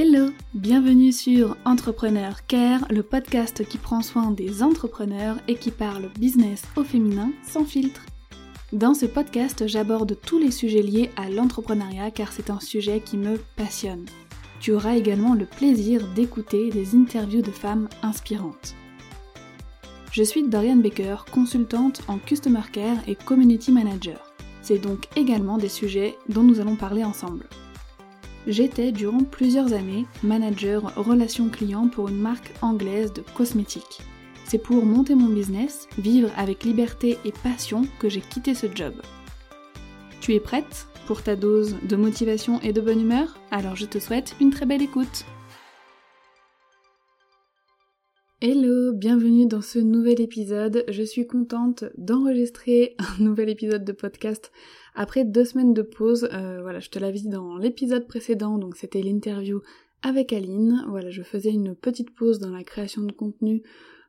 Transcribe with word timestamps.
Hello, 0.00 0.30
bienvenue 0.54 1.10
sur 1.10 1.56
Entrepreneur 1.64 2.46
Care, 2.46 2.86
le 2.88 3.02
podcast 3.02 3.66
qui 3.66 3.78
prend 3.78 4.00
soin 4.00 4.30
des 4.30 4.62
entrepreneurs 4.62 5.38
et 5.48 5.56
qui 5.56 5.72
parle 5.72 6.08
business 6.16 6.62
au 6.76 6.84
féminin 6.84 7.32
sans 7.42 7.64
filtre. 7.64 8.02
Dans 8.72 8.94
ce 8.94 9.06
podcast, 9.06 9.66
j'aborde 9.66 10.16
tous 10.24 10.38
les 10.38 10.52
sujets 10.52 10.82
liés 10.82 11.10
à 11.16 11.28
l'entrepreneuriat 11.28 12.12
car 12.12 12.30
c'est 12.30 12.48
un 12.48 12.60
sujet 12.60 13.00
qui 13.00 13.16
me 13.16 13.38
passionne. 13.56 14.06
Tu 14.60 14.70
auras 14.70 14.94
également 14.94 15.34
le 15.34 15.46
plaisir 15.46 16.06
d'écouter 16.14 16.70
des 16.70 16.94
interviews 16.94 17.42
de 17.42 17.50
femmes 17.50 17.88
inspirantes. 18.04 18.76
Je 20.12 20.22
suis 20.22 20.48
Dorian 20.48 20.76
Baker, 20.76 21.24
consultante 21.32 22.02
en 22.06 22.18
Customer 22.18 22.62
Care 22.72 22.98
et 23.08 23.16
Community 23.16 23.72
Manager. 23.72 24.32
C'est 24.62 24.78
donc 24.78 25.08
également 25.16 25.58
des 25.58 25.68
sujets 25.68 26.16
dont 26.28 26.44
nous 26.44 26.60
allons 26.60 26.76
parler 26.76 27.02
ensemble. 27.02 27.48
J'étais 28.48 28.92
durant 28.92 29.24
plusieurs 29.24 29.74
années 29.74 30.06
manager 30.22 30.90
relation 30.96 31.50
client 31.50 31.88
pour 31.88 32.08
une 32.08 32.18
marque 32.18 32.50
anglaise 32.62 33.12
de 33.12 33.20
cosmétiques. 33.20 34.00
C'est 34.46 34.56
pour 34.56 34.86
monter 34.86 35.14
mon 35.14 35.28
business, 35.28 35.86
vivre 35.98 36.30
avec 36.34 36.64
liberté 36.64 37.18
et 37.26 37.32
passion 37.42 37.82
que 38.00 38.08
j'ai 38.08 38.22
quitté 38.22 38.54
ce 38.54 38.66
job. 38.74 38.94
Tu 40.22 40.32
es 40.32 40.40
prête 40.40 40.86
pour 41.06 41.22
ta 41.22 41.36
dose 41.36 41.76
de 41.86 41.96
motivation 41.96 42.58
et 42.62 42.72
de 42.72 42.80
bonne 42.80 43.02
humeur? 43.02 43.38
Alors 43.50 43.76
je 43.76 43.84
te 43.84 43.98
souhaite 43.98 44.34
une 44.40 44.48
très 44.48 44.64
belle 44.64 44.80
écoute. 44.80 45.26
Hello, 48.40 48.94
bienvenue 48.94 49.46
dans 49.46 49.62
ce 49.62 49.78
nouvel 49.78 50.22
épisode. 50.22 50.84
Je 50.88 51.02
suis 51.02 51.26
contente 51.26 51.84
d'enregistrer 51.98 52.94
un 52.98 53.22
nouvel 53.24 53.50
épisode 53.50 53.84
de 53.84 53.92
podcast 53.92 54.52
après 54.98 55.24
deux 55.24 55.44
semaines 55.44 55.74
de 55.74 55.82
pause. 55.82 56.28
Euh, 56.32 56.58
voilà, 56.60 56.80
je 56.80 56.90
te 56.90 56.98
l'avais 56.98 57.18
dit 57.18 57.28
dans 57.28 57.56
l'épisode 57.56 58.06
précédent, 58.08 58.58
donc 58.58 58.76
c'était 58.76 59.00
l'interview 59.00 59.62
avec 60.02 60.32
Aline. 60.32 60.84
Voilà, 60.88 61.08
je 61.08 61.22
faisais 61.22 61.50
une 61.50 61.76
petite 61.76 62.14
pause 62.14 62.40
dans 62.40 62.50
la 62.50 62.64
création 62.64 63.02
de 63.02 63.12
contenu 63.12 63.62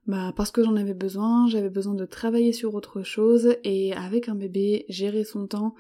bah 0.08 0.34
parce 0.36 0.50
que 0.50 0.64
j'en 0.64 0.76
avais 0.76 0.96
besoin, 0.96 1.48
j'avais 1.48 1.70
besoin 1.70 1.94
de 1.94 2.06
travailler 2.06 2.52
sur 2.52 2.74
autre 2.74 3.04
chose 3.04 3.56
et 3.64 3.94
avec 3.94 4.28
un 4.28 4.34
bébé, 4.34 4.86
gérer 4.90 5.24
son 5.24 5.46
temps, 5.46 5.76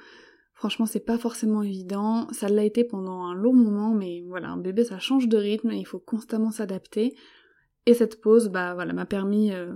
franchement 0.54 0.86
c'est 0.86 1.00
pas 1.00 1.18
forcément 1.18 1.64
évident. 1.64 2.28
Ça 2.32 2.48
l'a 2.48 2.64
été 2.64 2.84
pendant 2.84 3.24
un 3.24 3.34
long 3.34 3.54
moment, 3.54 3.96
mais 3.96 4.24
voilà, 4.28 4.50
un 4.50 4.58
bébé 4.58 4.84
ça 4.84 5.00
change 5.00 5.28
de 5.28 5.38
rythme, 5.38 5.72
il 5.72 5.88
faut 5.88 5.98
constamment 5.98 6.52
s'adapter. 6.52 7.16
Et 7.88 7.96
cette 7.96 8.22
pause, 8.22 8.50
bah 8.50 8.76
voilà, 8.76 8.94
m'a 8.94 9.08
permis, 9.08 9.52
euh, 9.52 9.74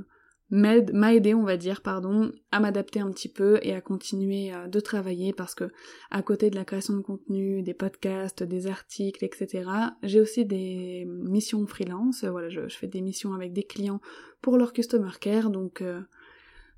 m'a 0.49 1.13
aidé, 1.13 1.33
on 1.33 1.43
va 1.43 1.57
dire, 1.57 1.81
pardon, 1.81 2.31
à 2.51 2.59
m'adapter 2.59 2.99
un 2.99 3.11
petit 3.11 3.29
peu 3.29 3.59
et 3.63 3.73
à 3.73 3.81
continuer 3.81 4.53
euh, 4.53 4.67
de 4.67 4.79
travailler 4.79 5.33
parce 5.33 5.55
que 5.55 5.71
à 6.11 6.21
côté 6.21 6.49
de 6.49 6.55
la 6.55 6.65
création 6.65 6.95
de 6.95 7.01
contenu, 7.01 7.63
des 7.63 7.73
podcasts, 7.73 8.43
des 8.43 8.67
articles, 8.67 9.25
etc., 9.25 9.69
j'ai 10.03 10.21
aussi 10.21 10.45
des 10.45 11.05
missions 11.07 11.65
freelance. 11.65 12.23
Voilà, 12.23 12.49
je, 12.49 12.67
fais 12.67 12.87
des 12.87 13.01
missions 13.01 13.33
avec 13.33 13.53
des 13.53 13.63
clients 13.63 14.01
pour 14.41 14.57
leur 14.57 14.73
customer 14.73 15.11
care, 15.19 15.49
donc 15.49 15.81
euh, 15.81 16.01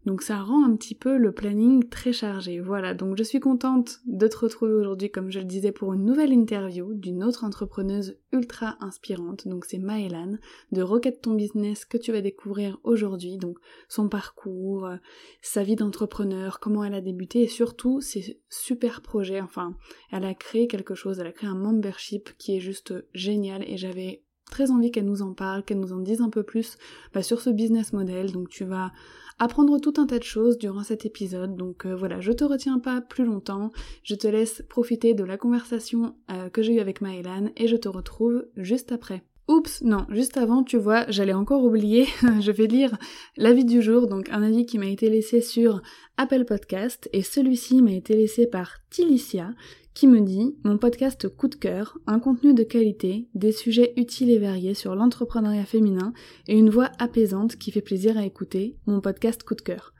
donc 0.06 0.22
ça 0.22 0.42
rend 0.42 0.64
un 0.64 0.75
petit 0.75 0.94
peu 0.95 1.17
le 1.17 1.31
planning 1.31 1.89
très 1.89 2.14
chargé. 2.14 2.59
Voilà, 2.59 2.94
donc 2.94 3.17
je 3.17 3.23
suis 3.23 3.39
contente 3.39 4.02
de 4.06 4.28
te 4.28 4.38
retrouver 4.38 4.73
aujourd'hui, 4.73 5.09
comme 5.09 5.31
je 5.31 5.39
le 5.39 5.45
disais, 5.45 5.72
pour 5.72 5.94
une 5.94 6.06
nouvelle 6.06 6.31
interview 6.31 6.94
d'une 6.94 7.23
autre 7.23 7.44
entrepreneuse 7.44 8.17
ultra 8.31 8.78
inspirante. 8.81 9.47
Donc 9.47 9.66
c'est 9.66 9.80
Maëlan 9.80 10.38
de 10.72 10.81
Rocket 10.81 11.22
Ton 11.22 11.34
Business 11.34 11.86
que 11.86 11.97
tu 11.97 12.12
vas 12.12 12.22
découvrir 12.22 12.78
aujourd'hui. 12.84 13.38
Donc 13.38 13.58
son 13.89 14.08
parcours, 14.09 14.86
euh, 14.86 14.97
sa 15.42 15.64
vie 15.64 15.75
d'entrepreneur, 15.75 16.59
comment 16.59 16.84
elle 16.84 16.94
a 16.94 17.02
débuté 17.02 17.42
et 17.42 17.47
surtout 17.47 18.00
ses 18.02 18.40
super 18.50 19.02
projets. 19.02 19.42
Enfin, 19.42 19.75
elle 20.12 20.25
a 20.25 20.36
créé 20.36 20.67
quelque 20.67 20.94
chose, 20.95 21.19
elle 21.19 21.28
a 21.28 21.31
créé 21.31 21.50
un 21.50 21.56
membership 21.56 22.30
qui 22.38 22.56
est 22.56 22.59
juste 22.59 22.94
génial 23.13 23.63
et 23.68 23.78
j'avais 23.78 24.25
très 24.50 24.72
envie 24.72 24.91
qu'elle 24.91 25.06
nous 25.06 25.22
en 25.22 25.33
parle, 25.33 25.63
qu'elle 25.63 25.79
nous 25.79 25.94
en 25.94 26.00
dise 26.00 26.22
un 26.22 26.29
peu 26.29 26.44
plus 26.44 26.78
bah, 27.13 27.23
sur 27.23 27.41
ce 27.41 27.50
business 27.50 27.94
model. 27.94 28.31
Donc 28.31 28.50
tu 28.50 28.63
vas 28.63 28.91
apprendre 29.39 29.79
tout 29.79 29.94
un 29.97 30.06
tas 30.06 30.19
de 30.19 30.23
choses 30.23 30.57
durant 30.57 30.83
cet 30.83 31.06
épisode. 31.06 31.56
Donc 31.56 31.85
euh, 31.85 31.95
voilà, 31.95 32.19
je 32.22 32.31
te 32.31 32.44
retiens 32.44 32.79
pas 32.79 33.01
plus 33.01 33.25
longtemps, 33.25 33.72
je 34.03 34.16
te 34.16 34.28
laisse 34.28 34.63
profiter 34.69 35.13
de 35.13 35.23
la 35.23 35.38
conversation 35.38 36.16
euh, 36.31 36.50
que 36.50 36.61
j'ai 36.61 36.73
eue 36.75 36.79
avec 36.79 37.01
Maëlan 37.01 37.50
et 37.57 37.67
je 37.67 37.75
te 37.75 37.89
retrouve 37.89 38.45
juste 38.55 38.91
après. 38.91 39.23
Oups, 39.47 39.84
non, 39.84 40.07
juste 40.09 40.38
avant, 40.38 40.63
tu 40.63 40.78
vois, 40.78 41.05
j'allais 41.07 41.34
encore 41.34 41.63
oublier, 41.63 42.07
je 42.41 42.51
vais 42.51 42.66
lire 42.66 42.97
l'avis 43.38 43.66
du 43.66 43.79
jour, 43.79 44.07
donc 44.07 44.28
un 44.31 44.41
avis 44.41 44.66
qui 44.66 44.79
m'a 44.79 44.88
été 44.88 45.07
laissé 45.07 45.39
sur 45.39 45.84
Apple 46.17 46.45
Podcast, 46.45 47.07
et 47.13 47.22
celui-ci 47.22 47.84
m'a 47.84 47.91
été 47.91 48.16
laissé 48.16 48.47
par 48.47 48.78
Tilicia, 48.89 49.51
qui 49.95 50.07
me 50.07 50.19
dit 50.19 50.56
Mon 50.63 50.78
podcast 50.78 51.28
coup 51.29 51.47
de 51.47 51.56
cœur, 51.56 51.97
un 52.06 52.19
contenu 52.19 52.53
de 52.53 52.63
qualité, 52.63 53.28
des 53.33 53.53
sujets 53.53 53.94
utiles 53.95 54.29
et 54.29 54.38
variés 54.38 54.73
sur 54.73 54.94
l'entrepreneuriat 54.94 55.66
féminin 55.66 56.13
et 56.47 56.56
une 56.56 56.69
voix 56.69 56.91
apaisante 57.00 57.56
qui 57.56 57.72
fait 57.72 57.81
plaisir 57.81 58.17
à 58.17 58.25
écouter, 58.25 58.75
mon 58.85 59.00
podcast 59.00 59.41
coup 59.44 59.55
de 59.55 59.61
cœur. 59.61 59.94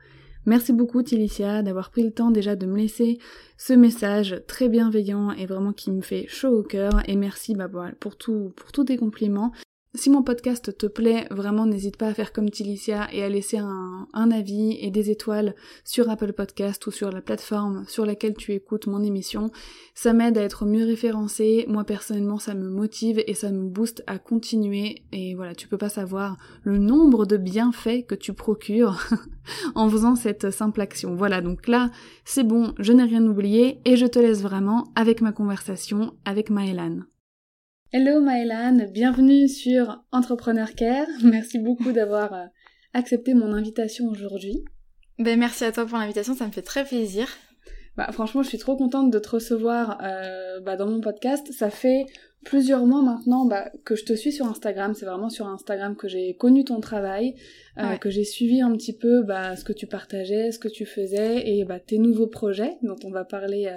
Merci 0.45 0.73
beaucoup 0.73 1.01
Tilicia 1.01 1.63
d'avoir 1.63 1.89
pris 1.89 2.03
le 2.03 2.11
temps 2.11 2.29
déjà 2.29 2.55
de 2.55 2.67
me 2.67 2.78
laisser 2.78 3.17
ce 3.57 3.73
message 3.73 4.44
très 4.47 4.69
bienveillant 4.69 5.31
et 5.31 5.47
vraiment 5.47 5.73
qui 5.73 5.91
me 5.91 6.01
fait 6.01 6.28
chaud 6.28 6.59
au 6.59 6.63
cœur 6.63 7.01
et 7.07 7.16
merci 7.16 7.55
bah, 7.55 7.69
pour, 8.00 8.17
tout, 8.17 8.51
pour 8.55 8.72
tous 8.72 8.84
tes 8.84 8.97
compliments. 8.97 9.53
Si 9.95 10.09
mon 10.09 10.23
podcast 10.23 10.78
te 10.78 10.88
plaît, 10.88 11.25
vraiment 11.31 11.66
n'hésite 11.66 11.95
pas 11.95 12.07
à 12.07 12.13
faire 12.13 12.33
comme 12.33 12.50
Tilicia 12.50 13.07
et 13.13 13.23
à 13.23 13.29
laisser 13.29 13.59
un, 13.59 14.31
avis 14.31 14.78
et 14.81 14.91
des 14.91 15.09
étoiles 15.09 15.56
sur 15.85 16.09
Apple 16.09 16.33
Podcast 16.33 16.85
ou 16.88 16.91
sur 16.91 17.11
la 17.11 17.22
plateforme 17.22 17.85
sur 17.88 18.05
laquelle 18.05 18.35
tu 18.35 18.51
écoutes 18.51 18.88
mon 18.88 19.01
émission. 19.03 19.51
Ça 19.94 20.11
m'aide 20.11 20.38
à 20.38 20.41
être 20.41 20.66
mieux 20.66 20.84
référencé. 20.84 21.66
Moi 21.69 21.85
personnellement, 21.85 22.39
ça 22.39 22.55
me 22.55 22.69
motive 22.69 23.23
et 23.25 23.34
ça 23.34 23.51
me 23.51 23.69
booste 23.69 24.03
à 24.05 24.17
continuer. 24.19 25.03
Et 25.13 25.34
voilà, 25.34 25.55
tu 25.55 25.69
peux 25.69 25.78
pas 25.78 25.89
savoir 25.89 26.35
le 26.63 26.78
nombre 26.78 27.25
de 27.25 27.38
bienfaits 27.38 28.05
que 28.05 28.16
tu 28.16 28.34
procures 28.34 29.01
en 29.75 29.89
faisant 29.89 30.16
cette 30.16 30.51
simple 30.51 30.81
action. 30.81 31.16
Voilà, 31.16 31.39
donc 31.39 31.69
là, 31.69 31.89
c'est 32.25 32.44
bon, 32.44 32.73
je 32.79 32.91
n'ai 32.91 33.03
rien 33.03 33.25
oublié 33.25 33.79
et 33.85 33.95
je 33.95 34.07
te 34.07 34.19
laisse 34.19 34.41
vraiment 34.41 34.91
avec 34.95 35.22
ma 35.22 35.31
conversation 35.31 36.16
avec 36.25 36.50
Maëlan. 36.50 37.05
Hello 37.97 38.19
Maëlan, 38.19 38.89
bienvenue 38.91 39.47
sur 39.47 40.03
Entrepreneur 40.11 40.75
Care. 40.75 41.07
Merci 41.23 41.59
beaucoup 41.59 41.94
d'avoir 41.94 42.33
euh, 42.33 42.44
accepté 42.91 43.33
mon 43.33 43.53
invitation 43.53 44.09
aujourd'hui. 44.09 44.66
Ben 45.17 45.39
merci 45.39 45.63
à 45.63 45.72
toi 45.72 45.85
pour 45.85 45.97
l'invitation, 45.97 46.35
ça 46.35 46.45
me 46.45 46.51
fait 46.51 46.61
très 46.61 46.84
plaisir. 46.84 47.29
Bah 47.95 48.11
franchement, 48.11 48.44
je 48.44 48.50
suis 48.50 48.57
trop 48.57 48.75
contente 48.75 49.11
de 49.11 49.17
te 49.17 49.29
recevoir 49.29 49.97
euh, 50.03 50.59
bah, 50.59 50.75
dans 50.75 50.88
mon 50.88 51.00
podcast. 51.00 51.53
Ça 51.53 51.69
fait 51.69 52.05
plusieurs 52.44 52.85
mois 52.85 53.01
maintenant 53.01 53.45
bah, 53.45 53.72
que 53.85 53.95
je 53.95 54.03
te 54.03 54.11
suis 54.11 54.34
sur 54.34 54.45
Instagram. 54.45 54.94
C'est 54.94 55.05
vraiment 55.05 55.29
sur 55.29 55.47
Instagram 55.47 55.95
que 55.95 56.09
j'ai 56.09 56.35
connu 56.35 56.66
ton 56.66 56.81
travail, 56.81 57.35
euh, 57.78 57.95
que 57.95 58.09
j'ai 58.09 58.25
suivi 58.25 58.61
un 58.61 58.73
petit 58.73 58.97
peu 58.97 59.23
bah, 59.23 59.55
ce 59.55 59.63
que 59.63 59.72
tu 59.72 59.88
partageais, 59.88 60.51
ce 60.51 60.59
que 60.59 60.67
tu 60.67 60.85
faisais 60.85 61.50
et 61.50 61.63
bah, 61.63 61.79
tes 61.79 61.97
nouveaux 61.97 62.28
projets 62.28 62.75
dont 62.81 62.97
on 63.05 63.09
va 63.09 63.23
parler 63.23 63.73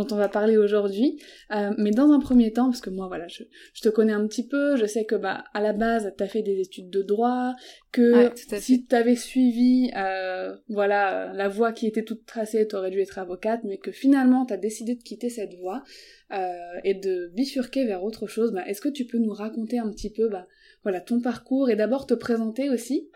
dont 0.00 0.14
on 0.14 0.18
va 0.18 0.28
parler 0.28 0.56
aujourd'hui. 0.56 1.18
Euh, 1.52 1.72
mais 1.78 1.90
dans 1.90 2.10
un 2.10 2.20
premier 2.20 2.52
temps, 2.52 2.66
parce 2.66 2.80
que 2.80 2.90
moi, 2.90 3.08
voilà, 3.08 3.28
je, 3.28 3.44
je, 3.74 3.82
te 3.82 3.88
connais 3.88 4.12
un 4.12 4.26
petit 4.26 4.46
peu, 4.46 4.76
je 4.76 4.86
sais 4.86 5.04
que 5.04 5.14
bah 5.14 5.44
à 5.54 5.60
la 5.60 5.72
base, 5.72 6.12
t'as 6.16 6.26
fait 6.26 6.42
des 6.42 6.60
études 6.60 6.90
de 6.90 7.02
droit, 7.02 7.54
que 7.92 8.30
si 8.36 8.86
t'avais 8.86 9.16
suivi, 9.16 9.90
euh, 9.96 10.56
voilà, 10.68 11.32
la 11.34 11.48
voie 11.48 11.72
qui 11.72 11.86
était 11.86 12.04
toute 12.04 12.24
tracée, 12.24 12.66
t'aurais 12.66 12.90
dû 12.90 13.00
être 13.00 13.18
avocate, 13.18 13.60
mais 13.64 13.78
que 13.78 13.90
finalement, 13.90 14.46
t'as 14.46 14.56
décidé 14.56 14.94
de 14.94 15.02
quitter 15.02 15.28
cette 15.28 15.54
voie 15.54 15.82
euh, 16.32 16.52
et 16.84 16.94
de 16.94 17.30
bifurquer 17.34 17.84
vers 17.84 18.04
autre 18.04 18.26
chose. 18.26 18.52
Bah, 18.52 18.64
est-ce 18.66 18.80
que 18.80 18.88
tu 18.88 19.04
peux 19.06 19.18
nous 19.18 19.32
raconter 19.32 19.78
un 19.78 19.90
petit 19.90 20.10
peu, 20.10 20.28
bah, 20.28 20.46
voilà, 20.82 21.00
ton 21.00 21.20
parcours 21.20 21.70
et 21.70 21.76
d'abord 21.76 22.06
te 22.06 22.14
présenter 22.14 22.70
aussi? 22.70 23.10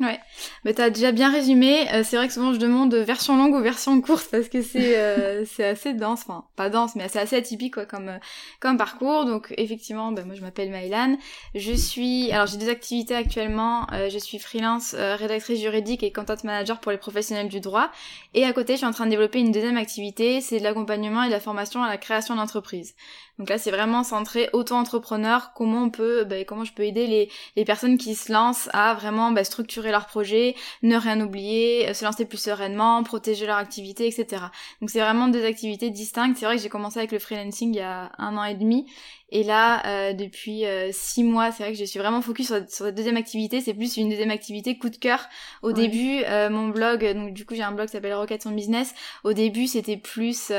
Ouais, 0.00 0.18
mais 0.64 0.72
t'as 0.72 0.88
déjà 0.88 1.12
bien 1.12 1.30
résumé. 1.30 1.86
Euh, 1.92 2.02
c'est 2.02 2.16
vrai 2.16 2.26
que 2.26 2.32
souvent 2.32 2.54
je 2.54 2.58
demande 2.58 2.94
version 2.94 3.36
longue 3.36 3.54
ou 3.54 3.60
version 3.60 4.00
courte 4.00 4.28
parce 4.30 4.48
que 4.48 4.62
c'est 4.62 4.96
euh, 4.98 5.44
c'est 5.44 5.64
assez 5.64 5.92
dense, 5.92 6.22
enfin 6.22 6.46
pas 6.56 6.70
dense, 6.70 6.96
mais 6.96 7.06
c'est 7.08 7.18
assez 7.18 7.36
atypique 7.36 7.74
quoi 7.74 7.84
comme 7.84 8.08
euh, 8.08 8.18
comme 8.60 8.78
parcours. 8.78 9.26
Donc 9.26 9.52
effectivement, 9.58 10.10
bah, 10.10 10.24
moi 10.24 10.34
je 10.34 10.40
m'appelle 10.40 10.70
Maïlan. 10.70 11.18
Je 11.54 11.74
suis, 11.74 12.32
alors 12.32 12.46
j'ai 12.46 12.56
des 12.56 12.70
activités 12.70 13.14
actuellement. 13.14 13.86
je 13.92 14.18
suis 14.18 14.38
freelance, 14.38 14.94
rédactrice 14.94 15.60
juridique 15.60 16.02
et 16.02 16.12
content 16.12 16.34
manager 16.44 16.80
pour 16.80 16.92
les 16.92 16.98
professionnels 16.98 17.48
du 17.48 17.60
droit. 17.60 17.90
Et 18.32 18.44
à 18.44 18.52
côté, 18.54 18.74
je 18.74 18.78
suis 18.78 18.86
en 18.86 18.92
train 18.92 19.04
de 19.04 19.10
développer 19.10 19.40
une 19.40 19.52
deuxième 19.52 19.76
activité, 19.76 20.40
c'est 20.40 20.58
de 20.60 20.64
l'accompagnement 20.64 21.24
et 21.24 21.26
de 21.26 21.32
la 21.32 21.40
formation 21.40 21.82
à 21.82 21.88
la 21.88 21.98
création 21.98 22.36
d'entreprise. 22.36 22.94
Donc 23.40 23.48
là, 23.48 23.56
c'est 23.56 23.70
vraiment 23.70 24.04
centré 24.04 24.50
auto-entrepreneur, 24.52 25.54
comment 25.54 25.84
on 25.84 25.88
peut, 25.88 26.24
bah, 26.24 26.44
comment 26.46 26.64
je 26.64 26.74
peux 26.74 26.82
aider 26.82 27.06
les, 27.06 27.30
les 27.56 27.64
personnes 27.64 27.96
qui 27.96 28.14
se 28.14 28.30
lancent 28.30 28.68
à 28.74 28.92
vraiment 28.92 29.30
bah, 29.30 29.44
structurer 29.44 29.90
leur 29.90 30.04
projet, 30.04 30.54
ne 30.82 30.94
rien 30.94 31.18
oublier, 31.22 31.88
euh, 31.88 31.94
se 31.94 32.04
lancer 32.04 32.26
plus 32.26 32.36
sereinement, 32.36 33.02
protéger 33.02 33.46
leur 33.46 33.56
activité, 33.56 34.06
etc. 34.06 34.42
Donc 34.82 34.90
c'est 34.90 35.00
vraiment 35.00 35.28
deux 35.28 35.42
activités 35.46 35.88
distinctes. 35.88 36.36
C'est 36.36 36.44
vrai 36.44 36.56
que 36.56 36.62
j'ai 36.62 36.68
commencé 36.68 36.98
avec 36.98 37.12
le 37.12 37.18
freelancing 37.18 37.72
il 37.72 37.78
y 37.78 37.80
a 37.80 38.12
un 38.18 38.36
an 38.36 38.44
et 38.44 38.56
demi, 38.56 38.84
et 39.30 39.42
là, 39.42 39.86
euh, 39.86 40.12
depuis 40.12 40.66
euh, 40.66 40.90
six 40.92 41.24
mois, 41.24 41.50
c'est 41.50 41.62
vrai 41.62 41.72
que 41.72 41.78
je 41.78 41.84
suis 41.84 41.98
vraiment 41.98 42.20
focus 42.20 42.48
sur, 42.48 42.56
sur 42.68 42.84
cette 42.84 42.94
deuxième 42.94 43.16
activité. 43.16 43.62
C'est 43.62 43.72
plus 43.72 43.96
une 43.96 44.10
deuxième 44.10 44.32
activité 44.32 44.76
coup 44.76 44.90
de 44.90 44.96
cœur. 44.96 45.26
Au 45.62 45.72
début, 45.72 46.24
mon 46.50 46.68
blog, 46.68 47.10
donc 47.14 47.32
du 47.32 47.46
coup 47.46 47.54
j'ai 47.54 47.62
un 47.62 47.72
blog 47.72 47.86
qui 47.86 47.92
s'appelle 47.92 48.12
Rocket 48.12 48.42
Son 48.42 48.50
Business. 48.50 48.92
Au 49.24 49.32
début, 49.32 49.66
c'était 49.66 49.96
plus 49.96 50.52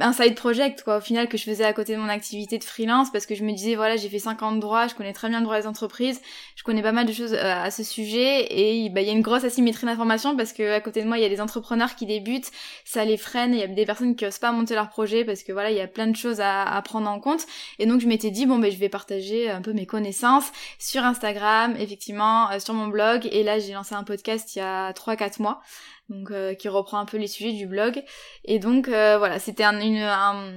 un 0.00 0.12
side 0.12 0.34
project 0.34 0.82
quoi 0.82 0.98
au 0.98 1.00
final 1.00 1.28
que 1.28 1.38
je 1.38 1.44
faisais 1.44 1.64
à 1.64 1.72
côté 1.72 1.94
de 1.94 2.00
mon 2.00 2.08
activité 2.08 2.58
de 2.58 2.64
freelance 2.64 3.10
parce 3.10 3.26
que 3.26 3.34
je 3.34 3.44
me 3.44 3.52
disais 3.52 3.74
voilà 3.74 3.96
j'ai 3.96 4.08
fait 4.08 4.18
50 4.18 4.42
ans 4.42 4.54
de 4.54 4.60
droit 4.60 4.86
je 4.86 4.94
connais 4.94 5.12
très 5.12 5.28
bien 5.28 5.38
le 5.38 5.44
droit 5.44 5.58
des 5.58 5.66
entreprises 5.66 6.20
je 6.56 6.62
connais 6.62 6.82
pas 6.82 6.92
mal 6.92 7.06
de 7.06 7.12
choses 7.12 7.32
euh, 7.32 7.64
à 7.64 7.70
ce 7.70 7.82
sujet 7.82 8.46
et 8.50 8.90
bah 8.90 9.00
il 9.00 9.06
y 9.06 9.10
a 9.10 9.12
une 9.12 9.22
grosse 9.22 9.44
asymétrie 9.44 9.86
d'information 9.86 10.36
parce 10.36 10.52
que 10.52 10.74
à 10.74 10.80
côté 10.80 11.02
de 11.02 11.06
moi 11.08 11.18
il 11.18 11.22
y 11.22 11.26
a 11.26 11.28
des 11.28 11.40
entrepreneurs 11.40 11.94
qui 11.94 12.06
débutent 12.06 12.50
ça 12.84 13.04
les 13.04 13.16
freine 13.16 13.54
il 13.54 13.60
y 13.60 13.62
a 13.62 13.66
des 13.66 13.86
personnes 13.86 14.14
qui 14.14 14.26
osent 14.26 14.38
pas 14.38 14.52
monter 14.52 14.74
leur 14.74 14.88
projet 14.88 15.24
parce 15.24 15.42
que 15.42 15.52
voilà 15.52 15.70
il 15.70 15.76
y 15.76 15.80
a 15.80 15.88
plein 15.88 16.08
de 16.08 16.16
choses 16.16 16.40
à, 16.40 16.80
prendre 16.84 17.08
en 17.08 17.20
compte 17.20 17.46
et 17.78 17.86
donc 17.86 18.00
je 18.00 18.06
m'étais 18.06 18.30
dit 18.30 18.46
bon 18.46 18.58
ben 18.58 18.70
je 18.70 18.78
vais 18.78 18.88
partager 18.88 19.50
un 19.50 19.62
peu 19.62 19.72
mes 19.72 19.86
connaissances 19.86 20.50
sur 20.78 21.04
Instagram 21.04 21.74
effectivement 21.78 22.50
euh, 22.50 22.58
sur 22.58 22.74
mon 22.74 22.88
blog 22.88 23.28
et 23.30 23.42
là 23.42 23.58
j'ai 23.58 23.72
lancé 23.72 23.94
un 23.94 24.04
podcast 24.04 24.54
il 24.54 24.58
y 24.58 24.62
a 24.62 24.92
3 24.92 25.16
4 25.16 25.40
mois 25.40 25.60
donc 26.08 26.30
euh, 26.30 26.54
qui 26.54 26.68
reprend 26.68 26.98
un 26.98 27.04
peu 27.04 27.16
les 27.16 27.26
sujets 27.26 27.52
du 27.52 27.66
blog. 27.66 28.02
Et 28.44 28.58
donc 28.58 28.88
euh, 28.88 29.18
voilà, 29.18 29.38
c'était 29.38 29.64
un, 29.64 29.78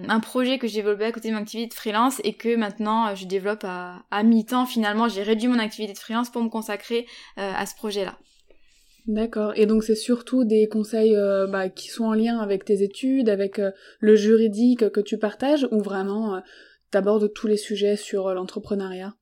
un, 0.08 0.20
projet 0.20 0.58
que 0.58 0.68
j'ai 0.68 0.78
développé 0.78 1.06
à 1.06 1.12
côté 1.12 1.30
de 1.30 1.34
mon 1.34 1.42
activité 1.42 1.68
de 1.68 1.74
freelance 1.74 2.22
et 2.24 2.34
que 2.34 2.56
maintenant 2.56 3.08
euh, 3.08 3.16
je 3.16 3.26
développe 3.26 3.64
à, 3.64 4.04
à 4.12 4.24
mi-temps. 4.24 4.66
Finalement, 4.66 5.10
j'ai 5.10 5.24
réduit 5.24 5.48
mon 5.48 5.60
activité 5.60 5.94
de 5.94 5.98
freelance 5.98 6.30
pour 6.30 6.42
me 6.42 6.50
consacrer 6.50 7.06
à 7.38 7.66
ce 7.66 7.76
projet-là. 7.76 8.18
D'accord. 9.08 9.54
Et 9.56 9.66
donc 9.66 9.84
c'est 9.84 9.96
surtout 9.96 10.44
des 10.44 10.68
conseils 10.68 11.16
bah, 11.50 11.70
qui 11.70 11.90
sont 11.90 12.06
en 12.06 12.14
lien 12.14 12.40
avec 12.40 12.66
tes 12.66 12.84
études, 12.84 13.30
avec 13.30 13.60
le 14.00 14.16
juridique 14.16 14.90
que 14.90 15.00
tu 15.00 15.18
partages, 15.18 15.68
ou 15.72 15.82
vraiment 15.82 16.42
t'abordes 16.92 17.34
tous 17.34 17.48
les 17.48 17.58
sujets 17.58 17.96
sur 17.96 18.34
l'entrepreneuriat? 18.34 19.14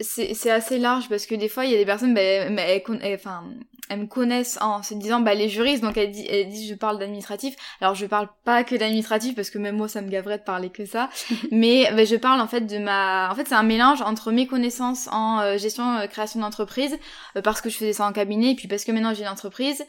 C'est 0.00 0.50
assez 0.50 0.78
large 0.78 1.08
parce 1.08 1.26
que 1.26 1.34
des 1.34 1.48
fois 1.48 1.64
il 1.64 1.72
y 1.72 1.74
a 1.74 1.78
des 1.78 1.86
personnes 1.86 2.14
bah, 2.14 2.20
elles, 2.20 2.82
enfin 3.14 3.42
elles 3.88 4.00
me 4.00 4.06
connaissent 4.06 4.58
en 4.60 4.82
se 4.82 4.94
disant 4.94 5.20
bah 5.20 5.34
les 5.34 5.48
juristes 5.48 5.82
donc 5.82 5.96
elles 5.96 6.10
disent, 6.10 6.26
elles 6.28 6.48
disent 6.48 6.68
je 6.68 6.74
parle 6.74 6.98
d'administratif. 6.98 7.56
Alors 7.80 7.94
je 7.94 8.06
parle 8.06 8.28
pas 8.44 8.64
que 8.64 8.74
d'administratif 8.76 9.34
parce 9.34 9.50
que 9.50 9.58
même 9.58 9.76
moi 9.76 9.88
ça 9.88 10.02
me 10.02 10.08
gaverait 10.08 10.38
de 10.38 10.42
parler 10.42 10.70
que 10.70 10.84
ça. 10.84 11.08
Mais 11.50 11.90
bah, 11.94 12.04
je 12.04 12.16
parle 12.16 12.40
en 12.40 12.46
fait 12.46 12.62
de 12.62 12.78
ma 12.78 13.30
en 13.30 13.34
fait 13.34 13.48
c'est 13.48 13.54
un 13.54 13.62
mélange 13.62 14.02
entre 14.02 14.30
mes 14.30 14.46
connaissances 14.46 15.08
en 15.10 15.40
euh, 15.40 15.58
gestion 15.58 15.96
euh, 15.96 16.06
création 16.06 16.40
d'entreprise 16.40 16.96
euh, 17.36 17.42
parce 17.42 17.60
que 17.60 17.70
je 17.70 17.76
faisais 17.76 17.92
ça 17.92 18.06
en 18.06 18.12
cabinet 18.12 18.52
et 18.52 18.54
puis 18.54 18.68
parce 18.68 18.84
que 18.84 18.92
maintenant 18.92 19.14
j'ai 19.14 19.22
une 19.22 19.28
entreprise 19.28 19.84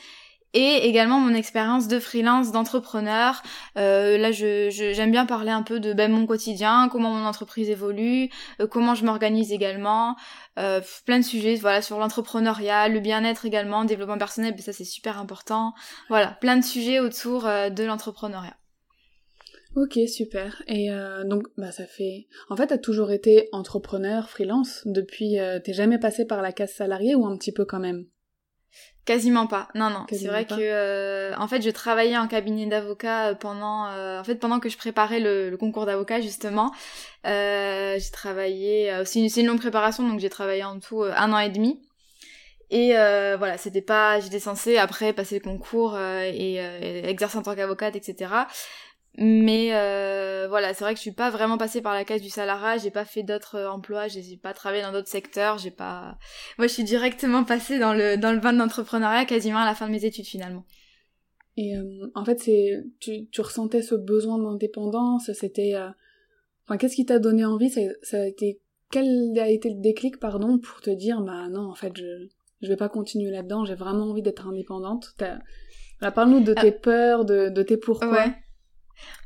et 0.53 0.87
également 0.87 1.19
mon 1.19 1.33
expérience 1.33 1.87
de 1.87 1.99
freelance, 1.99 2.51
d'entrepreneur. 2.51 3.41
Euh, 3.77 4.17
là, 4.17 4.31
je, 4.31 4.69
j'aime 4.69 5.11
bien 5.11 5.25
parler 5.25 5.51
un 5.51 5.63
peu 5.63 5.79
de 5.79 5.93
ben, 5.93 6.11
mon 6.11 6.25
quotidien, 6.25 6.89
comment 6.91 7.11
mon 7.13 7.25
entreprise 7.25 7.69
évolue, 7.69 8.29
euh, 8.59 8.67
comment 8.67 8.95
je 8.95 9.05
m'organise 9.05 9.51
également, 9.51 10.15
euh, 10.57 10.81
plein 11.05 11.19
de 11.19 11.23
sujets, 11.25 11.55
voilà, 11.55 11.81
sur 11.81 11.99
l'entrepreneuriat, 11.99 12.89
le 12.89 12.99
bien-être 12.99 13.45
également, 13.45 13.85
développement 13.85 14.17
personnel, 14.17 14.53
ben, 14.53 14.61
ça 14.61 14.73
c'est 14.73 14.85
super 14.85 15.19
important. 15.19 15.73
Voilà, 16.09 16.37
plein 16.41 16.57
de 16.57 16.63
sujets 16.63 16.99
autour 16.99 17.45
euh, 17.45 17.69
de 17.69 17.83
l'entrepreneuriat. 17.83 18.55
Ok, 19.75 19.99
super. 20.07 20.63
Et 20.67 20.91
euh, 20.91 21.23
donc, 21.23 21.43
bah 21.55 21.71
ça 21.71 21.85
fait. 21.85 22.27
En 22.49 22.55
fait, 22.55 22.67
t'as 22.67 22.79
toujours 22.79 23.11
été 23.11 23.49
entrepreneur, 23.51 24.27
freelance 24.27 24.81
depuis. 24.85 25.37
t'es 25.63 25.73
jamais 25.73 25.99
passé 25.99 26.25
par 26.25 26.41
la 26.41 26.51
case 26.51 26.71
salariée 26.71 27.13
ou 27.13 27.27
un 27.27 27.37
petit 27.37 27.51
peu 27.51 27.65
quand 27.65 27.79
même? 27.79 28.05
Quasiment 29.09 29.47
pas. 29.47 29.69
Non, 29.73 29.89
non. 29.89 30.05
C'est 30.07 30.27
vrai 30.27 30.45
que, 30.45 30.53
euh, 30.59 31.33
en 31.35 31.47
fait, 31.47 31.63
je 31.63 31.71
travaillais 31.71 32.15
en 32.15 32.27
cabinet 32.27 32.67
d'avocat 32.67 33.29
euh, 33.29 33.33
pendant, 33.33 33.87
euh, 33.87 34.19
en 34.19 34.23
fait, 34.23 34.35
pendant 34.35 34.59
que 34.59 34.69
je 34.69 34.77
préparais 34.77 35.19
le, 35.19 35.57
concours 35.59 35.87
d'avocat 35.87 36.21
justement. 36.21 36.71
j'ai 37.25 38.11
travaillé. 38.13 38.93
c'est 39.05 39.17
une, 39.17 39.29
une, 39.35 39.47
longue 39.47 39.59
préparation, 39.59 40.07
donc 40.07 40.19
j'ai 40.19 40.29
travaillé 40.29 40.63
en 40.63 40.79
tout 40.79 41.01
un 41.01 41.33
an 41.33 41.39
et 41.39 41.49
demi. 41.49 41.81
Et 42.69 42.89
voilà, 43.39 43.57
c'était 43.57 43.81
pas, 43.81 44.19
j'étais 44.19 44.39
censée 44.39 44.77
après 44.77 45.11
passer 45.11 45.39
le 45.39 45.43
concours 45.43 45.99
et, 45.99 46.57
et, 46.57 47.09
exercer 47.09 47.39
en 47.39 47.41
tant 47.41 47.55
qu'avocate, 47.55 47.95
etc. 47.95 48.29
Mais 49.21 49.71
euh, 49.73 50.47
voilà, 50.47 50.73
c'est 50.73 50.85
vrai 50.85 50.93
que 50.93 50.97
je 50.97 51.01
suis 51.01 51.11
pas 51.11 51.29
vraiment 51.29 51.57
passée 51.57 51.81
par 51.81 51.93
la 51.93 52.05
case 52.05 52.21
du 52.21 52.29
salariat, 52.29 52.77
j'ai 52.77 52.89
pas 52.89 53.03
fait 53.03 53.21
d'autres 53.21 53.55
euh, 53.55 53.69
emplois, 53.69 54.07
j'ai 54.07 54.37
pas 54.37 54.53
travaillé 54.53 54.81
dans 54.81 54.93
d'autres 54.93 55.09
secteurs, 55.09 55.57
j'ai 55.57 55.71
pas 55.71 56.17
moi 56.57 56.67
je 56.67 56.73
suis 56.73 56.85
directement 56.85 57.43
passée 57.43 57.79
dans 57.79 57.93
le 57.93 58.15
dans 58.15 58.31
le 58.31 58.39
bain 58.39 58.53
de 58.53 58.59
l'entrepreneuriat 58.59 59.25
quasiment 59.25 59.59
à 59.59 59.65
la 59.65 59.75
fin 59.75 59.87
de 59.87 59.91
mes 59.91 60.05
études 60.05 60.25
finalement. 60.25 60.63
Et 61.57 61.75
euh, 61.75 62.09
en 62.15 62.23
fait, 62.23 62.39
c'est 62.39 62.81
tu, 63.01 63.27
tu 63.29 63.41
ressentais 63.41 63.81
ce 63.81 63.95
besoin 63.95 64.37
d'indépendance, 64.37 65.29
c'était 65.33 65.75
enfin 66.65 66.77
qu'est-ce 66.77 66.95
qui 66.95 67.05
t'a 67.05 67.19
donné 67.19 67.43
envie? 67.43 67.69
Ça, 67.69 67.81
ça, 68.01 68.21
a 68.21 68.25
été 68.25 68.61
quel 68.89 69.37
a 69.37 69.49
été 69.49 69.69
le 69.69 69.81
déclic 69.81 70.17
pardon 70.21 70.59
pour 70.59 70.79
te 70.79 70.91
dire 70.91 71.19
bah 71.19 71.49
non, 71.49 71.69
en 71.69 71.75
fait, 71.75 71.91
je 71.97 72.29
je 72.61 72.67
vais 72.69 72.77
pas 72.77 72.87
continuer 72.87 73.31
là-dedans, 73.31 73.65
j'ai 73.65 73.75
vraiment 73.75 74.05
envie 74.05 74.21
d'être 74.21 74.47
indépendante? 74.47 75.13
Parle-nous 75.99 76.39
de 76.39 76.53
tes 76.53 76.71
peurs, 76.71 77.25
de, 77.25 77.49
de 77.49 77.63
tes 77.63 77.75
pourquoi. 77.75 78.11
Ouais. 78.11 78.33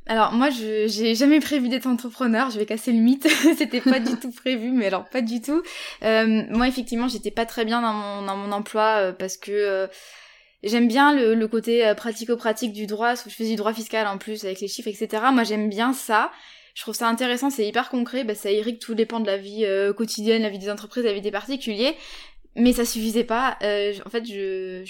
Alors 0.05 0.33
moi, 0.33 0.49
je 0.49 0.87
j'ai 0.87 1.15
jamais 1.15 1.39
prévu 1.39 1.69
d'être 1.69 1.87
entrepreneur. 1.87 2.49
Je 2.49 2.59
vais 2.59 2.65
casser 2.65 2.91
le 2.91 2.99
mythe. 2.99 3.27
C'était 3.57 3.81
pas 3.81 3.99
du 3.99 4.17
tout 4.17 4.31
prévu, 4.31 4.71
mais 4.71 4.87
alors 4.87 5.07
pas 5.07 5.21
du 5.21 5.41
tout. 5.41 5.61
Euh, 6.03 6.43
moi, 6.49 6.67
effectivement, 6.67 7.07
j'étais 7.07 7.31
pas 7.31 7.45
très 7.45 7.63
bien 7.63 7.81
dans 7.81 7.93
mon 7.93 8.25
dans 8.25 8.35
mon 8.35 8.51
emploi 8.51 8.97
euh, 8.97 9.13
parce 9.13 9.37
que 9.37 9.51
euh, 9.51 9.87
j'aime 10.63 10.87
bien 10.87 11.15
le, 11.15 11.47
côté 11.47 11.93
pratico-pratique 11.95 12.73
du 12.73 12.85
droit. 12.85 13.15
Je 13.15 13.29
faisais 13.29 13.51
du 13.51 13.55
droit 13.55 13.73
fiscal 13.73 14.07
en 14.07 14.17
plus 14.17 14.43
avec 14.43 14.59
les 14.59 14.67
chiffres, 14.67 14.89
etc. 14.89 15.23
Moi, 15.31 15.43
j'aime 15.43 15.69
bien 15.69 15.93
ça. 15.93 16.31
Je 16.75 16.81
trouve 16.81 16.95
ça 16.95 17.07
intéressant. 17.07 17.49
C'est 17.49 17.65
hyper 17.65 17.89
concret. 17.89 18.25
Bah, 18.25 18.35
ça 18.35 18.51
irrigue 18.51 18.79
tout 18.79 18.95
dépend 18.95 19.19
de 19.21 19.27
la 19.27 19.37
vie 19.37 19.65
quotidienne, 19.95 20.41
la 20.41 20.49
vie 20.49 20.59
des 20.59 20.69
entreprises, 20.69 21.05
la 21.05 21.13
vie 21.13 21.21
des 21.21 21.31
particuliers. 21.31 21.95
Mais 22.55 22.73
ça 22.73 22.85
suffisait 22.85 23.23
pas. 23.23 23.57
en 23.61 24.09
fait, 24.09 24.25
je 24.25 24.83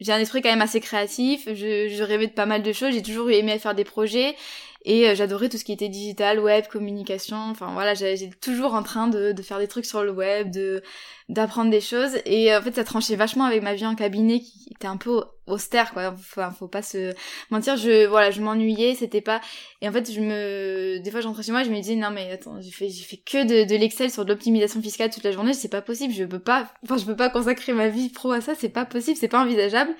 j'ai 0.00 0.12
un 0.12 0.18
esprit 0.18 0.42
quand 0.42 0.50
même 0.50 0.62
assez 0.62 0.80
créatif, 0.80 1.46
je, 1.46 1.88
je 1.88 2.02
rêvais 2.02 2.26
de 2.26 2.32
pas 2.32 2.46
mal 2.46 2.62
de 2.62 2.72
choses, 2.72 2.92
j'ai 2.94 3.02
toujours 3.02 3.30
aimé 3.30 3.58
faire 3.58 3.74
des 3.74 3.84
projets 3.84 4.34
et 4.84 5.08
euh, 5.08 5.14
j'adorais 5.14 5.48
tout 5.48 5.56
ce 5.56 5.64
qui 5.64 5.72
était 5.72 5.88
digital, 5.88 6.38
web, 6.38 6.66
communication, 6.66 7.36
enfin 7.36 7.72
voilà, 7.72 7.94
j'étais 7.94 8.30
toujours 8.40 8.74
en 8.74 8.82
train 8.82 9.08
de, 9.08 9.32
de, 9.32 9.42
faire 9.42 9.58
des 9.58 9.66
trucs 9.66 9.86
sur 9.86 10.04
le 10.04 10.12
web, 10.12 10.50
de 10.50 10.82
d'apprendre 11.30 11.70
des 11.70 11.80
choses. 11.80 12.18
Et 12.26 12.52
euh, 12.52 12.58
en 12.58 12.62
fait 12.62 12.74
ça 12.74 12.84
tranchait 12.84 13.16
vachement 13.16 13.44
avec 13.44 13.62
ma 13.62 13.74
vie 13.74 13.86
en 13.86 13.94
cabinet 13.94 14.40
qui 14.40 14.68
était 14.70 14.86
un 14.86 14.98
peu 14.98 15.22
austère 15.46 15.92
quoi, 15.92 16.14
enfin 16.14 16.50
faut 16.50 16.68
pas 16.68 16.82
se 16.82 17.14
mentir, 17.50 17.76
je 17.76 18.06
voilà, 18.06 18.30
je 18.30 18.42
m'ennuyais, 18.42 18.94
c'était 18.94 19.22
pas 19.22 19.40
et 19.80 19.88
en 19.88 19.92
fait 19.92 20.10
je 20.12 20.20
me 20.20 20.98
des 20.98 21.10
fois 21.10 21.20
j'entrais 21.20 21.42
chez 21.42 21.52
moi, 21.52 21.64
je 21.64 21.70
me 21.70 21.76
disais 21.76 21.96
non 21.96 22.10
mais 22.10 22.30
attends, 22.30 22.60
j'ai 22.60 22.70
fait 22.70 22.88
j'ai 22.90 23.04
fait 23.04 23.16
que 23.18 23.44
de, 23.44 23.66
de 23.66 23.76
l'excel 23.76 24.10
sur 24.10 24.24
de 24.24 24.30
l'optimisation 24.32 24.82
fiscale 24.82 25.10
toute 25.10 25.24
la 25.24 25.32
journée, 25.32 25.54
c'est 25.54 25.68
pas 25.68 25.82
possible, 25.82 26.12
je 26.12 26.24
peux 26.24 26.38
pas 26.38 26.70
enfin 26.84 26.98
je 26.98 27.06
peux 27.06 27.16
pas 27.16 27.30
consacrer 27.30 27.72
ma 27.72 27.88
vie 27.88 28.10
pro 28.10 28.32
à 28.32 28.42
ça, 28.42 28.54
c'est 28.54 28.68
pas 28.68 28.84
possible, 28.84 29.16
c'est 29.18 29.28
pas 29.28 29.42
envisageable. 29.42 29.94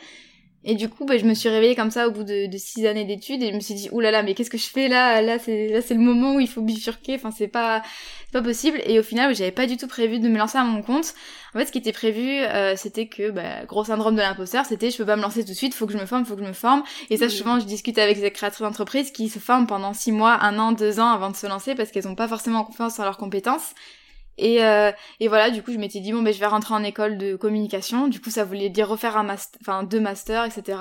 Et 0.67 0.75
du 0.75 0.89
coup, 0.89 1.05
bah, 1.05 1.19
je 1.19 1.25
me 1.27 1.35
suis 1.35 1.51
réveillée 1.51 1.75
comme 1.75 1.91
ça 1.91 2.09
au 2.09 2.11
bout 2.11 2.25
de, 2.25 2.47
de 2.47 2.59
six 2.59 2.87
années 2.87 3.05
d'études 3.05 3.43
et 3.43 3.51
je 3.51 3.55
me 3.55 3.61
suis 3.61 3.75
dit, 3.75 3.89
oulala, 3.93 4.13
là 4.13 4.19
là, 4.19 4.25
mais 4.25 4.35
qu'est-ce 4.35 4.49
que 4.49 4.57
je 4.57 4.67
fais 4.67 4.89
là? 4.89 5.21
Là, 5.21 5.39
c'est 5.39 5.69
là, 5.69 5.83
c'est 5.83 5.93
le 5.93 6.01
moment 6.01 6.37
où 6.37 6.41
il 6.41 6.49
faut 6.49 6.63
bifurquer. 6.63 7.17
Enfin, 7.17 7.31
c'est 7.31 7.49
pas, 7.49 7.83
c'est 8.27 8.33
pas 8.33 8.43
possible. 8.43 8.81
Et 8.87 8.99
au 8.99 9.03
final, 9.03 9.35
j'avais 9.35 9.51
pas 9.53 9.67
du 9.67 9.77
tout 9.77 9.87
prévu 9.87 10.21
de 10.21 10.29
me 10.29 10.39
lancer 10.39 10.57
à 10.57 10.65
mon 10.65 10.83
compte. 10.83 11.15
En 11.55 11.59
fait, 11.59 11.67
ce 11.67 11.73
qui 11.73 11.79
était 11.79 11.93
prévu, 11.93 12.41
euh, 12.41 12.77
c'était 12.77 13.07
que, 13.09 13.31
bah, 13.31 13.67
gros 13.67 13.85
syndrome 13.85 14.15
de 14.15 14.21
l'imposteur, 14.21 14.65
c'était, 14.65 14.91
je 14.91 14.97
peux 14.97 15.07
pas 15.07 15.17
me 15.17 15.23
lancer 15.23 15.45
tout 15.45 15.51
de 15.51 15.57
suite. 15.57 15.75
Faut 15.75 15.87
que 15.87 15.93
je 15.93 15.99
me 15.99 16.07
forme, 16.07 16.25
faut 16.25 16.35
que 16.35 16.43
je 16.43 16.49
me 16.49 16.55
forme. 16.55 16.83
Et 17.11 17.19
ça, 17.19 17.29
souvent, 17.29 17.61
je 17.61 17.67
discute 17.67 17.99
avec 17.99 18.21
des 18.21 18.31
créatrices 18.31 18.63
d'entreprises 18.63 19.11
qui 19.11 19.29
se 19.29 19.39
forment 19.39 19.67
pendant 19.67 19.93
six 19.93 20.13
mois, 20.13 20.43
un 20.43 20.59
an, 20.59 20.73
deux 20.73 20.99
ans 20.99 21.11
avant 21.11 21.31
de 21.31 21.37
se 21.37 21.47
lancer 21.47 21.75
parce 21.75 21.91
qu'elles 21.91 22.09
ont 22.09 22.15
pas 22.15 22.29
forcément 22.29 22.65
confiance 22.65 22.99
en 22.99 23.05
leurs 23.05 23.19
compétences. 23.19 23.75
Et, 24.39 24.65
euh, 24.65 24.91
et 25.21 25.29
voilà, 25.29 25.51
du 25.51 25.63
coup, 25.63 25.73
je 25.73 25.79
m'étais 25.79 26.01
dit 26.01 26.13
bon 26.13 26.23
ben 26.23 26.33
je 26.33 26.41
vais 26.41 26.47
rentrer 26.47 26.75
en 26.75 26.83
école 26.83 27.19
de 27.19 27.37
communication. 27.37 28.09
Du 28.09 28.21
coup, 28.21 28.31
ça 28.31 28.45
voulait 28.45 28.69
dire 28.69 28.89
refaire 28.89 29.17
un 29.17 29.23
master, 29.23 29.61
enfin 29.61 29.83
deux 29.85 30.01
masters, 30.01 30.45
etc. 30.45 30.79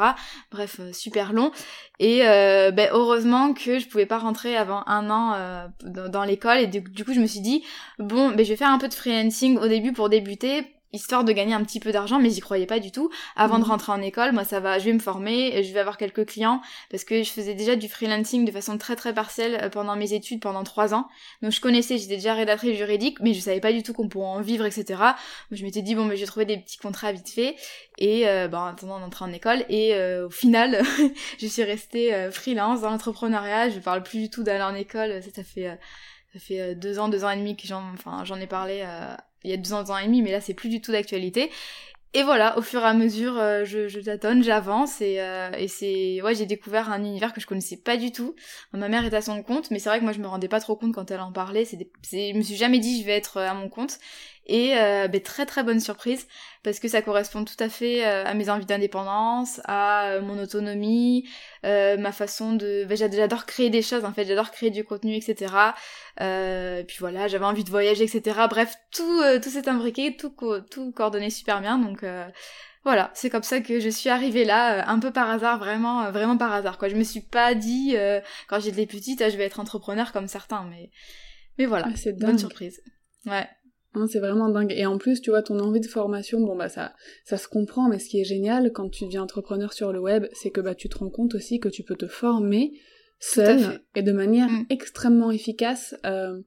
Bref, 0.51 0.77
euh, 0.79 0.91
super 0.93 1.33
long. 1.33 1.51
Et 1.99 2.25
euh, 2.25 2.71
ben, 2.71 2.89
heureusement 2.91 3.53
que 3.53 3.79
je 3.79 3.87
pouvais 3.87 4.05
pas 4.05 4.17
rentrer 4.17 4.55
avant 4.55 4.83
un 4.87 5.09
an 5.09 5.33
euh, 5.35 5.67
dans, 6.09 6.23
l'école. 6.23 6.59
Et 6.59 6.67
du, 6.67 6.81
du, 6.81 7.05
coup, 7.05 7.13
je 7.13 7.19
me 7.19 7.27
suis 7.27 7.41
dit 7.41 7.63
bon 7.99 8.31
ben 8.31 8.43
je 8.43 8.49
vais 8.49 8.57
faire 8.57 8.69
un 8.69 8.79
peu 8.79 8.87
de 8.87 8.93
freelancing 8.93 9.57
au 9.57 9.67
début 9.67 9.93
pour 9.93 10.09
débuter 10.09 10.72
histoire 10.93 11.23
de 11.23 11.31
gagner 11.31 11.53
un 11.53 11.63
petit 11.63 11.79
peu 11.79 11.91
d'argent, 11.91 12.19
mais 12.19 12.29
j'y 12.29 12.39
croyais 12.39 12.65
pas 12.65 12.79
du 12.79 12.91
tout. 12.91 13.09
Avant 13.35 13.57
de 13.57 13.63
mhm. 13.63 13.69
rentrer 13.71 13.91
en 13.91 14.01
école, 14.01 14.31
moi 14.31 14.43
ça 14.43 14.59
va, 14.59 14.79
je 14.79 14.85
vais 14.85 14.93
me 14.93 14.99
former, 14.99 15.63
je 15.63 15.73
vais 15.73 15.79
avoir 15.79 15.97
quelques 15.97 16.25
clients 16.25 16.61
parce 16.89 17.03
que 17.03 17.23
je 17.23 17.31
faisais 17.31 17.53
déjà 17.53 17.75
du 17.75 17.89
freelancing 17.89 18.45
de 18.45 18.51
façon 18.51 18.77
très 18.77 18.95
très 18.95 19.13
partielle 19.13 19.59
euh, 19.61 19.69
pendant 19.69 19.95
mes 19.95 20.13
études 20.13 20.41
pendant 20.41 20.63
trois 20.63 20.93
ans. 20.93 21.07
Donc 21.41 21.51
je 21.51 21.61
connaissais, 21.61 21.97
j'étais 21.97 22.15
déjà 22.15 22.33
rédactrice 22.33 22.77
juridique, 22.77 23.19
mais 23.21 23.33
je 23.33 23.39
savais 23.39 23.59
pas 23.59 23.73
du 23.73 23.83
tout 23.83 23.93
qu'on 23.93 24.07
pourrait 24.07 24.27
en 24.27 24.41
vivre, 24.41 24.65
etc. 24.65 25.01
je 25.51 25.63
m'étais 25.63 25.81
dit 25.81 25.95
bon, 25.95 26.05
mais 26.05 26.15
je 26.15 26.21
vais 26.21 26.27
trouver 26.27 26.45
des 26.45 26.57
petits 26.57 26.77
contrats 26.77 27.11
vite 27.11 27.29
fait 27.29 27.55
et 27.97 28.27
euh, 28.27 28.47
bah, 28.47 28.61
en 28.61 28.65
attendant 28.67 28.99
d'entrer 28.99 29.25
en 29.25 29.31
école. 29.31 29.65
Et 29.69 29.95
euh, 29.95 30.27
au 30.27 30.29
final, 30.29 30.81
je 31.39 31.47
suis 31.47 31.63
restée 31.63 32.13
euh, 32.13 32.31
freelance 32.31 32.81
dans 32.81 32.89
l'entrepreneuriat. 32.89 33.69
Je 33.69 33.79
parle 33.79 34.03
plus 34.03 34.19
du 34.19 34.29
tout 34.29 34.43
d'aller 34.43 34.63
en 34.63 34.75
école. 34.75 35.21
Ça, 35.23 35.29
ça 35.35 35.43
fait 35.43 35.77
ça 36.33 36.39
fait 36.39 36.73
deux 36.73 36.97
ans, 36.97 37.09
deux 37.09 37.23
ans 37.25 37.29
et 37.29 37.37
demi 37.37 37.55
que 37.55 37.67
j'en, 37.67 37.83
enfin, 37.93 38.25
j'en 38.25 38.37
ai 38.37 38.47
parlé 38.47 38.83
il 39.43 39.51
y 39.51 39.53
a 39.53 39.57
deux 39.57 39.73
ans, 39.73 39.83
deux 39.83 39.91
ans 39.91 39.97
et 39.97 40.05
demi, 40.05 40.21
mais 40.21 40.31
là 40.31 40.41
c'est 40.41 40.53
plus 40.53 40.69
du 40.69 40.81
tout 40.81 40.91
d'actualité. 40.91 41.49
Et 42.15 42.21
voilà, 42.21 42.59
au 42.59 42.61
fur 42.61 42.81
et 42.81 42.85
à 42.85 42.93
mesure, 42.93 43.39
euh, 43.39 43.65
je, 43.65 43.99
tâtonne, 43.99 44.43
j'avance 44.43 45.01
et, 45.01 45.19
euh, 45.19 45.49
et 45.57 45.67
c'est 45.67 46.21
ouais, 46.21 46.35
j'ai 46.35 46.45
découvert 46.45 46.91
un 46.91 47.03
univers 47.03 47.33
que 47.33 47.41
je 47.41 47.47
connaissais 47.47 47.77
pas 47.77 47.97
du 47.97 48.11
tout. 48.11 48.35
Ma 48.71 48.87
mère 48.87 49.03
est 49.03 49.15
à 49.15 49.21
son 49.21 49.41
compte, 49.41 49.71
mais 49.71 49.79
c'est 49.79 49.89
vrai 49.89 49.97
que 49.97 50.03
moi 50.03 50.13
je 50.13 50.19
me 50.19 50.27
rendais 50.27 50.47
pas 50.47 50.59
trop 50.59 50.75
compte 50.75 50.93
quand 50.93 51.09
elle 51.09 51.21
en 51.21 51.31
parlait. 51.31 51.65
C'est, 51.65 51.79
je 52.03 52.37
me 52.37 52.43
suis 52.43 52.55
jamais 52.55 52.77
dit 52.77 53.01
je 53.01 53.05
vais 53.07 53.13
être 53.13 53.37
euh, 53.37 53.49
à 53.49 53.55
mon 53.55 53.67
compte. 53.67 53.97
Et 54.45 54.75
euh, 54.75 55.07
ben, 55.07 55.21
très 55.21 55.45
très 55.45 55.63
bonne 55.63 55.79
surprise 55.79 56.27
parce 56.63 56.79
que 56.79 56.87
ça 56.87 57.01
correspond 57.01 57.45
tout 57.45 57.55
à 57.59 57.69
fait 57.69 58.05
euh, 58.05 58.25
à 58.25 58.33
mes 58.33 58.49
envies 58.49 58.65
d'indépendance, 58.65 59.61
à 59.65 60.07
euh, 60.07 60.21
mon 60.21 60.41
autonomie, 60.41 61.27
ma 61.63 62.11
façon 62.11 62.53
de... 62.53 62.85
Ben, 62.85 62.97
j'adore 62.97 63.45
créer 63.45 63.69
des 63.69 63.81
choses 63.81 64.03
en 64.03 64.13
fait, 64.13 64.25
j'adore 64.25 64.51
créer 64.51 64.69
du 64.69 64.83
contenu, 64.83 65.15
etc. 65.15 65.53
puis 66.17 66.97
voilà, 66.99 67.27
j'avais 67.27 67.45
envie 67.45 67.63
de 67.63 67.69
voyager, 67.69 68.03
etc. 68.03 68.41
Bref, 68.49 68.75
tout, 68.91 69.21
tout 69.41 69.49
s'est 69.49 69.69
imbriqué, 69.69 70.17
tout, 70.17 70.35
tout 70.69 70.91
coordonné 70.91 71.29
super 71.29 71.61
bien. 71.61 71.77
Donc 71.77 72.05
voilà, 72.83 73.11
c'est 73.13 73.29
comme 73.29 73.43
ça 73.43 73.61
que 73.61 73.79
je 73.79 73.89
suis 73.89 74.09
arrivée 74.09 74.43
là, 74.43 74.89
un 74.89 74.99
peu 74.99 75.11
par 75.11 75.29
hasard, 75.29 75.57
vraiment, 75.57 76.11
vraiment 76.11 76.37
par 76.37 76.51
hasard. 76.51 76.77
Quoi. 76.77 76.89
Je 76.89 76.95
me 76.95 77.03
suis 77.03 77.21
pas 77.21 77.55
dit, 77.55 77.95
quand 78.49 78.59
j'étais 78.59 78.85
petite, 78.87 79.21
ah, 79.21 79.29
je 79.29 79.37
vais 79.37 79.45
être 79.45 79.61
entrepreneur 79.61 80.11
comme 80.11 80.27
certains, 80.27 80.65
mais... 80.69 80.91
Mais 81.59 81.65
voilà, 81.67 81.85
ah, 81.89 81.95
c'est 81.95 82.17
bonne 82.17 82.39
surprise. 82.39 82.81
Ouais. 83.25 83.47
Hein, 83.95 84.07
c'est 84.07 84.19
vraiment 84.19 84.49
dingue. 84.49 84.73
Et 84.75 84.85
en 84.85 84.97
plus, 84.97 85.21
tu 85.21 85.29
vois, 85.29 85.43
ton 85.43 85.59
envie 85.59 85.79
de 85.79 85.87
formation, 85.87 86.39
bon 86.39 86.55
bah 86.55 86.69
ça, 86.69 86.93
ça 87.25 87.37
se 87.37 87.47
comprend, 87.47 87.89
mais 87.89 87.99
ce 87.99 88.09
qui 88.09 88.19
est 88.19 88.23
génial 88.23 88.71
quand 88.71 88.89
tu 88.89 89.05
deviens 89.05 89.23
entrepreneur 89.23 89.71
sur 89.71 89.93
le 89.93 89.99
web, 89.99 90.25
c'est 90.33 90.49
que 90.49 90.61
bah 90.61 90.75
tu 90.75 90.89
te 90.89 90.97
rends 90.97 91.09
compte 91.09 91.35
aussi 91.35 91.59
que 91.59 91.69
tu 91.69 91.83
peux 91.83 91.95
te 91.95 92.07
former 92.07 92.73
seul 93.19 93.81
et 93.95 94.01
de 94.01 94.11
manière 94.11 94.49
mm. 94.49 94.65
extrêmement 94.69 95.31
efficace, 95.31 95.95
euh, 96.05 96.41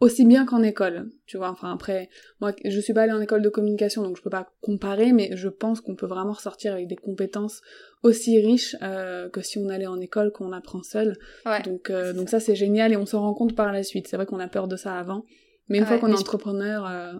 aussi 0.00 0.24
bien 0.24 0.44
qu'en 0.46 0.62
école. 0.62 1.10
Tu 1.26 1.36
vois, 1.36 1.50
enfin 1.50 1.72
après, 1.72 2.08
moi 2.40 2.52
je 2.64 2.80
suis 2.80 2.92
pas 2.92 3.02
allée 3.02 3.12
en 3.12 3.20
école 3.20 3.42
de 3.42 3.48
communication, 3.48 4.02
donc 4.02 4.16
je 4.16 4.22
peux 4.22 4.30
pas 4.30 4.50
comparer, 4.62 5.12
mais 5.12 5.30
je 5.36 5.48
pense 5.48 5.80
qu'on 5.80 5.96
peut 5.96 6.06
vraiment 6.06 6.32
ressortir 6.32 6.72
avec 6.72 6.88
des 6.88 6.96
compétences 6.96 7.60
aussi 8.02 8.40
riches 8.40 8.76
euh, 8.82 9.28
que 9.28 9.42
si 9.42 9.58
on 9.58 9.68
allait 9.68 9.86
en 9.86 10.00
école 10.00 10.32
qu'on 10.32 10.52
apprend 10.52 10.82
seul. 10.82 11.16
donc 11.64 11.90
euh, 11.90 12.12
donc 12.12 12.28
ça 12.28 12.40
c'est 12.40 12.56
génial 12.56 12.92
et 12.92 12.96
on 12.96 13.06
s'en 13.06 13.20
rend 13.20 13.34
compte 13.34 13.54
par 13.54 13.70
la 13.72 13.82
suite. 13.82 14.08
C'est 14.08 14.16
vrai 14.16 14.26
qu'on 14.26 14.40
a 14.40 14.48
peur 14.48 14.66
de 14.66 14.76
ça 14.76 14.98
avant. 14.98 15.24
Mais 15.68 15.78
une 15.78 15.86
fois 15.86 15.98
qu'on 15.98 16.10
est 16.12 16.18
entrepreneur, 16.18 16.86
euh, 16.86 17.12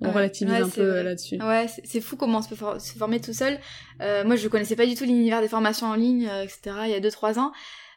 on 0.00 0.10
relativise 0.10 0.54
un 0.54 0.68
peu 0.68 0.80
euh, 0.80 1.02
là-dessus. 1.02 1.40
Ouais, 1.42 1.66
c'est 1.84 2.00
fou 2.00 2.16
comment 2.16 2.38
on 2.38 2.42
peut 2.42 2.78
se 2.78 2.98
former 2.98 3.20
tout 3.20 3.32
seul. 3.32 3.58
Euh, 4.00 4.24
moi, 4.24 4.36
je 4.36 4.48
connaissais 4.48 4.76
pas 4.76 4.86
du 4.86 4.94
tout 4.94 5.04
l'univers 5.04 5.40
des 5.40 5.48
formations 5.48 5.86
en 5.86 5.94
ligne, 5.94 6.30
etc. 6.42 6.60
Il 6.84 6.90
y 6.90 6.94
a 6.94 7.00
2-3 7.00 7.38
ans. 7.38 7.52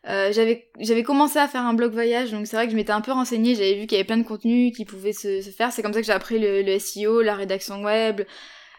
j'avais 0.05 0.69
j'avais 0.79 1.03
commencé 1.03 1.39
à 1.39 1.47
faire 1.47 1.65
un 1.65 1.73
blog 1.73 1.93
voyage 1.93 2.31
donc 2.31 2.45
c'est 2.47 2.57
vrai 2.57 2.65
que 2.65 2.71
je 2.71 2.75
m'étais 2.75 2.91
un 2.91 2.99
peu 2.99 3.13
renseignée 3.13 3.55
j'avais 3.55 3.75
vu 3.75 3.87
qu'il 3.87 3.93
y 3.97 4.01
avait 4.01 4.03
plein 4.03 4.17
de 4.17 4.27
contenus 4.27 4.75
qui 4.75 4.83
pouvaient 4.83 5.13
se, 5.13 5.41
se 5.41 5.49
faire 5.49 5.71
c'est 5.71 5.81
comme 5.81 5.93
ça 5.93 6.01
que 6.01 6.05
j'ai 6.05 6.11
appris 6.11 6.39
le, 6.39 6.61
le, 6.61 6.77
SEO 6.77 7.21
la 7.21 7.35
rédaction 7.35 7.81
web 7.81 8.21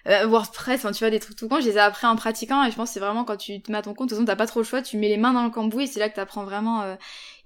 WordPress, 0.07 0.81
enfin 0.81 0.93
tu 0.93 0.99
vois 0.99 1.11
des 1.11 1.19
trucs 1.19 1.37
tout 1.37 1.49
con, 1.49 1.61
je 1.61 1.67
les 1.67 1.77
ai 1.77 1.81
appris 1.81 2.07
en 2.07 2.15
pratiquant 2.15 2.63
et 2.63 2.71
je 2.71 2.77
pense 2.77 2.91
que 2.91 2.95
c'est 2.95 3.01
vraiment 3.01 3.25
quand 3.25 3.39
tu 3.39 3.63
te 3.63 3.73
mets 3.73 3.79
à 3.79 3.83
ton 3.83 3.95
compte, 3.95 4.11
de 4.11 4.15
toute 4.15 4.19
façon 4.19 4.27
t'as 4.27 4.37
pas 4.37 4.47
trop 4.47 4.61
le 4.61 4.65
choix, 4.65 4.83
tu 4.83 4.99
mets 4.99 5.09
les 5.09 5.17
mains 5.17 5.33
dans 5.33 5.45
le 5.45 5.51
cambouis 5.51 5.85
et 5.85 5.87
c'est 5.87 6.01
là 6.01 6.11
que 6.11 6.17
t'apprends 6.17 6.45
vraiment 6.45 6.83
euh, 6.83 6.95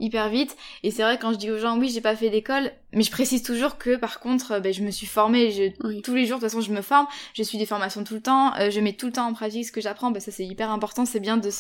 hyper 0.01 0.29
vite. 0.29 0.57
Et 0.83 0.91
c'est 0.91 1.03
vrai 1.03 1.19
quand 1.19 1.33
je 1.33 1.39
dis 1.39 1.51
aux 1.51 1.59
gens 1.59 1.79
oui 1.79 1.91
j'ai 1.91 2.01
pas 2.01 2.17
fait 2.17 2.31
d'école, 2.31 2.73
mais 2.93 3.03
je 3.03 3.11
précise 3.11 3.43
toujours 3.43 3.79
que 3.79 3.97
par 3.97 4.21
contre 4.21 4.53
euh, 4.53 4.61
ben, 4.61 4.73
je 4.73 4.83
me 4.83 4.91
suis 4.91 5.07
formée, 5.07 5.51
je, 5.51 6.01
tous 6.03 6.15
les 6.15 6.27
jours 6.27 6.39
de 6.39 6.45
toute 6.45 6.51
façon 6.51 6.61
je 6.61 6.73
me 6.73 6.83
forme, 6.83 7.07
je 7.35 7.43
suis 7.43 7.59
des 7.59 7.67
formations 7.67 8.05
tout 8.05 8.15
le 8.15 8.21
temps, 8.21 8.53
je 8.71 8.81
mets 8.81 8.93
tout 8.93 9.07
le 9.07 9.13
temps 9.13 9.27
en 9.27 9.33
pratique 9.33 9.67
ce 9.67 9.73
que 9.73 9.81
j'apprends, 9.81 10.11
ben 10.11 10.21
ça 10.21 10.31
c'est 10.31 10.47
hyper 10.47 10.71
important, 10.71 11.05
c'est 11.05 11.21
bien 11.21 11.37
de, 11.37 11.51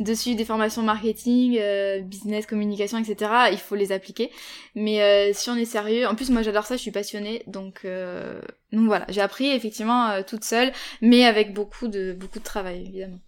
de 0.00 0.14
suivre 0.14 0.36
des 0.36 0.44
formations 0.44 0.82
marketing, 0.82 1.60
business, 2.02 2.46
communication, 2.46 2.98
etc. 2.98 3.30
Il 3.52 3.58
faut 3.58 3.74
les 3.74 3.92
appliquer. 3.92 4.30
Mais 4.74 5.32
si 5.32 5.50
on 5.50 5.56
est 5.56 5.64
sérieux, 5.64 6.06
en 6.06 6.14
plus 6.14 6.30
moi 6.30 6.42
j'adore 6.42 6.66
ça, 6.66 6.76
je 6.76 6.82
suis 6.82 6.90
passionnée, 6.90 7.42
donc 7.46 7.84
donc 8.72 8.86
voilà, 8.86 9.06
j'ai 9.08 9.20
appris 9.20 9.48
effectivement 9.48 10.10
euh, 10.10 10.22
toute 10.26 10.44
seule, 10.44 10.72
mais 11.00 11.24
avec 11.24 11.54
beaucoup 11.54 11.88
de 11.88 12.12
beaucoup 12.12 12.38
de 12.38 12.44
travail 12.44 12.82
évidemment. 12.82 13.20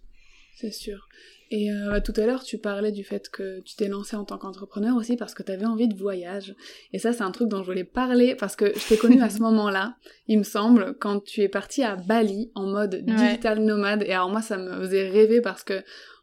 C'est 0.55 0.71
sûr. 0.71 1.07
Et 1.51 1.71
euh, 1.71 1.99
tout 1.99 2.13
à 2.17 2.25
l'heure, 2.27 2.43
tu 2.43 2.59
parlais 2.59 2.91
du 2.91 3.03
fait 3.03 3.29
que 3.29 3.61
tu 3.61 3.75
t'es 3.75 3.87
lancée 3.87 4.15
en 4.15 4.23
tant 4.23 4.37
qu'entrepreneur 4.37 4.95
aussi 4.95 5.15
parce 5.15 5.33
que 5.33 5.41
tu 5.41 5.51
avais 5.51 5.65
envie 5.65 5.87
de 5.87 5.97
voyage. 5.97 6.55
Et 6.93 6.99
ça, 6.99 7.11
c'est 7.11 7.23
un 7.23 7.31
truc 7.31 7.47
dont 7.47 7.63
je 7.63 7.71
voulais 7.71 7.83
parler 7.83 8.35
parce 8.35 8.55
que 8.55 8.67
je 8.77 8.87
t'ai 8.87 8.97
connue 8.97 9.21
à 9.21 9.29
ce 9.29 9.39
moment-là, 9.41 9.95
il 10.27 10.37
me 10.37 10.43
semble, 10.43 10.95
quand 10.99 11.23
tu 11.23 11.41
es 11.41 11.49
partie 11.49 11.83
à 11.83 11.95
Bali 11.95 12.51
en 12.53 12.67
mode 12.67 13.03
digital 13.03 13.59
nomade. 13.59 14.03
Et 14.03 14.11
alors 14.11 14.29
moi, 14.29 14.41
ça 14.41 14.57
me 14.57 14.79
faisait 14.81 15.09
rêver 15.09 15.41
parce 15.41 15.63
que 15.63 15.81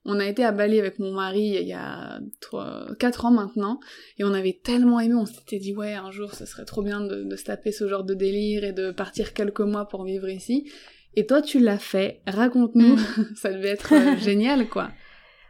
on 0.09 0.21
a 0.21 0.26
été 0.26 0.45
à 0.45 0.52
Bali 0.52 0.78
avec 0.78 1.00
mon 1.00 1.12
mari 1.12 1.59
il 1.61 1.66
y 1.66 1.73
a 1.73 2.21
3, 2.40 2.95
4 2.99 3.25
ans 3.25 3.30
maintenant, 3.33 3.80
et 4.18 4.25
on 4.25 4.33
avait 4.33 4.59
tellement 4.62 5.00
aimé, 5.00 5.14
on 5.14 5.26
s'était 5.26 5.59
dit 5.59 5.75
ouais 5.75 5.95
un 5.95 6.12
jour 6.12 6.33
ce 6.33 6.47
serait 6.47 6.64
trop 6.64 6.83
bien 6.83 7.00
de, 7.00 7.25
de 7.25 7.37
se 7.37 7.42
taper 7.42 7.73
ce 7.73 7.88
genre 7.88 8.04
de 8.04 8.14
délire 8.14 8.62
et 8.62 8.73
de 8.73 8.92
partir 8.92 9.35
quelques 9.35 9.61
mois 9.61 9.88
pour 9.88 10.04
vivre 10.04 10.28
ici. 10.28 10.71
Et 11.16 11.26
toi 11.26 11.42
tu 11.42 11.59
l'as 11.59 11.78
fait, 11.78 12.21
raconte-nous, 12.26 12.95
mm. 12.95 13.35
ça 13.37 13.52
devait 13.52 13.71
être 13.71 13.92
euh, 13.92 14.16
génial 14.16 14.68
quoi. 14.68 14.90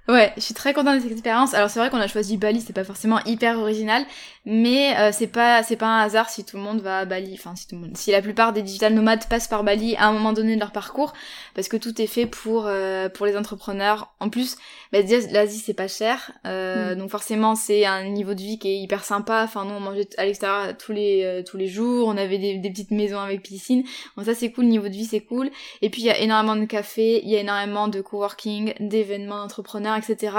Ouais, 0.08 0.32
je 0.36 0.42
suis 0.42 0.54
très 0.54 0.72
contente 0.72 0.98
de 0.98 1.00
cette 1.00 1.10
expérience. 1.10 1.52
Alors 1.52 1.68
c'est 1.68 1.80
vrai 1.80 1.90
qu'on 1.90 2.00
a 2.00 2.06
choisi 2.06 2.36
Bali, 2.36 2.60
c'est 2.60 2.72
pas 2.72 2.84
forcément 2.84 3.18
hyper 3.25 3.58
original, 3.58 4.04
mais 4.44 4.96
euh, 4.98 5.10
c'est 5.12 5.26
pas 5.26 5.64
c'est 5.64 5.75
pas 5.75 5.88
un 5.88 6.02
hasard 6.02 6.30
si 6.30 6.44
tout 6.44 6.56
le 6.56 6.62
monde 6.62 6.80
va 6.80 7.00
à 7.00 7.04
Bali. 7.04 7.32
Enfin 7.34 7.56
si 7.56 7.66
tout 7.66 7.75
le 7.75 7.80
monde, 7.80 7.96
si 7.96 8.12
la 8.12 8.22
plupart 8.22 8.52
des 8.52 8.62
digital 8.62 8.94
nomades 8.94 9.26
passent 9.28 9.48
par 9.48 9.64
Bali 9.64 9.96
à 9.96 10.06
un 10.06 10.12
moment 10.12 10.32
donné 10.32 10.54
de 10.54 10.60
leur 10.60 10.70
parcours, 10.70 11.12
parce 11.56 11.66
que 11.66 11.76
tout 11.76 12.00
est 12.00 12.06
fait 12.06 12.26
pour 12.26 12.66
euh, 12.66 13.08
pour 13.08 13.26
les 13.26 13.36
entrepreneurs. 13.36 14.12
En 14.20 14.28
plus, 14.30 14.56
bah, 14.92 15.00
l'Asie 15.02 15.58
c'est 15.58 15.75
pas 15.75 15.88
cher, 15.88 16.30
euh, 16.46 16.94
mm. 16.94 16.98
donc 16.98 17.10
forcément 17.10 17.56
c'est 17.56 17.84
un 17.84 18.04
niveau 18.04 18.34
de 18.34 18.40
vie 18.40 18.60
qui 18.60 18.68
est 18.68 18.78
hyper 18.78 19.04
sympa. 19.04 19.42
Enfin 19.42 19.64
nous 19.64 19.75
on 19.75 19.80
mangeait 19.80 20.08
à 20.18 20.25
l'extérieur 20.25 20.76
tous 20.78 20.92
les 20.92 21.42
tous 21.50 21.56
les 21.56 21.66
jours, 21.66 22.06
on 22.06 22.16
avait 22.16 22.38
des, 22.38 22.58
des 22.58 22.70
petites 22.70 22.92
maisons 22.92 23.18
avec 23.18 23.42
piscine. 23.42 23.82
Bon 24.16 24.25
ça 24.25 24.36
c'est 24.36 24.52
cool, 24.52 24.66
le 24.66 24.70
niveau 24.70 24.86
de 24.86 24.94
vie 24.94 25.06
c'est 25.06 25.20
cool. 25.20 25.50
Et 25.82 25.90
puis 25.90 26.02
il 26.02 26.04
y 26.04 26.10
a 26.10 26.18
énormément 26.20 26.54
de 26.54 26.66
cafés, 26.66 27.22
il 27.25 27.28
y 27.28 27.34
a 27.34 27.40
énormément 27.40 27.88
de 27.88 28.00
coworking, 28.00 28.72
d'événements 28.78 29.38
d'entrepreneurs 29.38 29.95
etc. 29.96 30.36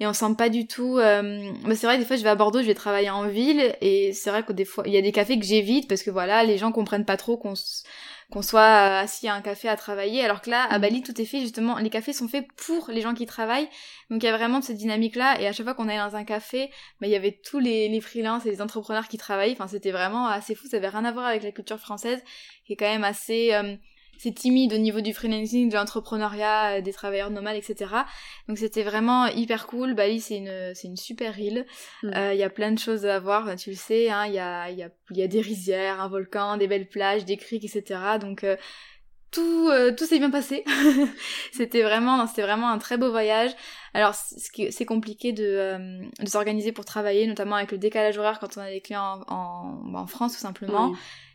Et 0.00 0.06
on 0.06 0.12
sent 0.12 0.34
pas 0.36 0.48
du 0.48 0.66
tout. 0.66 0.98
Euh... 0.98 1.52
Bah, 1.64 1.74
c'est 1.74 1.86
vrai, 1.86 1.98
des 1.98 2.04
fois, 2.04 2.16
je 2.16 2.22
vais 2.22 2.28
à 2.28 2.34
Bordeaux, 2.34 2.60
je 2.60 2.66
vais 2.66 2.74
travailler 2.74 3.10
en 3.10 3.26
ville, 3.28 3.74
et 3.80 4.12
c'est 4.12 4.30
vrai 4.30 4.42
que 4.42 4.52
des 4.52 4.64
fois, 4.64 4.84
il 4.86 4.92
y 4.92 4.96
a 4.96 5.02
des 5.02 5.12
cafés 5.12 5.38
que 5.38 5.44
j'évite 5.44 5.88
parce 5.88 6.02
que 6.02 6.10
voilà, 6.10 6.44
les 6.44 6.58
gens 6.58 6.72
comprennent 6.72 7.04
pas 7.04 7.16
trop 7.16 7.36
qu'on 7.36 7.54
qu'on 8.30 8.42
soit 8.42 8.98
assis 8.98 9.26
à 9.26 9.34
un 9.34 9.40
café 9.40 9.68
à 9.68 9.76
travailler, 9.76 10.22
alors 10.22 10.42
que 10.42 10.50
là, 10.50 10.64
à 10.64 10.78
mm. 10.78 10.82
Bali, 10.82 11.02
tout 11.02 11.18
est 11.20 11.24
fait 11.24 11.40
justement, 11.40 11.78
les 11.78 11.88
cafés 11.90 12.12
sont 12.12 12.28
faits 12.28 12.46
pour 12.56 12.90
les 12.90 13.00
gens 13.00 13.14
qui 13.14 13.24
travaillent, 13.24 13.68
donc 14.10 14.22
il 14.22 14.26
y 14.26 14.28
a 14.28 14.36
vraiment 14.36 14.60
cette 14.60 14.76
dynamique-là, 14.76 15.40
et 15.40 15.46
à 15.46 15.52
chaque 15.52 15.64
fois 15.64 15.74
qu'on 15.74 15.88
allait 15.88 15.98
dans 15.98 16.16
un 16.16 16.24
café, 16.24 16.70
bah, 17.00 17.06
il 17.06 17.10
y 17.10 17.16
avait 17.16 17.32
tous 17.42 17.58
les, 17.58 17.88
les 17.88 18.00
freelances 18.00 18.44
et 18.44 18.50
les 18.50 18.60
entrepreneurs 18.60 19.08
qui 19.08 19.16
travaillaient, 19.16 19.52
enfin 19.52 19.66
c'était 19.66 19.92
vraiment 19.92 20.26
assez 20.26 20.54
fou, 20.54 20.66
ça 20.68 20.76
avait 20.76 20.88
rien 20.88 21.06
à 21.06 21.12
voir 21.12 21.26
avec 21.26 21.42
la 21.42 21.52
culture 21.52 21.78
française, 21.78 22.22
qui 22.66 22.74
est 22.74 22.76
quand 22.76 22.90
même 22.90 23.04
assez... 23.04 23.54
Euh, 23.54 23.76
c'est 24.18 24.32
timide 24.32 24.72
au 24.74 24.78
niveau 24.78 25.00
du 25.00 25.14
freelancing, 25.14 25.70
de 25.70 25.74
l'entrepreneuriat, 25.74 26.78
euh, 26.78 26.80
des 26.80 26.92
travailleurs 26.92 27.30
nomades, 27.30 27.56
etc. 27.56 27.90
Donc 28.48 28.58
c'était 28.58 28.82
vraiment 28.82 29.26
hyper 29.26 29.66
cool. 29.66 29.94
Bali, 29.94 30.20
c'est 30.20 30.36
une, 30.38 30.74
c'est 30.74 30.88
une 30.88 30.96
super 30.96 31.38
île. 31.38 31.64
Mm. 32.02 32.10
Euh, 32.14 32.34
il 32.34 32.38
y 32.38 32.42
a 32.42 32.50
plein 32.50 32.72
de 32.72 32.78
choses 32.78 33.06
à 33.06 33.20
voir, 33.20 33.54
tu 33.56 33.70
le 33.70 33.76
sais. 33.76 34.10
Hein. 34.10 34.26
Il 34.26 34.34
y, 34.34 34.38
a, 34.38 34.70
y, 34.70 34.82
a, 34.82 34.90
y 35.10 35.22
a 35.22 35.28
des 35.28 35.40
rizières, 35.40 36.00
un 36.00 36.08
volcan, 36.08 36.56
des 36.56 36.66
belles 36.66 36.88
plages, 36.88 37.24
des 37.24 37.36
criques, 37.36 37.64
etc. 37.64 38.00
Donc 38.20 38.42
euh, 38.42 38.56
tout, 39.30 39.70
tout 39.96 40.04
s'est 40.06 40.18
bien 40.18 40.30
passé. 40.30 40.64
c'était 41.52 41.82
vraiment, 41.82 42.26
c'était 42.26 42.42
vraiment 42.42 42.70
un 42.70 42.78
très 42.78 42.96
beau 42.96 43.10
voyage. 43.10 43.50
Alors, 43.94 44.14
c'est 44.14 44.84
compliqué 44.84 45.32
de, 45.32 46.00
de 46.18 46.28
s'organiser 46.28 46.72
pour 46.72 46.84
travailler, 46.84 47.26
notamment 47.26 47.56
avec 47.56 47.70
le 47.70 47.78
décalage 47.78 48.16
horaire 48.16 48.38
quand 48.38 48.56
on 48.56 48.60
a 48.60 48.70
des 48.70 48.80
clients 48.80 49.20
en, 49.28 49.82
en, 49.94 50.06
France, 50.06 50.34
tout 50.34 50.40
simplement. 50.40 50.94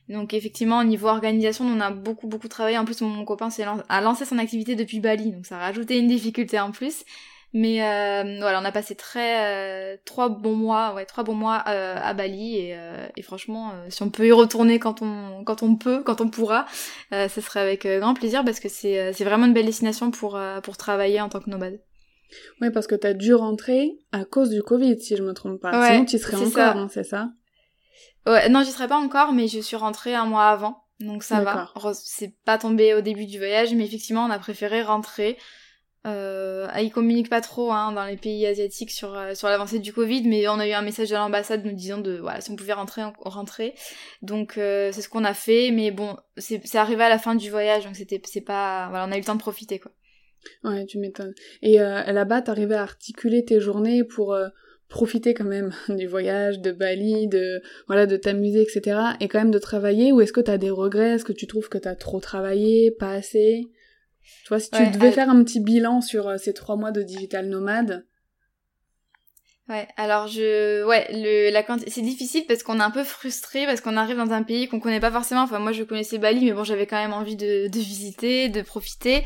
Donc 0.10 0.34
effectivement, 0.34 0.80
au 0.80 0.84
niveau 0.84 1.08
organisation, 1.08 1.66
on 1.66 1.80
a 1.80 1.92
beaucoup 1.92 2.28
beaucoup 2.28 2.48
travaillé. 2.48 2.78
En 2.78 2.86
plus, 2.86 3.02
mon 3.02 3.26
copain 3.26 3.50
a 3.90 4.02
lancé 4.02 4.26
son 4.26 4.38
activité 4.38 4.76
depuis 4.76 5.00
Bali, 5.00 5.32
donc 5.32 5.46
ça 5.46 5.58
a 5.58 5.60
rajouté 5.60 5.98
une 5.98 6.08
difficulté 6.08 6.60
en 6.60 6.72
plus. 6.72 7.04
Mais 7.56 7.84
euh, 7.84 8.38
voilà, 8.40 8.60
on 8.60 8.66
a 8.66 8.72
passé 8.72 8.96
très 8.96 9.94
euh, 9.94 9.98
trois 10.06 10.28
bons 10.28 10.56
mois, 10.56 10.96
ouais, 10.96 11.06
trois 11.06 11.24
bons 11.24 11.36
mois 11.36 11.64
euh, 11.68 11.96
à 12.02 12.16
Bali 12.16 12.58
et, 12.58 12.76
euh, 12.76 13.06
et 13.16 13.22
franchement, 13.22 13.72
si 13.90 14.02
on 14.02 14.10
peut 14.10 14.26
y 14.26 14.32
retourner 14.32 14.80
quand 14.80 15.04
on 15.04 15.44
quand 15.44 15.62
on 15.62 15.76
peut, 15.76 16.02
quand 16.02 16.20
on 16.20 16.30
pourra, 16.30 16.66
ce 17.12 17.42
serait 17.42 17.60
avec 17.60 17.86
grand 17.86 18.16
plaisir 18.16 18.44
parce 18.44 18.60
que 18.60 18.70
c'est 18.70 19.14
c'est 19.14 19.24
vraiment 19.24 19.46
une 19.46 19.54
belle 19.54 19.68
destination 19.68 20.10
pour 20.10 20.40
pour 20.64 20.78
travailler 20.78 21.22
en 21.22 21.30
tant 21.30 21.40
que 21.40 21.50
nomade. 21.50 21.80
Oui, 22.62 22.72
parce 22.72 22.88
que 22.88 22.96
t'as 22.96 23.14
dû 23.14 23.36
rentrer 23.36 24.00
à 24.12 24.26
cause 24.26 24.50
du 24.50 24.64
Covid, 24.64 25.00
si 25.00 25.16
je 25.16 25.22
me 25.22 25.34
trompe 25.34 25.62
pas. 25.62 25.80
Ouais, 25.80 25.94
Sinon, 25.94 26.06
tu 26.06 26.18
serais 26.18 26.38
encore, 26.38 26.76
hein, 26.78 26.88
c'est 26.92 27.04
ça? 27.04 27.30
Ouais, 28.25 28.50
non, 28.50 28.63
j'y 28.63 28.72
serais 28.72 28.88
pas 28.88 28.98
encore, 28.98 29.34
mais 29.34 29.48
je 29.48 29.60
suis 29.60 29.75
rentrée 29.75 30.15
un 30.15 30.25
mois 30.25 30.48
avant. 30.48 30.84
Donc 31.00 31.24
ça 31.24 31.42
va. 31.42 31.72
C'est 31.94 32.34
pas 32.46 32.58
tombé 32.58 32.94
au 32.94 33.01
début 33.01 33.25
du 33.25 33.38
voyage, 33.38 33.74
mais 33.74 33.86
effectivement, 33.86 34.25
on 34.25 34.30
a 34.30 34.39
préféré 34.39 34.82
rentrer. 34.82 35.38
Euh, 36.06 36.68
ils 36.82 36.92
communiquent 36.92 37.30
pas 37.30 37.39
trop 37.39 37.72
hein, 37.72 37.94
dans 37.94 38.03
les 38.03 38.18
pays 38.18 38.46
asiatiques 38.46 38.92
sur 38.92 39.15
euh, 39.15 39.36
sur 39.36 39.48
l'avancée 39.48 39.80
du 39.80 39.94
Covid, 39.94 40.27
mais 40.27 40.50
on 40.50 40.60
a 40.60 40.68
eu 40.68 40.74
un 40.74 40.82
message 40.82 41.10
de 41.10 41.15
l'ambassade 41.15 41.63
nous 41.63 41.72
disant 41.72 41.98
de 41.98 42.18
voilà 42.18 42.42
si 42.42 42.51
on 42.51 42.58
pouvait 42.58 42.74
rentrer, 42.74 43.03
on 43.03 43.30
rentrer. 43.30 43.74
Donc 44.22 44.58
euh, 44.58 44.92
c'est 44.92 45.01
ce 45.01 45.08
qu'on 45.08 45.24
a 45.24 45.34
fait, 45.34 45.72
mais 45.72 45.92
bon 45.92 46.18
c'est 46.36 46.60
c'est 46.65 46.77
arrivé 46.77 47.06
à 47.06 47.10
la 47.10 47.20
fin 47.20 47.36
du 47.36 47.50
voyage, 47.50 47.86
donc 47.86 47.96
c'était 47.96 48.22
c'est 48.25 48.42
pas 48.42 48.89
voilà 48.89 49.06
on 49.08 49.12
a 49.13 49.15
eu 49.15 49.20
le 49.20 49.25
temps 49.25 49.36
de 49.36 49.39
profiter 49.39 49.80
quoi. 49.80 49.94
Ouais, 50.63 50.86
tu 50.86 50.98
m'étonnes. 51.00 51.34
Et 51.62 51.80
euh, 51.80 52.03
là-bas, 52.03 52.42
t'arrivais 52.42 52.75
à 52.75 52.82
articuler 52.82 53.44
tes 53.46 53.60
journées 53.60 54.03
pour 54.03 54.34
euh, 54.34 54.48
profiter 54.94 55.34
quand 55.34 55.44
même 55.44 55.74
du 55.90 56.08
voyage, 56.08 56.60
de 56.60 56.72
Bali, 56.72 57.28
de 57.28 57.62
voilà, 57.88 58.06
de 58.06 58.16
t'amuser, 58.16 58.62
etc. 58.62 59.00
Et 59.20 59.28
quand 59.28 59.40
même 59.40 59.52
de 59.52 59.60
travailler. 59.60 60.14
Ou 60.14 60.22
est-ce 60.22 60.32
que 60.32 60.40
t'as 60.40 60.58
des 60.58 60.70
regrets? 60.70 61.16
Est-ce 61.16 61.26
que 61.26 61.34
tu 61.34 61.48
trouves 61.48 61.68
que 61.68 61.78
t'as 61.78 61.96
trop 61.96 62.22
travaillé, 62.22 62.92
pas 62.92 63.12
assez? 63.12 63.66
Tu 64.44 64.50
vois, 64.50 64.60
si 64.60 64.70
tu 64.70 64.90
devais 64.92 65.12
faire 65.12 65.30
un 65.30 65.44
petit 65.44 65.60
bilan 65.60 66.00
sur 66.00 66.30
euh, 66.30 66.38
ces 66.38 66.54
trois 66.54 66.78
mois 66.78 66.92
de 66.92 67.02
digital 67.02 67.50
nomade. 67.50 68.06
Ouais, 69.70 69.88
alors 69.96 70.28
je, 70.28 70.86
ouais, 70.86 71.08
le, 71.12 71.50
la 71.52 71.64
c'est 71.88 72.02
difficile 72.02 72.44
parce 72.48 72.64
qu'on 72.64 72.80
est 72.80 72.84
un 72.84 72.92
peu 72.92 73.04
frustré 73.04 73.66
parce 73.66 73.80
qu'on 73.80 73.96
arrive 73.96 74.18
dans 74.18 74.32
un 74.32 74.44
pays 74.44 74.68
qu'on 74.68 74.80
connaît 74.80 75.00
pas 75.00 75.12
forcément. 75.12 75.42
Enfin, 75.42 75.60
moi, 75.60 75.72
je 75.72 75.84
connaissais 75.84 76.18
Bali, 76.18 76.46
mais 76.46 76.52
bon, 76.52 76.64
j'avais 76.64 76.86
quand 76.86 77.02
même 77.02 77.14
envie 77.14 77.36
de, 77.36 77.68
de 77.68 77.80
visiter, 77.80 78.50
de 78.50 78.62
profiter. 78.62 79.24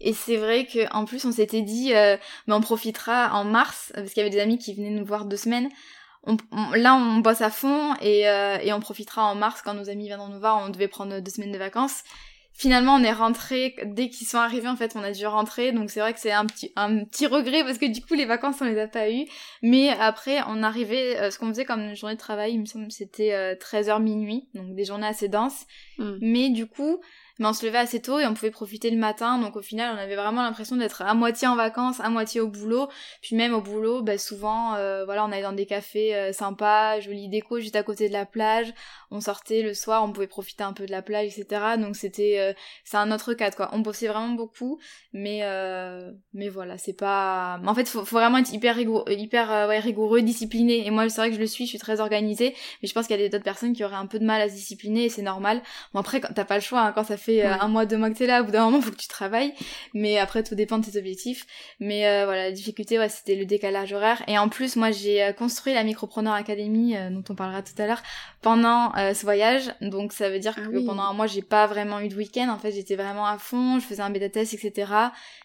Et 0.00 0.12
c'est 0.12 0.36
vrai 0.36 0.66
que 0.66 0.92
en 0.94 1.04
plus, 1.04 1.24
on 1.24 1.32
s'était 1.32 1.62
dit, 1.62 1.94
euh, 1.94 2.16
mais 2.46 2.54
on 2.54 2.60
profitera 2.60 3.30
en 3.34 3.44
mars 3.44 3.92
parce 3.94 4.12
qu'il 4.12 4.22
y 4.22 4.26
avait 4.26 4.34
des 4.34 4.40
amis 4.40 4.58
qui 4.58 4.74
venaient 4.74 4.90
nous 4.90 5.04
voir 5.04 5.24
deux 5.24 5.36
semaines. 5.36 5.68
On, 6.24 6.36
là, 6.74 6.94
on 6.94 7.18
bosse 7.18 7.40
à 7.40 7.50
fond 7.50 7.94
et, 8.00 8.28
euh, 8.28 8.58
et 8.58 8.72
on 8.72 8.80
profitera 8.80 9.24
en 9.24 9.34
mars 9.34 9.62
quand 9.62 9.74
nos 9.74 9.88
amis 9.88 10.06
viendront 10.06 10.28
nous 10.28 10.40
voir. 10.40 10.62
On 10.64 10.68
devait 10.68 10.88
prendre 10.88 11.20
deux 11.20 11.30
semaines 11.30 11.52
de 11.52 11.58
vacances 11.58 12.02
finalement 12.60 12.96
on 12.96 13.02
est 13.02 13.12
rentré 13.12 13.74
dès 13.86 14.10
qu'ils 14.10 14.26
sont 14.26 14.36
arrivés 14.36 14.68
en 14.68 14.76
fait 14.76 14.94
on 14.94 15.02
a 15.02 15.12
dû 15.12 15.26
rentrer 15.26 15.72
donc 15.72 15.90
c'est 15.90 16.00
vrai 16.00 16.12
que 16.12 16.20
c'est 16.20 16.30
un 16.30 16.44
petit 16.44 16.70
un 16.76 17.04
petit 17.04 17.26
regret 17.26 17.64
parce 17.64 17.78
que 17.78 17.86
du 17.86 18.02
coup 18.02 18.12
les 18.12 18.26
vacances 18.26 18.56
on 18.60 18.66
les 18.66 18.78
a 18.78 18.86
pas 18.86 19.10
eu 19.10 19.24
mais 19.62 19.88
après 19.88 20.40
on 20.46 20.62
arrivait 20.62 21.18
euh, 21.18 21.30
ce 21.30 21.38
qu'on 21.38 21.48
faisait 21.48 21.64
comme 21.64 21.80
une 21.80 21.96
journée 21.96 22.16
de 22.16 22.20
travail 22.20 22.52
il 22.52 22.60
me 22.60 22.66
semble 22.66 22.90
c'était 22.90 23.54
13h 23.54 23.96
euh, 23.96 23.98
minuit 23.98 24.48
donc 24.54 24.74
des 24.74 24.84
journées 24.84 25.06
assez 25.06 25.28
denses 25.28 25.66
hmm. 25.96 26.18
mais 26.20 26.50
du 26.50 26.66
coup 26.66 27.00
mais 27.40 27.46
on 27.46 27.52
se 27.54 27.66
levait 27.66 27.78
assez 27.78 28.00
tôt 28.00 28.18
et 28.18 28.26
on 28.26 28.34
pouvait 28.34 28.50
profiter 28.50 28.90
le 28.90 28.98
matin. 28.98 29.38
Donc 29.38 29.56
au 29.56 29.62
final 29.62 29.96
on 29.96 29.98
avait 29.98 30.14
vraiment 30.14 30.42
l'impression 30.42 30.76
d'être 30.76 31.02
à 31.02 31.14
moitié 31.14 31.48
en 31.48 31.56
vacances 31.56 31.98
à 31.98 32.10
moitié 32.10 32.40
au 32.40 32.48
boulot. 32.48 32.88
Puis 33.22 33.34
même 33.34 33.54
au 33.54 33.62
boulot 33.62 34.02
bah 34.02 34.18
souvent 34.18 34.74
euh, 34.74 35.04
voilà 35.06 35.24
on 35.24 35.32
allait 35.32 35.42
dans 35.42 35.54
des 35.54 35.66
cafés 35.66 36.14
euh, 36.14 36.32
sympas 36.32 37.00
jolie 37.00 37.28
déco 37.28 37.58
juste 37.58 37.76
à 37.76 37.82
côté 37.82 38.08
de 38.08 38.12
la 38.12 38.26
plage. 38.26 38.72
On 39.10 39.20
sortait 39.20 39.62
le 39.62 39.72
soir 39.72 40.04
on 40.04 40.12
pouvait 40.12 40.26
profiter 40.26 40.62
un 40.62 40.74
peu 40.74 40.84
de 40.84 40.90
la 40.92 41.00
plage 41.00 41.26
etc 41.36 41.62
donc 41.78 41.96
c'était 41.96 42.36
euh, 42.38 42.52
c'est 42.84 42.98
un 42.98 43.10
autre 43.10 43.32
cadre 43.32 43.56
quoi. 43.56 43.70
On 43.72 43.78
bossait 43.78 44.08
vraiment 44.08 44.34
beaucoup 44.34 44.78
mais 45.14 45.40
mais 46.34 46.50
voilà 46.50 46.76
c'est 46.76 46.92
pas 46.92 47.58
en 47.66 47.74
fait 47.74 47.88
faut, 47.88 48.04
faut 48.04 48.16
vraiment 48.16 48.38
être 48.38 48.52
hyper 48.52 48.76
rigoureux 48.76 49.04
hyper 49.08 49.68
rigoureux 49.82 50.20
discipliné. 50.20 50.86
Et 50.86 50.90
moi 50.90 51.08
c'est 51.08 51.22
vrai 51.22 51.30
que 51.30 51.36
je 51.36 51.40
le 51.40 51.46
suis 51.46 51.64
je 51.64 51.70
suis 51.70 51.78
très 51.78 52.00
organisée. 52.00 52.54
Mais 52.82 52.88
je 52.88 52.92
pense 52.92 53.06
qu'il 53.06 53.18
y 53.18 53.24
a 53.24 53.28
d'autres 53.30 53.42
personnes 53.42 53.72
qui 53.72 53.82
auraient 53.82 53.94
un 53.96 54.06
peu 54.06 54.18
de 54.18 54.26
mal 54.26 54.42
à 54.42 54.48
se 54.48 54.54
discipliner 54.54 55.06
et 55.06 55.08
c'est 55.08 55.22
normal. 55.22 55.62
Bon 55.94 56.00
après 56.00 56.20
t'as 56.20 56.44
pas 56.44 56.56
le 56.56 56.60
choix 56.60 56.80
hein, 56.82 56.92
quand 56.92 57.04
ça 57.04 57.16
fait 57.16 57.29
euh, 57.38 57.54
un 57.60 57.68
mois, 57.68 57.86
deux 57.86 57.96
mois 57.96 58.10
que 58.10 58.16
t'es 58.16 58.26
là, 58.26 58.42
au 58.42 58.44
bout 58.44 58.50
d'un 58.50 58.64
moment, 58.64 58.80
faut 58.80 58.90
que 58.90 58.96
tu 58.96 59.08
travailles. 59.08 59.52
Mais 59.94 60.18
après, 60.18 60.42
tout 60.42 60.54
dépend 60.54 60.78
de 60.78 60.84
tes 60.84 60.98
objectifs. 60.98 61.46
Mais 61.78 62.06
euh, 62.06 62.24
voilà, 62.24 62.44
la 62.44 62.52
difficulté, 62.52 62.98
ouais, 62.98 63.08
c'était 63.08 63.36
le 63.36 63.46
décalage 63.46 63.92
horaire. 63.92 64.22
Et 64.26 64.38
en 64.38 64.48
plus, 64.48 64.76
moi, 64.76 64.90
j'ai 64.90 65.22
euh, 65.22 65.32
construit 65.32 65.74
la 65.74 65.84
Micropreneur 65.84 66.34
Academy, 66.34 66.96
dont 67.10 67.24
on 67.28 67.34
parlera 67.34 67.62
tout 67.62 67.80
à 67.80 67.86
l'heure, 67.86 68.02
pendant 68.42 68.92
ce 68.94 69.22
voyage. 69.22 69.72
Donc, 69.80 70.12
ça 70.12 70.28
veut 70.30 70.38
dire 70.38 70.54
ah 70.56 70.66
que 70.66 70.84
pendant 70.84 71.02
un 71.02 71.12
mois, 71.12 71.26
j'ai 71.26 71.42
pas 71.42 71.66
vraiment 71.66 72.00
eu 72.00 72.08
de 72.08 72.16
week-end. 72.16 72.48
En 72.48 72.58
fait, 72.58 72.72
j'étais 72.72 72.96
vraiment 72.96 73.26
à 73.26 73.38
fond. 73.38 73.78
Je 73.78 73.84
faisais 73.84 74.02
un 74.02 74.10
bêta 74.10 74.28
test, 74.28 74.54
etc. 74.54 74.92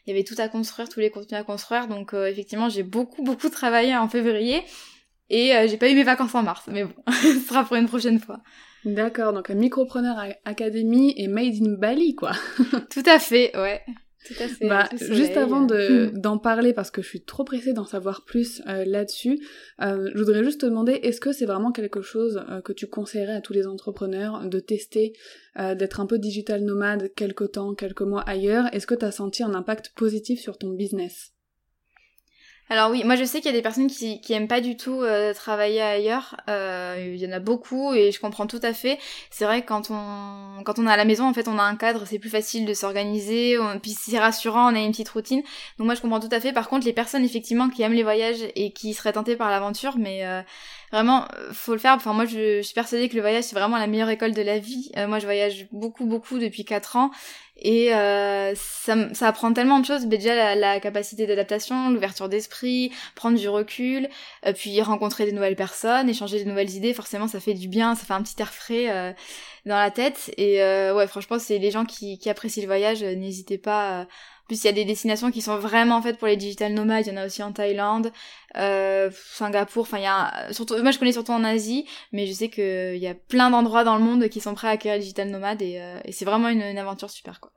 Il 0.06 0.10
y 0.10 0.12
avait 0.12 0.24
tout 0.24 0.36
à 0.38 0.48
construire, 0.48 0.90
tous 0.90 1.00
les 1.00 1.12
contenus 1.12 1.40
à 1.40 1.44
construire. 1.44 1.88
Donc, 1.88 2.14
effectivement, 2.14 2.70
j'ai 2.70 2.84
beaucoup, 2.84 3.24
beaucoup 3.24 3.50
travaillé 3.50 3.96
en 3.96 4.08
février. 4.08 4.64
Et 5.30 5.54
j'ai 5.68 5.78
pas 5.78 5.90
eu 5.90 5.96
mes 5.96 6.04
vacances 6.04 6.36
en 6.36 6.44
mars. 6.44 6.64
Mais 6.68 6.84
bon, 6.84 6.94
ce 7.12 7.40
sera 7.40 7.64
pour 7.64 7.76
une 7.76 7.88
prochaine 7.88 8.20
fois. 8.20 8.42
D'accord, 8.86 9.34
donc 9.34 9.50
Micropreneur 9.50 10.16
Academy 10.46 11.14
est 11.18 11.28
made 11.28 11.56
in 11.62 11.74
Bali, 11.74 12.16
quoi. 12.16 12.34
Tout 12.92 13.04
à 13.06 13.18
fait, 13.18 13.52
ouais. 13.58 13.82
Tout 14.26 14.34
à 14.40 14.48
fait. 14.48 14.68
Bah, 14.68 14.90
juste 15.00 15.38
avant 15.38 15.62
de, 15.62 16.12
d'en 16.16 16.38
parler, 16.40 16.74
parce 16.74 16.90
que 16.90 17.02
je 17.02 17.08
suis 17.08 17.22
trop 17.22 17.44
pressée 17.44 17.74
d'en 17.74 17.86
savoir 17.86 18.26
plus 18.26 18.62
euh, 18.68 18.84
là-dessus, 18.86 19.40
euh, 19.82 20.10
je 20.14 20.18
voudrais 20.20 20.44
juste 20.44 20.62
te 20.62 20.66
demander, 20.66 20.94
est-ce 20.94 21.22
que 21.22 21.32
c'est 21.32 21.46
vraiment 21.46 21.72
quelque 21.72 22.02
chose 22.02 22.44
euh, 22.50 22.62
que 22.62 22.74
tu 22.74 22.88
conseillerais 22.88 23.36
à 23.36 23.42
tous 23.42 23.54
les 23.54 23.68
entrepreneurs 23.68 24.48
de 24.50 24.60
tester, 24.60 25.14
d'être 25.58 26.02
un 26.02 26.06
peu 26.06 26.20
digital 26.20 26.64
nomade 26.64 27.12
quelques 27.16 27.54
temps, 27.54 27.76
quelques 27.76 28.02
mois 28.02 28.22
ailleurs? 28.22 28.66
Est-ce 28.74 28.88
que 28.88 28.96
tu 28.96 29.06
as 29.06 29.12
senti 29.12 29.42
un 29.44 29.54
impact 29.54 29.94
positif 29.96 30.40
sur 30.40 30.58
ton 30.58 30.72
business? 30.72 31.35
Alors 32.70 32.90
oui, 32.90 33.04
moi 33.04 33.16
je 33.16 33.24
sais 33.24 33.42
qu'il 33.42 33.52
y 33.52 33.54
a 33.54 33.58
des 33.58 33.62
personnes 33.62 33.88
qui, 33.88 34.20
qui 34.22 34.34
aiment 34.34 34.48
pas 34.48 34.60
du 34.60 34.76
tout 34.76 35.02
euh, 35.04 35.36
travailler 35.36 35.82
ailleurs. 35.82 36.36
Euh, 36.50 37.12
il 37.14 37.22
y 37.22 37.28
en 37.28 37.32
a 37.32 37.40
beaucoup 37.40 37.94
et 37.94 38.12
je 38.12 38.20
comprends 38.20 38.48
tout 38.48 38.60
à 38.64 38.74
fait. 38.74 38.98
C'est 39.30 39.46
vrai 39.46 39.62
que 39.62 39.68
quand 39.68 39.92
on 39.92 40.64
quand 40.64 40.80
on 40.80 40.88
est 40.88 40.92
à 40.92 40.98
la 40.98 41.06
maison, 41.06 41.28
en 41.28 41.34
fait, 41.34 41.48
on 41.48 41.60
a 41.60 41.64
un 41.64 41.76
cadre, 41.76 42.06
c'est 42.08 42.18
plus 42.18 42.32
facile 42.32 42.66
de 42.66 42.74
s'organiser. 42.74 43.56
Puis 43.84 43.92
c'est 43.92 44.18
rassurant, 44.18 44.72
on 44.72 44.76
a 44.76 44.80
une 44.80 44.92
petite 44.92 45.10
routine. 45.10 45.44
Donc 45.78 45.86
moi 45.86 45.94
je 45.94 46.02
comprends 46.02 46.20
tout 46.20 46.30
à 46.32 46.40
fait. 46.40 46.54
Par 46.54 46.68
contre, 46.68 46.88
les 46.88 46.94
personnes 46.94 47.24
effectivement 47.24 47.70
qui 47.70 47.84
aiment 47.84 47.94
les 47.94 48.04
voyages 48.04 48.44
et 48.56 48.72
qui 48.72 48.96
seraient 48.96 49.14
tentées 49.14 49.36
par 49.36 49.52
l'aventure, 49.52 49.98
mais 50.00 50.26
euh, 50.26 50.42
vraiment 50.96 51.26
faut 51.52 51.74
le 51.74 51.80
faire. 51.80 51.94
Enfin 51.94 52.14
moi 52.14 52.26
je, 52.26 52.62
suis 52.62 52.74
persuadée 52.74 53.10
que 53.10 53.16
le 53.16 53.22
voyage 53.22 53.44
c'est 53.44 53.56
vraiment 53.56 53.78
la 53.78 53.88
meilleure 53.88 54.10
école 54.10 54.34
de 54.34 54.42
la 54.42 54.60
vie. 54.60 54.92
moi 55.08 55.20
je 55.20 55.26
voyage 55.26 55.68
beaucoup 55.72 56.06
beaucoup 56.06 56.40
depuis 56.40 56.66
4 56.66 56.96
ans 56.96 57.12
et 57.58 57.94
euh, 57.94 58.54
ça, 58.56 59.14
ça 59.14 59.28
apprend 59.30 59.54
tellement 59.54 59.80
de 59.80 59.86
choses. 59.86 60.06
déjà 60.08 60.36
la, 60.36 60.56
la 60.56 60.80
capacité 60.80 61.26
d'adaptation, 61.26 61.90
l'ouverture 61.90 62.28
d'esprit, 62.28 62.92
prendre 63.16 63.38
du 63.38 63.48
recul, 63.48 64.10
euh, 64.46 64.54
puis 64.54 64.82
rencontrer 64.82 65.26
des 65.26 65.32
nouvelles 65.32 65.56
personnes, 65.56 66.10
échanger 66.10 66.40
des 66.40 66.50
nouvelles 66.50 66.72
idées. 66.72 66.94
Forcément, 66.94 67.28
ça 67.28 67.40
fait 67.40 67.54
du 67.54 67.68
bien, 67.70 67.96
ça 67.96 68.06
fait 68.06 68.14
un 68.14 68.22
petit 68.22 68.42
air 68.42 68.54
frais 68.54 68.90
euh, 68.90 69.14
dans 69.66 69.78
la 69.78 69.90
tête. 69.90 70.32
Et 70.38 70.62
euh, 70.62 70.94
ouais, 70.96 71.08
franchement, 71.08 71.40
c'est 71.40 71.58
les 71.58 71.72
gens 71.72 71.86
qui, 71.86 72.18
qui 72.18 72.30
apprécient 72.30 72.62
le 72.62 72.68
voyage, 72.68 73.04
n'hésitez 73.04 73.58
pas 73.58 74.06
plus, 74.48 74.64
il 74.64 74.68
y 74.68 74.70
a 74.70 74.74
des 74.74 74.86
destinations 74.86 75.32
qui 75.32 75.42
sont 75.42 75.58
vraiment 75.58 76.02
faites 76.02 76.18
pour 76.18 76.28
les 76.28 76.38
digital 76.38 76.74
nomades. 76.74 77.06
Il 77.06 77.14
y 77.14 77.14
en 77.14 77.22
a 77.22 77.26
aussi 77.26 77.42
en 77.44 77.52
Thaïlande, 77.52 78.12
euh, 78.58 79.10
Singapour. 79.34 79.84
Enfin, 79.84 79.98
il 79.98 80.04
y 80.04 80.08
a 80.08 80.52
surtout. 80.52 80.76
Moi, 80.82 80.92
je 80.92 81.00
connais 81.00 81.12
surtout 81.12 81.32
en 81.32 81.44
Asie, 81.44 81.86
mais 82.12 82.28
je 82.28 82.34
sais 82.34 82.50
qu'il 82.50 82.98
y 82.98 83.08
a 83.08 83.16
plein 83.16 83.50
d'endroits 83.50 83.84
dans 83.84 83.98
le 83.98 84.04
monde 84.04 84.28
qui 84.30 84.40
sont 84.40 84.54
prêts 84.54 84.68
à 84.68 84.72
accueillir 84.72 84.96
les 84.96 85.02
digital 85.02 85.30
nomades 85.30 85.62
et, 85.62 85.80
euh, 85.82 86.00
et 86.06 86.12
c'est 86.12 86.26
vraiment 86.26 86.50
une, 86.50 86.62
une, 86.62 86.78
aventure 86.78 87.10
super, 87.10 87.40
quoi. 87.40 87.52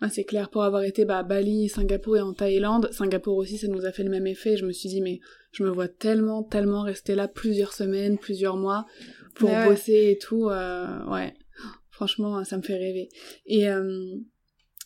Ah, 0.00 0.08
c'est 0.08 0.24
clair, 0.24 0.50
pour 0.50 0.64
avoir 0.64 0.82
été 0.82 1.04
bah, 1.04 1.18
à 1.18 1.22
Bali, 1.22 1.68
Singapour 1.68 2.16
et 2.16 2.20
en 2.20 2.32
Thaïlande, 2.32 2.90
Singapour 2.90 3.36
aussi, 3.36 3.56
ça 3.56 3.68
nous 3.68 3.86
a 3.86 3.92
fait 3.92 4.02
le 4.02 4.10
même 4.10 4.26
effet. 4.26 4.56
Je 4.56 4.66
me 4.66 4.72
suis 4.72 4.88
dit, 4.88 5.00
mais 5.00 5.20
je 5.52 5.62
me 5.62 5.70
vois 5.70 5.86
tellement, 5.86 6.42
tellement 6.42 6.82
rester 6.82 7.14
là 7.14 7.28
plusieurs 7.28 7.72
semaines, 7.72 8.18
plusieurs 8.18 8.56
mois 8.56 8.84
pour 9.36 9.50
bosser 9.64 10.10
et 10.10 10.18
tout. 10.18 10.48
Euh, 10.48 11.04
ouais, 11.06 11.34
franchement, 11.90 12.42
ça 12.42 12.56
me 12.56 12.62
fait 12.62 12.76
rêver. 12.76 13.10
Et 13.46 13.68
euh, 13.68 14.16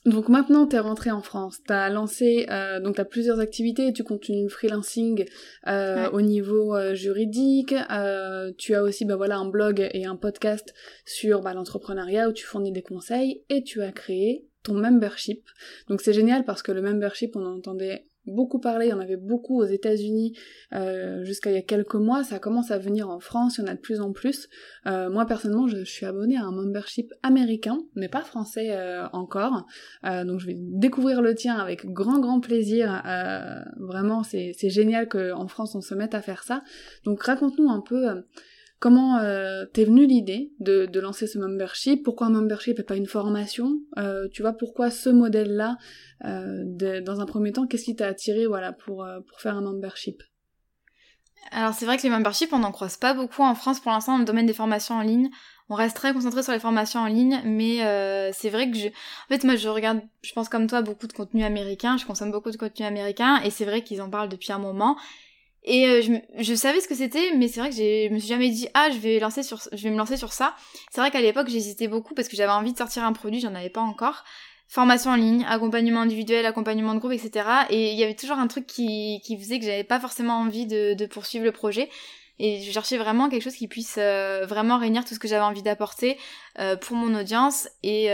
donc 0.07 0.29
maintenant, 0.29 0.67
t'es 0.67 0.79
rentré 0.79 1.11
en 1.11 1.21
France, 1.21 1.59
t'as 1.67 1.89
lancé, 1.91 2.47
euh, 2.49 2.79
donc 2.79 2.95
t'as 2.95 3.05
plusieurs 3.05 3.41
activités, 3.41 3.93
tu 3.93 4.05
continues 4.05 4.45
le 4.45 4.49
freelancing 4.49 5.27
euh, 5.67 6.09
au 6.11 6.21
niveau 6.21 6.77
euh, 6.77 6.95
juridique, 6.95 7.75
euh, 7.91 8.53
tu 8.57 8.77
as 8.77 8.85
aussi 8.85 9.05
bah 9.05 9.17
voilà 9.17 9.37
un 9.37 9.49
blog 9.49 9.89
et 9.93 10.07
un 10.07 10.15
podcast 10.15 10.75
sur 11.05 11.41
bah, 11.41 11.55
l'entrepreneuriat 11.55 12.29
où 12.29 12.33
tu 12.33 12.45
fournis 12.45 12.71
des 12.71 12.83
conseils 12.83 13.43
et 13.49 13.65
tu 13.65 13.83
as 13.83 13.91
créé 13.91 14.47
ton 14.63 14.75
membership. 14.75 15.45
Donc 15.89 16.01
c'est 16.01 16.13
génial 16.13 16.45
parce 16.45 16.63
que 16.63 16.71
le 16.71 16.83
membership, 16.83 17.35
on 17.35 17.45
entendait 17.45 18.07
beaucoup 18.27 18.59
parlé, 18.59 18.87
il 18.87 18.91
y 18.91 18.93
en 18.93 19.01
avait 19.01 19.17
beaucoup 19.17 19.61
aux 19.61 19.65
États-Unis 19.65 20.37
euh, 20.75 21.25
jusqu'à 21.25 21.51
il 21.51 21.55
y 21.55 21.59
a 21.59 21.63
quelques 21.63 21.95
mois, 21.95 22.25
ça 22.25 22.39
commence 22.39 22.71
à 22.71 22.79
venir 22.79 23.09
en 23.09 23.21
France, 23.21 23.59
il 23.59 23.63
y 23.63 23.65
en 23.65 23.69
a 23.69 23.75
de 23.75 23.81
plus 23.81 24.01
en 24.01 24.13
plus. 24.13 24.49
Euh, 24.87 25.11
moi 25.11 25.27
personnellement, 25.27 25.69
je, 25.69 25.85
suis 25.85 26.07
abonnée 26.07 26.37
à 26.37 26.43
un 26.43 26.53
membership 26.53 27.13
américain, 27.23 27.79
mais 27.95 28.09
pas 28.09 28.23
français 28.23 28.71
euh, 28.71 29.07
encore, 29.13 29.67
donc 30.03 30.41
je 30.41 30.47
vais 30.47 30.57
découvrir 30.57 31.23
le 31.23 31.35
tien 31.35 31.57
avec 31.57 31.87
grand 31.87 32.19
grand 32.19 32.41
plaisir. 32.41 33.03
vraiment, 33.79 34.23
c'est 34.23 34.71
génial 34.71 35.09
qu'en 35.09 35.47
France 35.49 35.75
on 35.75 35.81
se 35.81 35.95
mette 35.95 36.15
à 36.15 36.23
faire 36.23 36.43
ça. 36.43 36.63
Donc 37.05 37.23
raconte-nous 37.23 37.71
un 37.71 37.81
peu 37.81 38.23
Comment 38.79 39.19
euh, 39.19 39.65
t'es 39.73 39.85
venue 39.85 40.07
l'idée 40.07 40.53
de, 40.61 41.01
lancer 41.01 41.27
ce 41.27 41.39
membership? 41.39 42.03
Pourquoi 42.03 42.27
un 42.27 42.31
membership 42.31 42.79
et 42.79 42.83
pas 42.83 42.97
une 42.97 43.07
formation? 43.07 43.81
Euh, 43.97 44.29
Tu 44.33 44.43
vois, 44.43 44.53
pourquoi 44.53 44.91
ce 44.91 45.09
modèle-là 45.09 45.79
euh, 46.25 47.01
Dans 47.01 47.21
un 47.21 47.27
premier 47.27 47.53
temps, 47.53 47.67
qu'est-ce 47.67 47.85
qui 47.85 47.97
t'a 47.97 48.07
attiré 48.07 48.47
voilà, 48.47 48.73
pour, 48.73 49.07
faire 49.39 49.57
un 49.57 49.63
membership? 49.63 50.23
Alors 51.53 51.75
c'est 51.75 51.87
vrai 51.87 51.97
que 51.97 52.03
les 52.03 52.11
memberships, 52.11 52.53
on 52.53 52.59
n'en 52.59 52.73
croise 52.73 52.97
pas 52.97 53.15
beaucoup 53.15 53.43
en 53.43 53.55
France 53.55 53.79
pour 53.79 53.93
l'instant 53.93 54.15
dans 54.15 54.19
le 54.19 54.25
domaine 54.25 54.47
des 54.47 54.53
formations 54.53 54.97
en 54.97 55.03
ligne. 55.03 55.31
On 55.69 55.75
reste 55.75 55.97
très 55.97 56.13
concentré 56.13 56.43
sur 56.43 56.53
les 56.53 56.59
formations 56.59 57.01
en 57.01 57.07
ligne, 57.07 57.41
mais 57.45 57.79
c'est 58.33 58.51
vrai 58.51 58.71
que 58.71 58.77
je... 58.77 58.89
En 58.89 59.29
fait, 59.29 59.43
moi, 59.45 59.57
je 59.57 59.69
regarde, 59.69 60.01
je 60.23 60.33
pense 60.35 60.51
comme 60.51 60.67
toi, 60.67 60.83
beaucoup 60.83 61.07
de 61.07 61.13
contenu 61.15 61.45
américain. 61.45 61.97
Je 61.97 62.05
consomme 62.05 62.31
beaucoup 62.31 62.51
de 62.51 62.57
contenu 62.57 62.85
américain, 62.85 63.41
et 63.43 63.51
c'est 63.51 63.65
vrai 63.65 63.83
qu'ils 63.83 64.03
en 64.03 64.11
parlent 64.11 64.29
depuis 64.29 64.53
un 64.53 64.59
moment. 64.59 64.97
Et 65.67 65.89
euh, 65.89 66.01
je, 66.01 66.13
je, 66.43 66.55
savais 66.55 66.81
ce 66.81 66.87
que 66.87 66.95
c'était, 66.95 67.33
mais 67.37 67.49
c'est 67.49 67.59
vrai 67.59 67.71
que 67.71 67.77
je 67.77 68.13
me 68.13 68.21
suis 68.21 68.29
jamais 68.29 68.51
dit 68.51 68.69
ah 68.75 68.89
je 68.93 68.99
vais 68.99 69.19
lancer 69.19 69.43
sur 69.43 69.61
je 69.73 69.83
vais 69.83 69.91
me 69.91 69.97
lancer 69.97 70.17
sur 70.17 70.33
ça. 70.33 70.55
C'est 70.93 71.01
vrai 71.01 71.11
qu'à 71.11 71.21
l'époque 71.21 71.49
j'hésitais 71.49 71.89
beaucoup 71.89 72.15
parce 72.15 72.29
que 72.29 72.37
j'avais 72.37 72.53
envie 72.53 72.73
de 72.73 72.79
sortir 72.79 73.03
un 73.03 73.13
produit, 73.13 73.41
j'en 73.41 73.55
avais 73.55 73.69
pas 73.69 73.81
encore. 73.81 74.25
Formation 74.69 75.11
en 75.11 75.17
ligne, 75.17 75.45
accompagnement 75.49 76.01
individuel, 76.01 76.47
accompagnement 76.47 76.95
de 76.95 77.01
groupe, 77.01 77.13
etc. 77.13 77.49
Et 77.71 77.93
il 77.93 77.99
y 77.99 78.05
avait 78.05 78.15
toujours 78.15 78.39
un 78.39 78.47
truc 78.47 78.67
qui, 78.67 79.21
qui 79.25 79.39
faisait 79.39 79.59
que 79.59 79.65
j'avais 79.65 79.85
pas 79.85 80.01
forcément 80.01 80.39
envie 80.39 80.67
de, 80.67 80.95
de, 80.95 81.07
poursuivre 81.07 81.45
le 81.45 81.53
projet. 81.53 81.89
Et 82.39 82.61
je 82.63 82.71
cherchais 82.71 82.99
vraiment 82.99 83.29
quelque 83.29 83.43
chose 83.43 83.55
qui 83.55 83.69
puisse 83.69 83.97
euh, 83.99 84.45
vraiment 84.45 84.79
réunir 84.79 85.05
tout 85.05 85.15
ce 85.15 85.21
que 85.21 85.29
j'avais 85.29 85.45
envie 85.45 85.63
d'apporter 85.63 86.19
euh, 86.59 86.77
pour 86.77 86.97
mon 86.97 87.19
audience. 87.19 87.69
Et 87.85 88.09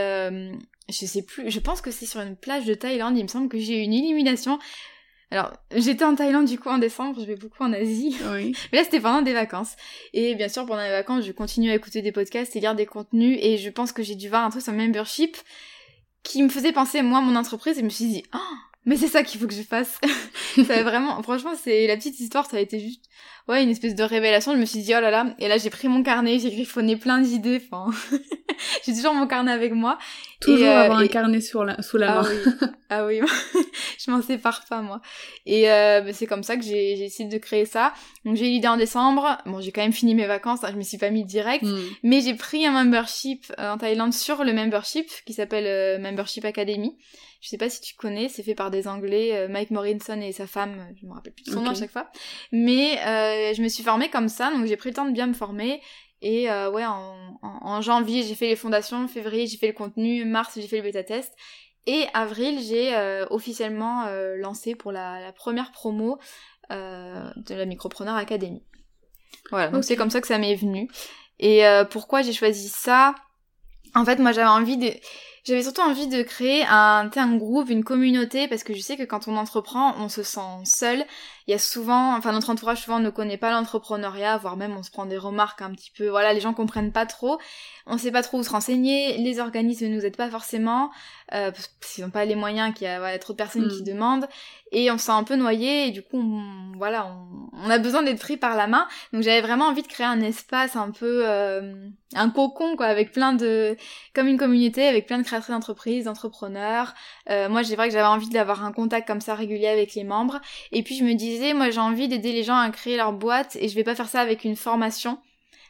je 0.88 1.06
sais 1.06 1.22
plus, 1.22 1.50
je 1.50 1.60
pense 1.60 1.80
que 1.80 1.90
c'est 1.90 2.06
sur 2.06 2.20
une 2.20 2.36
plage 2.36 2.66
de 2.66 2.74
Thaïlande, 2.74 3.16
il 3.16 3.22
me 3.22 3.28
semble 3.28 3.48
que 3.48 3.58
j'ai 3.58 3.78
eu 3.78 3.82
une 3.82 3.94
illumination. 3.94 4.58
Alors, 5.32 5.54
j'étais 5.74 6.04
en 6.04 6.14
Thaïlande 6.14 6.44
du 6.44 6.58
coup 6.58 6.68
en 6.68 6.76
décembre, 6.76 7.18
je 7.18 7.24
vais 7.24 7.36
beaucoup 7.36 7.62
en 7.62 7.72
Asie. 7.72 8.14
Oui. 8.32 8.54
Mais 8.70 8.78
là, 8.78 8.84
c'était 8.84 9.00
pendant 9.00 9.22
des 9.22 9.32
vacances. 9.32 9.76
Et 10.12 10.34
bien 10.34 10.48
sûr, 10.48 10.66
pendant 10.66 10.82
les 10.82 10.90
vacances, 10.90 11.24
je 11.24 11.32
continue 11.32 11.70
à 11.70 11.74
écouter 11.74 12.02
des 12.02 12.12
podcasts 12.12 12.54
et 12.54 12.60
lire 12.60 12.74
des 12.74 12.84
contenus. 12.84 13.38
Et 13.40 13.56
je 13.56 13.70
pense 13.70 13.92
que 13.92 14.02
j'ai 14.02 14.14
dû 14.14 14.28
voir 14.28 14.44
un 14.44 14.50
truc 14.50 14.62
sur 14.62 14.74
membership 14.74 15.38
qui 16.22 16.42
me 16.42 16.50
faisait 16.50 16.72
penser, 16.72 17.00
moi, 17.00 17.18
à 17.18 17.22
mon 17.22 17.34
entreprise. 17.34 17.78
Et 17.78 17.80
je 17.80 17.84
me 17.84 17.90
suis 17.90 18.08
dit, 18.08 18.22
oh, 18.34 18.56
mais 18.84 18.96
c'est 18.96 19.08
ça 19.08 19.22
qu'il 19.22 19.40
faut 19.40 19.46
que 19.46 19.54
je 19.54 19.62
fasse. 19.62 19.98
ça 20.66 20.82
vraiment, 20.82 21.22
franchement, 21.22 21.52
c'est 21.62 21.86
la 21.86 21.96
petite 21.96 22.20
histoire, 22.20 22.44
ça 22.44 22.58
a 22.58 22.60
été 22.60 22.78
juste, 22.78 23.06
ouais, 23.48 23.62
une 23.62 23.70
espèce 23.70 23.94
de 23.94 24.02
révélation. 24.02 24.52
Je 24.52 24.58
me 24.58 24.64
suis 24.64 24.80
dit, 24.80 24.94
oh 24.96 25.00
là 25.00 25.10
là. 25.10 25.34
Et 25.38 25.48
là, 25.48 25.58
j'ai 25.58 25.70
pris 25.70 25.88
mon 25.88 26.02
carnet, 26.02 26.38
j'ai 26.38 26.50
griffonné 26.50 26.96
plein 26.96 27.20
d'idées. 27.20 27.60
Enfin, 27.64 27.90
j'ai 28.84 28.94
toujours 28.94 29.14
mon 29.14 29.26
carnet 29.26 29.52
avec 29.52 29.72
moi. 29.72 29.98
Toujours 30.40 30.66
euh, 30.66 30.84
avoir 30.84 30.98
un 30.98 31.06
carnet 31.06 31.40
sur 31.40 31.64
la, 31.64 31.80
sous 31.82 31.96
la 31.98 32.18
ah 32.18 32.22
main. 32.22 32.28
Oui. 32.28 32.68
Ah 32.94 33.06
oui, 33.06 33.20
je 33.98 34.10
m'en 34.10 34.20
sépare 34.20 34.66
pas, 34.68 34.82
moi. 34.82 35.00
Et 35.46 35.70
euh, 35.70 36.02
bah, 36.02 36.12
c'est 36.12 36.26
comme 36.26 36.42
ça 36.42 36.58
que 36.58 36.62
j'ai 36.62 37.04
essayé 37.04 37.26
de 37.26 37.38
créer 37.38 37.64
ça. 37.64 37.94
Donc 38.26 38.36
j'ai 38.36 38.48
eu 38.48 38.50
l'idée 38.50 38.68
en 38.68 38.76
décembre. 38.76 39.38
Bon, 39.46 39.62
j'ai 39.62 39.72
quand 39.72 39.80
même 39.80 39.94
fini 39.94 40.14
mes 40.14 40.26
vacances, 40.26 40.62
hein, 40.62 40.68
je 40.72 40.76
me 40.76 40.82
suis 40.82 40.98
pas 40.98 41.08
mis 41.08 41.24
direct. 41.24 41.64
Hmm. 41.64 41.78
Mais 42.02 42.20
j'ai 42.20 42.34
pris 42.34 42.66
un 42.66 42.72
membership 42.72 43.50
euh, 43.58 43.72
en 43.72 43.78
Thaïlande 43.78 44.12
sur 44.12 44.44
le 44.44 44.52
membership 44.52 45.08
qui 45.24 45.32
s'appelle 45.32 45.64
euh, 45.66 45.98
Membership 45.98 46.44
Academy. 46.44 46.98
Je 47.40 47.48
sais 47.48 47.56
pas 47.56 47.70
si 47.70 47.80
tu 47.80 47.94
connais, 47.94 48.28
c'est 48.28 48.42
fait 48.42 48.54
par 48.54 48.70
des 48.70 48.86
Anglais, 48.86 49.48
Mike 49.48 49.72
Morinson 49.72 50.20
et 50.20 50.30
sa 50.30 50.46
femme, 50.46 50.76
je 51.00 51.06
me 51.06 51.12
rappelle 51.12 51.32
plus 51.32 51.44
de 51.44 51.50
son 51.50 51.62
nom 51.62 51.70
à 51.70 51.74
chaque 51.74 51.90
fois. 51.90 52.08
Mais 52.52 53.00
je 53.54 53.62
me 53.62 53.68
suis 53.68 53.82
formée 53.82 54.10
comme 54.10 54.28
ça, 54.28 54.50
donc 54.50 54.66
j'ai 54.66 54.76
pris 54.76 54.90
le 54.90 54.94
temps 54.94 55.06
de 55.06 55.12
bien 55.12 55.26
me 55.26 55.34
former. 55.34 55.80
Et 56.20 56.50
euh, 56.50 56.70
ouais, 56.70 56.84
en, 56.86 57.38
en, 57.42 57.80
janvier, 57.80 58.22
j'ai 58.22 58.34
fait 58.34 58.46
les 58.46 58.56
fondations, 58.56 59.08
février, 59.08 59.46
j'ai 59.46 59.56
fait 59.56 59.68
le 59.68 59.72
contenu, 59.72 60.24
mars, 60.24 60.52
j'ai 60.54 60.68
fait 60.68 60.76
le 60.76 60.82
bêta 60.82 61.02
test. 61.02 61.34
Et 61.86 62.06
avril, 62.14 62.60
j'ai 62.60 62.94
officiellement 63.30 64.06
lancé 64.36 64.76
pour 64.76 64.92
la, 64.92 65.20
la 65.20 65.32
première 65.32 65.72
promo 65.72 66.18
de 66.70 67.54
la 67.54 67.64
Micropreneur 67.64 68.14
Academy. 68.14 68.62
Voilà, 69.50 69.68
donc 69.68 69.82
c'est 69.82 69.96
comme 69.96 70.10
ça 70.10 70.20
que 70.20 70.28
ça 70.28 70.38
m'est 70.38 70.54
venu. 70.54 70.88
Et 71.40 71.64
pourquoi 71.90 72.22
j'ai 72.22 72.32
choisi 72.32 72.68
ça? 72.68 73.16
En 73.96 74.04
fait, 74.04 74.20
moi 74.20 74.30
j'avais 74.30 74.46
envie 74.46 74.76
de 74.76 74.92
j'avais 75.44 75.62
surtout 75.62 75.82
envie 75.82 76.06
de 76.06 76.22
créer 76.22 76.64
un, 76.68 77.10
un 77.14 77.36
groupe, 77.36 77.68
une 77.70 77.84
communauté, 77.84 78.48
parce 78.48 78.62
que 78.62 78.74
je 78.74 78.80
sais 78.80 78.96
que 78.96 79.02
quand 79.02 79.28
on 79.28 79.36
entreprend, 79.36 79.94
on 79.98 80.08
se 80.08 80.22
sent 80.22 80.40
seul. 80.64 81.04
Il 81.48 81.50
y 81.50 81.54
a 81.54 81.58
souvent, 81.58 82.14
enfin 82.16 82.30
notre 82.30 82.50
entourage 82.50 82.82
souvent 82.82 83.00
ne 83.00 83.10
connaît 83.10 83.36
pas 83.36 83.50
l'entrepreneuriat, 83.50 84.36
voire 84.36 84.56
même 84.56 84.76
on 84.76 84.84
se 84.84 84.92
prend 84.92 85.06
des 85.06 85.18
remarques 85.18 85.60
un 85.60 85.72
petit 85.72 85.90
peu, 85.90 86.08
voilà, 86.08 86.32
les 86.32 86.40
gens 86.40 86.54
comprennent 86.54 86.92
pas 86.92 87.04
trop, 87.04 87.38
on 87.86 87.98
sait 87.98 88.12
pas 88.12 88.22
trop 88.22 88.38
où 88.38 88.42
se 88.44 88.50
renseigner, 88.50 89.18
les 89.18 89.40
organismes 89.40 89.86
ne 89.88 89.96
nous 89.96 90.06
aident 90.06 90.16
pas 90.16 90.30
forcément, 90.30 90.92
euh, 91.34 91.50
parce 91.50 91.68
qu'ils 91.94 92.04
n'ont 92.04 92.10
pas 92.10 92.24
les 92.24 92.36
moyens, 92.36 92.72
qu'il 92.74 92.86
y 92.86 92.90
a 92.90 93.00
voilà, 93.00 93.18
trop 93.18 93.32
de 93.32 93.38
personnes 93.38 93.68
qui 93.68 93.82
mm. 93.82 93.86
demandent, 93.86 94.28
et 94.70 94.90
on 94.92 94.98
se 94.98 95.06
sent 95.06 95.12
un 95.12 95.24
peu 95.24 95.34
noyé, 95.34 95.88
et 95.88 95.90
du 95.90 96.02
coup, 96.02 96.18
on, 96.18 96.76
voilà, 96.78 97.06
on, 97.06 97.50
on 97.66 97.70
a 97.70 97.78
besoin 97.78 98.04
d'être 98.04 98.20
pris 98.20 98.36
par 98.36 98.56
la 98.56 98.66
main. 98.66 98.86
Donc 99.12 99.22
j'avais 99.22 99.42
vraiment 99.42 99.66
envie 99.66 99.82
de 99.82 99.88
créer 99.88 100.06
un 100.06 100.20
espace 100.20 100.76
un 100.76 100.90
peu, 100.90 101.24
euh, 101.26 101.74
un 102.14 102.30
cocon, 102.30 102.76
quoi, 102.76 102.86
avec 102.86 103.12
plein 103.12 103.32
de, 103.32 103.76
comme 104.14 104.28
une 104.28 104.38
communauté, 104.38 104.86
avec 104.86 105.06
plein 105.06 105.18
de 105.18 105.24
créatrices 105.32 105.54
d'entreprises, 105.54 106.04
d'entrepreneurs. 106.04 106.94
Euh, 107.30 107.48
moi, 107.48 107.62
j'ai 107.62 107.74
vrai 107.76 107.88
que 107.88 107.94
j'avais 107.94 108.06
envie 108.06 108.28
d'avoir 108.28 108.64
un 108.64 108.72
contact 108.72 109.06
comme 109.06 109.20
ça 109.20 109.34
régulier 109.34 109.68
avec 109.68 109.94
les 109.94 110.04
membres. 110.04 110.40
Et 110.72 110.82
puis 110.82 110.96
je 110.96 111.04
me 111.04 111.14
disais, 111.14 111.54
moi 111.54 111.70
j'ai 111.70 111.80
envie 111.80 112.08
d'aider 112.08 112.32
les 112.32 112.44
gens 112.44 112.56
à 112.56 112.68
créer 112.70 112.96
leur 112.96 113.12
boîte, 113.12 113.56
et 113.56 113.68
je 113.68 113.74
vais 113.74 113.84
pas 113.84 113.94
faire 113.94 114.08
ça 114.08 114.20
avec 114.20 114.44
une 114.44 114.56
formation. 114.56 115.18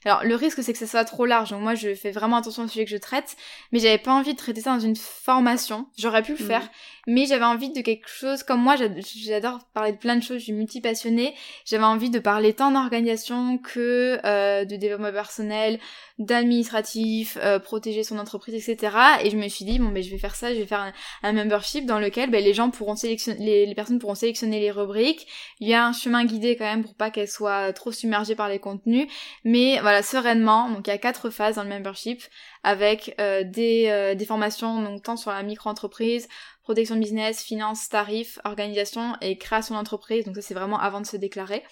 Alors 0.05 0.25
le 0.25 0.35
risque 0.35 0.65
c'est 0.65 0.73
que 0.73 0.79
ça 0.81 0.87
soit 0.87 1.05
trop 1.05 1.27
large, 1.27 1.51
donc 1.51 1.63
moi 1.63 1.77
je 1.77 1.95
fais 1.95 2.11
vraiment 2.11 2.37
attention 2.37 2.65
au 2.65 2.69
sujet 2.69 2.85
que 2.85 2.91
je 2.91 2.97
traite, 2.97 3.37
mais 3.71 3.79
j'avais 3.79 3.99
pas 3.99 4.13
envie 4.13 4.33
de 4.33 4.39
traiter 4.39 4.61
ça 4.61 4.75
dans 4.75 4.81
une 4.81 4.97
formation, 4.97 5.87
j'aurais 5.97 6.23
pu 6.23 6.33
le 6.33 6.39
faire, 6.39 6.69
mais 7.07 7.27
j'avais 7.27 7.45
envie 7.45 7.71
de 7.71 7.81
quelque 7.81 8.09
chose, 8.09 8.43
comme 8.43 8.61
moi 8.61 8.77
j'adore 8.77 9.61
parler 9.75 9.93
de 9.93 9.97
plein 9.97 10.17
de 10.17 10.23
choses, 10.23 10.39
je 10.39 10.45
suis 10.45 10.53
multipassionnée, 10.53 11.35
j'avais 11.65 11.85
envie 11.85 12.11
de 12.11 12.19
parler 12.19 12.53
tant 12.53 12.71
d'organisation 12.71 13.59
que 13.59 14.19
euh, 14.25 14.65
de 14.65 14.77
développement 14.77 15.13
personnel, 15.13 15.79
d'administratif, 16.19 17.39
euh, 17.43 17.59
protéger 17.59 18.05
son 18.05 18.19
entreprise, 18.19 18.55
etc. 18.55 18.97
Et 19.25 19.31
je 19.31 19.37
me 19.37 19.49
suis 19.49 19.65
dit, 19.65 19.79
bon, 19.79 19.89
ben, 19.89 20.03
je 20.03 20.11
vais 20.11 20.19
faire 20.19 20.35
ça, 20.35 20.55
je 20.55 20.61
vais 20.61 20.67
faire 20.67 20.93
un, 21.23 21.33
membership 21.33 21.87
dans 21.87 21.99
lequel 21.99 22.31
ben, 22.31 22.43
les 22.43 22.55
gens 22.55 22.71
pourront 22.71 22.97
sélectionner, 22.97 23.67
les, 23.67 23.75
personnes 23.75 23.99
pourront 23.99 24.15
sélectionner 24.15 24.61
les 24.61 24.71
rubriques. 24.71 25.27
Il 25.61 25.69
y 25.69 25.75
a 25.75 25.87
un 25.87 25.93
chemin 25.93 26.25
guidé 26.25 26.57
quand 26.57 26.65
même 26.65 26.85
pour 26.85 26.95
pas 26.95 27.11
qu'elles 27.11 27.29
soient 27.29 27.73
trop 27.73 27.93
submergées 27.93 28.35
par 28.35 28.49
les 28.49 28.59
contenus. 28.59 29.09
Mais 29.45 29.81
voilà, 29.81 30.03
sereinement. 30.03 30.71
Donc 30.71 30.87
il 30.87 30.91
y 30.91 30.95
a 30.95 30.99
quatre 30.99 31.31
phases 31.31 31.57
dans 31.57 31.65
le 31.65 31.71
membership 31.71 32.23
avec 32.65 33.15
euh, 33.21 33.43
des, 33.45 33.87
euh, 33.89 34.15
des 34.15 34.25
formations 34.25 34.83
donc 34.83 35.03
tant 35.03 35.17
sur 35.17 35.33
la 35.33 35.43
micro-entreprise, 35.43 36.29
protection 36.63 36.95
de 36.95 37.01
business, 37.01 37.43
finance, 37.43 37.89
tarifs, 37.89 38.39
organisation 38.45 39.15
et 39.21 39.37
création 39.39 39.75
d'entreprise. 39.75 40.25
Donc 40.25 40.37
ça 40.37 40.43
c'est 40.43 40.55
vraiment 40.55 40.79
avant 40.79 41.01
de 41.01 41.07
se 41.07 41.17
déclarer. 41.17 41.63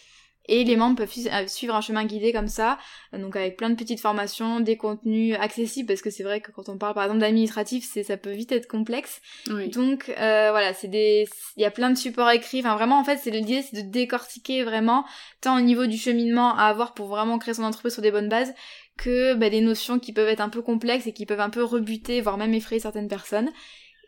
Et 0.46 0.64
les 0.64 0.74
membres 0.74 0.96
peuvent 0.96 1.12
euh, 1.32 1.46
suivre 1.46 1.74
un 1.74 1.80
chemin 1.80 2.04
guidé 2.04 2.32
comme 2.32 2.48
ça, 2.48 2.78
donc 3.12 3.36
avec 3.36 3.56
plein 3.56 3.70
de 3.70 3.76
petites 3.76 4.00
formations, 4.00 4.58
des 4.58 4.76
contenus 4.76 5.36
accessibles, 5.38 5.86
parce 5.86 6.00
que 6.00 6.10
c'est 6.10 6.22
vrai 6.22 6.40
que 6.40 6.50
quand 6.50 6.68
on 6.68 6.78
parle 6.78 6.94
par 6.94 7.04
exemple 7.04 7.20
d'administratif, 7.20 7.86
c'est 7.88 8.02
ça 8.02 8.16
peut 8.16 8.32
vite 8.32 8.50
être 8.50 8.66
complexe. 8.66 9.20
Donc 9.68 10.08
euh, 10.08 10.48
voilà, 10.50 10.72
c'est 10.72 10.88
des, 10.88 11.28
il 11.56 11.62
y 11.62 11.66
a 11.66 11.70
plein 11.70 11.90
de 11.90 11.96
supports 11.96 12.30
écrits. 12.30 12.60
Enfin 12.60 12.74
vraiment, 12.74 12.98
en 12.98 13.04
fait, 13.04 13.18
c'est 13.18 13.30
l'idée, 13.30 13.62
c'est 13.62 13.82
de 13.82 13.90
décortiquer 13.90 14.64
vraiment 14.64 15.04
tant 15.40 15.56
au 15.56 15.60
niveau 15.60 15.86
du 15.86 15.98
cheminement 15.98 16.56
à 16.56 16.64
avoir 16.64 16.94
pour 16.94 17.08
vraiment 17.08 17.38
créer 17.38 17.54
son 17.54 17.64
entreprise 17.64 17.92
sur 17.92 18.02
des 18.02 18.10
bonnes 18.10 18.30
bases, 18.30 18.52
que 18.96 19.34
bah, 19.34 19.50
des 19.50 19.60
notions 19.60 19.98
qui 20.00 20.12
peuvent 20.12 20.28
être 20.28 20.40
un 20.40 20.48
peu 20.48 20.62
complexes 20.62 21.06
et 21.06 21.12
qui 21.12 21.26
peuvent 21.26 21.40
un 21.40 21.50
peu 21.50 21.62
rebuter, 21.62 22.20
voire 22.22 22.38
même 22.38 22.54
effrayer 22.54 22.80
certaines 22.80 23.08
personnes. 23.08 23.50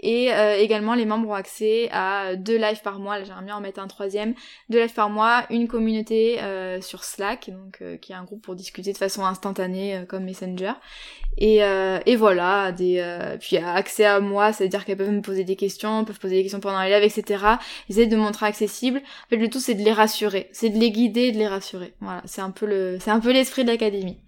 Et 0.02 0.32
euh, 0.32 0.56
également, 0.56 0.94
les 0.94 1.04
membres 1.04 1.28
ont 1.28 1.34
accès 1.34 1.88
à 1.92 2.34
deux 2.34 2.58
lives 2.58 2.82
par 2.82 2.98
mois. 2.98 3.18
Là, 3.18 3.24
j'aimerais 3.24 3.44
bien 3.44 3.56
en 3.56 3.60
mettre 3.60 3.80
un 3.80 3.86
troisième. 3.86 4.34
Deux 4.68 4.80
lives 4.80 4.94
par 4.94 5.10
mois, 5.10 5.46
une 5.48 5.68
communauté 5.68 6.42
euh, 6.42 6.80
sur 6.80 7.04
Slack, 7.04 7.50
donc 7.50 7.78
euh, 7.80 7.96
qui 7.96 8.10
est 8.10 8.16
un 8.16 8.24
groupe 8.24 8.42
pour 8.42 8.56
discuter 8.56 8.92
de 8.92 8.98
façon 8.98 9.24
instantanée 9.24 10.04
comme 10.08 10.24
Messenger. 10.24 10.72
Et, 11.38 11.60
voilà, 12.16 12.74
puis 13.40 13.56
accès 13.56 14.04
à 14.04 14.20
moi, 14.20 14.52
c'est-à-dire 14.52 14.84
qu'elles 14.84 14.96
peuvent 14.96 15.10
me 15.10 15.22
poser 15.22 15.44
des 15.44 15.56
questions, 15.56 16.04
peuvent 16.04 16.18
poser 16.18 16.36
des 16.36 16.42
questions 16.42 16.60
pendant 16.60 16.82
les 16.82 16.90
lives, 16.90 17.04
etc. 17.04 17.44
Essayer 17.88 18.06
de 18.06 18.16
montrer 18.16 18.46
accessible. 18.46 18.98
En 18.98 19.28
fait, 19.30 19.36
le 19.36 19.48
tout, 19.48 19.60
c'est 19.60 19.74
de 19.74 19.82
les 19.82 19.92
rassurer, 19.92 20.48
c'est 20.52 20.70
de 20.70 20.78
les 20.78 20.90
guider, 20.90 21.22
et 21.22 21.32
de 21.32 21.38
les 21.38 21.46
rassurer. 21.46 21.94
Voilà, 22.00 22.22
c'est 22.24 22.40
un 22.40 22.50
peu 22.50 22.66
le, 22.66 22.98
c'est 23.00 23.10
un 23.10 23.20
peu 23.20 23.32
l'esprit 23.32 23.62
de 23.62 23.70
l'académie. 23.70 24.18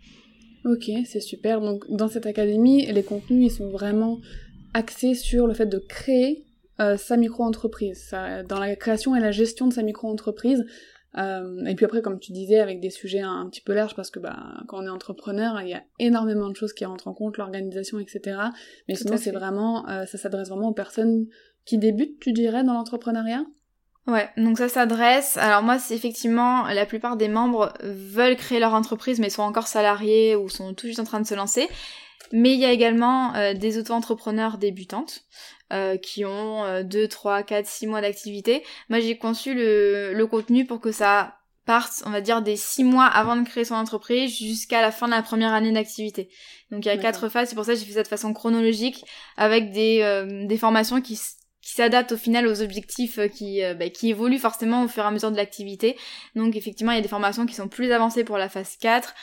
Ok, 0.65 0.91
c'est 1.05 1.21
super. 1.21 1.61
Donc 1.61 1.85
dans 1.91 2.09
cette 2.09 2.27
académie, 2.27 2.87
les 2.87 3.03
contenus 3.03 3.53
ils 3.53 3.55
sont 3.55 3.69
vraiment 3.69 4.21
axé 4.75 5.15
sur 5.15 5.47
le 5.47 5.55
fait 5.55 5.67
de 5.67 5.79
créer 5.79 6.45
euh, 6.81 6.97
sa 6.97 7.17
micro-entreprise, 7.17 8.15
dans 8.49 8.59
la 8.59 8.77
création 8.77 9.15
et 9.17 9.21
la 9.21 9.31
gestion 9.31 9.67
de 9.67 9.73
sa 9.73 9.83
micro-entreprise. 9.83 10.65
Euh, 11.17 11.65
et 11.67 11.75
puis 11.75 11.85
après, 11.85 12.03
comme 12.03 12.19
tu 12.19 12.33
disais, 12.33 12.59
avec 12.59 12.81
des 12.81 12.91
sujets 12.91 13.21
un, 13.21 13.49
petit 13.49 13.61
peu 13.61 13.73
larges, 13.73 13.95
parce 13.95 14.11
que 14.11 14.19
bah, 14.19 14.37
quand 14.67 14.83
on 14.83 14.87
est 14.87 14.91
entrepreneur, 14.91 15.61
il 15.63 15.69
y 15.69 15.75
a 15.75 15.83
énormément 15.99 16.49
de 16.49 16.57
choses 16.57 16.73
qui 16.73 16.85
rentrent 16.85 17.09
en 17.09 17.15
compte, 17.15 17.37
l'organisation, 17.37 18.01
etc. 18.01 18.39
Mais 18.89 18.95
sinon, 18.95 19.17
c'est 19.17 19.31
vraiment, 19.31 19.89
euh, 19.89 20.07
ça 20.07 20.19
s'adresse 20.19 20.49
vraiment 20.49 20.71
aux 20.71 20.75
personnes 20.75 21.27
qui 21.65 21.79
débutent, 21.79 22.19
tu 22.21 22.33
dirais, 22.33 22.65
dans 22.65 22.75
l'entrepreneuriat? 22.75 23.45
Ouais, 24.07 24.29
donc 24.37 24.59
ça 24.59 24.69
s'adresse. 24.69 25.39
Alors 25.39 25.63
moi, 25.63 25.79
c'est 25.79 25.95
effectivement 25.95 26.67
la 26.67 26.85
plupart 26.85 27.17
des 27.17 27.29
membres 27.29 27.73
veulent 27.83 28.37
créer 28.37 28.61
leur 28.61 28.75
entreprise, 28.75 29.19
mais 29.19 29.31
sont 29.31 29.43
encore 29.43 29.67
salariés 29.67 30.37
ou 30.37 30.51
sont 30.51 30.75
tout 30.75 30.87
juste 30.87 31.01
en 31.01 31.05
train 31.05 31.21
de 31.21 31.27
se 31.27 31.35
lancer. 31.35 31.69
Mais 32.37 32.53
il 32.53 32.59
y 32.59 32.65
a 32.65 32.73
également 32.73 33.33
euh, 33.37 33.55
des 33.55 33.79
auto-entrepreneurs 33.79 34.59
débutantes 34.59 35.23
euh, 35.73 35.97
qui 35.97 36.25
ont 36.25 36.83
2, 36.83 37.07
3, 37.07 37.45
4, 37.45 37.65
6 37.65 37.87
mois 37.87 38.01
d'activité. 38.01 38.65
Moi 38.89 38.99
j'ai 38.99 39.17
conçu 39.17 39.55
le, 39.55 40.13
le 40.13 40.27
contenu 40.27 40.67
pour 40.67 40.81
que 40.81 40.91
ça 40.91 41.37
parte, 41.65 42.03
on 42.05 42.11
va 42.11 42.21
dire, 42.21 42.43
des 42.43 42.57
6 42.57 42.83
mois 42.83 43.07
avant 43.07 43.37
de 43.37 43.47
créer 43.47 43.65
son 43.65 43.77
entreprise 43.77 44.37
jusqu'à 44.37 44.83
la 44.83 44.91
fin 44.91 45.07
de 45.07 45.13
la 45.13 45.23
première 45.23 45.53
année 45.53 45.71
d'activité. 45.71 46.29
Donc 46.73 46.85
il 46.85 46.89
y 46.89 46.91
a 46.91 46.99
quatre 46.99 47.29
phases, 47.29 47.51
c'est 47.51 47.55
pour 47.55 47.65
ça 47.65 47.75
que 47.75 47.79
j'ai 47.79 47.87
fait 47.87 47.93
ça 47.93 48.03
de 48.03 48.09
façon 48.09 48.35
chronologique 48.35 49.05
avec 49.37 49.71
des, 49.71 50.01
euh, 50.03 50.45
des 50.47 50.59
formations 50.59 51.01
qui 51.01 51.19
qui 51.63 51.73
s'adaptent 51.73 52.13
au 52.13 52.19
final 52.19 52.47
aux 52.47 52.61
objectifs 52.61 53.19
qui, 53.33 53.63
bah, 53.79 53.89
qui 53.89 54.11
évoluent 54.11 54.39
forcément 54.39 54.85
au 54.85 54.89
fur 54.89 55.03
et 55.03 55.07
à 55.07 55.11
mesure 55.11 55.31
de 55.31 55.37
l'activité. 55.37 55.97
Donc 56.37 56.57
effectivement, 56.57 56.93
il 56.93 56.97
y 56.97 56.99
a 56.99 57.01
des 57.01 57.09
formations 57.09 57.47
qui 57.47 57.55
sont 57.55 57.69
plus 57.69 57.91
avancées 57.91 58.23
pour 58.23 58.37
la 58.37 58.51
phase 58.51 58.77
4, 58.77 59.15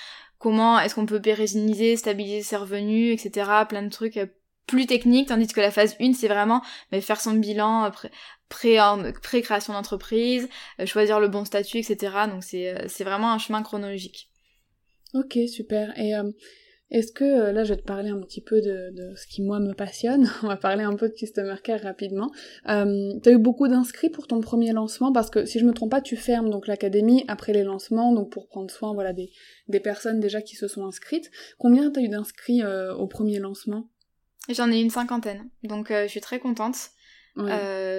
comment 0.41 0.80
est-ce 0.80 0.95
qu'on 0.95 1.06
peut 1.06 1.21
pérenniser, 1.21 1.95
stabiliser 1.95 2.41
ses 2.41 2.58
revenus, 2.58 3.13
etc. 3.13 3.49
Plein 3.69 3.84
de 3.84 3.89
trucs 3.89 4.17
euh, 4.17 4.25
plus 4.65 4.88
techniques, 4.88 5.27
tandis 5.27 5.47
que 5.47 5.62
la 5.62 5.71
phase 5.71 5.95
1, 6.01 6.13
c'est 6.13 6.27
vraiment 6.27 6.62
bah, 6.91 6.99
faire 6.99 7.21
son 7.21 7.34
bilan 7.34 7.86
euh, 7.86 9.12
pré-création 9.21 9.73
d'entreprise, 9.73 10.49
euh, 10.80 10.86
choisir 10.86 11.19
le 11.19 11.27
bon 11.27 11.45
statut, 11.45 11.77
etc. 11.77 12.25
Donc 12.27 12.43
c'est 12.43 13.04
vraiment 13.04 13.32
un 13.32 13.38
chemin 13.38 13.62
chronologique. 13.62 14.30
Ok, 15.13 15.38
super. 15.47 15.97
Et 15.99 16.13
est-ce 16.91 17.13
que, 17.13 17.23
euh, 17.23 17.51
là 17.54 17.63
je 17.63 17.73
vais 17.73 17.80
te 17.80 17.86
parler 17.86 18.10
un 18.10 18.19
petit 18.19 18.41
peu 18.41 18.62
de, 18.62 19.13
ce 19.15 19.25
qui 19.25 19.41
moi 19.41 19.60
me 19.60 19.73
passionne, 19.73 20.30
on 20.43 20.47
va 20.47 20.58
parler 20.58 20.84
un 20.84 20.95
peu 20.95 21.08
de 21.08 21.13
Customer 21.13 21.56
Care 21.63 21.82
rapidement. 21.82 22.30
Euh, 22.67 23.13
T'as 23.23 23.32
eu 23.32 23.38
beaucoup 23.38 23.67
d'inscrits 23.67 24.10
pour 24.10 24.27
ton 24.27 24.41
premier 24.41 24.73
lancement 24.73 25.13
parce 25.13 25.30
que 25.30 25.45
si 25.45 25.58
je 25.58 25.65
me 25.65 25.73
trompe 25.73 25.91
pas, 25.91 26.01
tu 26.01 26.17
fermes 26.17 26.49
donc 26.49 26.67
l'académie 26.67 27.23
après 27.30 27.54
les 27.54 27.63
lancements, 27.63 28.13
donc 28.13 28.30
pour 28.30 28.47
prendre 28.47 28.69
soin 28.69 28.93
voilà 28.93 29.13
des, 29.13 29.32
personnes 29.82 30.19
déjà 30.19 30.41
qui 30.41 30.58
se 30.58 30.67
sont 30.67 30.86
inscrites. 30.86 31.32
Combien 31.58 31.89
t'as 31.89 32.01
eu 32.01 32.10
d'inscrits 32.10 32.62
euh, 32.62 32.93
au 32.93 33.08
premier 33.08 33.39
lancement? 33.39 33.88
J'en 34.49 34.69
ai 34.69 34.82
une 34.82 34.89
cinquantaine, 34.89 35.49
donc 35.63 35.89
je 35.89 36.08
suis 36.08 36.19
très 36.19 36.39
contente. 36.39 36.75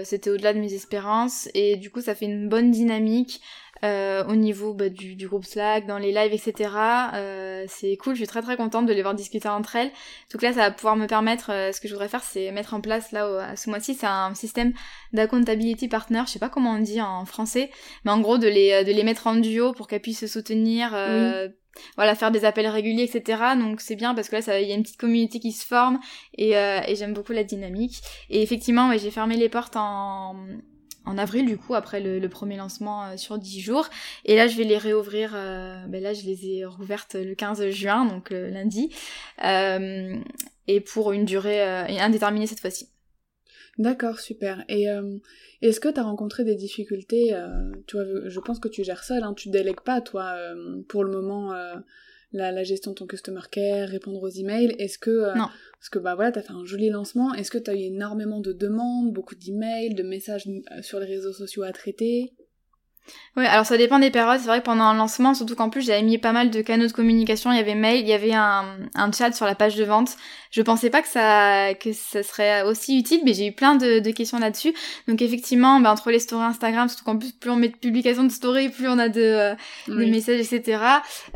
C'était 0.05 0.31
au-delà 0.31 0.53
de 0.53 0.59
mes 0.59 0.75
espérances 0.75 1.49
et 1.55 1.77
du 1.77 1.91
coup 1.91 2.01
ça 2.01 2.15
fait 2.15 2.27
une 2.27 2.49
bonne 2.49 2.71
dynamique. 2.71 3.41
Euh, 3.85 4.23
au 4.27 4.37
niveau 4.37 4.75
bah, 4.75 4.89
du, 4.89 5.17
du, 5.17 5.27
groupe 5.27 5.45
Slack, 5.45 5.87
dans 5.87 5.99
les 5.99 6.13
lives, 6.13 6.33
etc. 6.33 6.71
Euh, 7.15 7.65
c'est 7.67 7.97
cool, 7.97 8.15
je 8.15 8.19
suis 8.19 8.29
très 8.29 8.41
très 8.41 8.57
contente 8.57 8.87
de 8.87 8.93
les 8.93 9.03
voir 9.03 9.13
discuter 9.13 9.49
entre 9.49 9.75
elles. 9.75 9.91
Donc 10.33 10.43
là, 10.43 10.53
ça 10.53 10.61
va 10.61 10.71
pouvoir 10.71 10.95
me 10.95 11.07
permettre, 11.07 11.51
euh, 11.51 11.73
ce 11.73 11.81
que 11.81 11.89
je 11.89 11.93
voudrais 11.93 12.07
faire, 12.07 12.23
c'est 12.23 12.53
mettre 12.53 12.75
en 12.75 12.81
place 12.81 13.11
là, 13.11 13.51
à 13.51 13.57
ce 13.57 13.69
mois-ci, 13.71 13.95
c'est 13.95 14.07
un 14.07 14.35
système 14.35 14.73
d'accountability 15.13 15.89
partner, 15.89 16.23
je 16.27 16.31
sais 16.31 16.39
pas 16.39 16.49
comment 16.49 16.75
on 16.75 16.79
dit 16.79 17.01
en 17.01 17.25
français, 17.25 17.71
mais 18.05 18.13
en 18.13 18.21
gros 18.21 18.39
de 18.39 18.47
les, 18.47 18.85
de 18.85 18.93
les 18.93 19.03
mettre 19.03 19.27
en 19.27 19.35
duo 19.35 19.73
pour 19.73 19.89
qu'elles 19.89 20.01
puissent 20.01 20.21
se 20.21 20.29
soutenir. 20.29 20.95
Voilà, 21.97 22.15
faire 22.15 22.31
des 22.31 22.45
appels 22.45 22.67
réguliers, 22.67 23.05
etc. 23.05 23.43
Donc 23.59 23.81
c'est 23.81 23.97
bien 23.97 24.15
parce 24.15 24.29
que 24.29 24.37
là, 24.37 24.61
il 24.61 24.69
y 24.69 24.73
a 24.73 24.75
une 24.75 24.83
petite 24.83 24.99
communauté 24.99 25.41
qui 25.41 25.53
se 25.53 25.67
forme 25.67 26.01
et, 26.37 26.51
et 26.51 26.95
j'aime 26.97 27.15
beaucoup 27.15 27.33
la 27.33 27.45
dynamique. 27.45 28.03
Et 28.31 28.43
effectivement, 28.43 28.89
ouais, 28.89 28.99
j'ai 28.99 29.11
fermé 29.11 29.37
les 29.37 29.49
portes 29.49 29.77
en, 29.77 30.37
en 31.05 31.19
avril 31.19 31.47
du 31.47 31.59
coup 31.59 31.75
après 31.75 32.01
le, 32.01 32.27
premier 32.29 32.57
lancement 32.57 33.05
euh, 33.05 33.17
sur 33.17 33.39
10 33.39 33.61
jours 33.61 33.89
et 34.25 34.37
là 34.37 34.47
je 34.47 34.57
vais 34.57 34.65
les 34.65 34.79
réouvrir 34.79 35.33
euh, 35.35 35.85
ben 35.87 36.03
là 36.03 36.15
je 36.15 36.23
les 36.23 36.47
ai 36.47 36.65
rouvertes 36.65 37.15
le 37.15 37.35
15 37.35 37.69
juin 37.71 38.07
donc 38.07 38.31
lundi 38.31 38.95
euh, 39.45 40.17
et 40.69 40.81
pour 40.81 41.13
une 41.13 41.25
durée 41.25 41.63
indéterminée 42.01 42.47
cette 42.47 42.61
fois-ci 42.61 42.92
d'accord 43.79 44.21
super 44.21 44.65
et 44.69 44.87
est-ce 45.63 45.81
que 45.81 45.89
tu 45.89 45.99
as 45.99 46.03
rencontré 46.03 46.45
des 46.45 46.57
difficultés 46.57 47.35
tu 47.87 47.97
vois 47.97 48.05
je 48.29 48.41
pense 48.41 48.59
que 48.59 48.69
tu 48.69 48.85
gères 48.85 49.03
seul 49.03 49.23
hein, 49.23 49.33
tu 49.35 49.49
délègues 49.49 49.81
pas 49.81 50.01
toi 50.01 50.37
pour 50.89 51.05
le 51.05 51.11
moment 51.11 51.55
la, 52.33 52.65
gestion 52.65 52.93
de 52.93 52.97
ton 52.97 53.07
customer 53.07 53.41
care, 53.51 53.89
répondre 53.89 54.23
aux 54.23 54.29
emails. 54.29 54.75
Est-ce 54.79 54.99
que 54.99 55.11
euh, 55.11 55.35
non. 55.35 55.49
parce 55.75 55.89
que 55.91 55.99
bah 55.99 56.15
voilà, 56.15 56.33
t'as 56.33 56.43
fait 56.43 56.53
un 56.53 56.65
joli 56.65 56.91
lancement. 56.91 57.35
Est-ce 57.35 57.51
que 57.51 57.59
t'as 57.59 57.75
eu 57.75 57.81
énormément 57.81 58.41
de 58.41 58.53
demandes, 58.53 59.13
beaucoup 59.13 59.35
d'emails, 59.35 59.95
de 59.95 60.03
messages 60.03 60.49
euh, 60.49 60.83
sur 60.83 60.99
les 61.01 61.07
réseaux 61.07 61.33
sociaux 61.33 61.63
à 61.63 61.73
traiter? 61.73 62.33
Oui, 63.37 63.47
alors 63.47 63.65
ça 63.65 63.79
dépend 63.79 63.99
des 63.99 64.11
périodes. 64.11 64.41
C'est 64.41 64.47
vrai 64.47 64.61
que 64.61 64.65
pendant 64.65 64.85
un 64.85 64.95
lancement, 64.95 65.33
surtout 65.33 65.57
qu'en 65.57 65.71
plus 65.71 65.83
j'avais 65.83 66.03
mis 66.03 66.19
pas 66.19 66.33
mal 66.33 66.51
de 66.51 66.61
canaux 66.61 66.87
de 66.87 66.93
communication. 66.93 67.51
Il 67.51 67.57
y 67.57 67.61
avait 67.61 67.75
mail, 67.75 68.01
il 68.01 68.07
y 68.07 68.13
avait 68.13 68.35
un, 68.35 68.77
un 68.95 69.11
chat 69.11 69.33
sur 69.33 69.47
la 69.47 69.55
page 69.55 69.75
de 69.75 69.85
vente. 69.85 70.17
Je 70.51 70.61
pensais 70.61 70.91
pas 70.91 71.01
que 71.01 71.09
ça 71.09 71.73
que 71.75 71.95
ça 71.95 72.23
serait 72.23 72.63
aussi 72.63 72.99
utile, 72.99 73.23
mais 73.25 73.33
j'ai 73.33 73.47
eu 73.47 73.53
plein 73.53 73.75
de, 73.75 74.01
de 74.01 74.11
questions 74.11 74.39
là-dessus. 74.39 74.75
Donc 75.09 75.23
effectivement, 75.23 75.81
bah, 75.81 75.91
entre 75.91 76.11
les 76.11 76.19
stories 76.19 76.45
Instagram, 76.45 76.89
surtout 76.89 77.05
qu'en 77.05 77.17
plus 77.17 77.33
plus 77.33 77.51
on 77.51 77.57
met 77.57 77.69
de 77.69 77.77
publications 77.77 78.25
de 78.25 78.31
stories, 78.31 78.69
plus 78.69 78.89
on 78.89 78.99
a 78.99 79.09
de, 79.09 79.21
euh, 79.23 79.55
messages, 79.89 80.41
etc. 80.41 80.83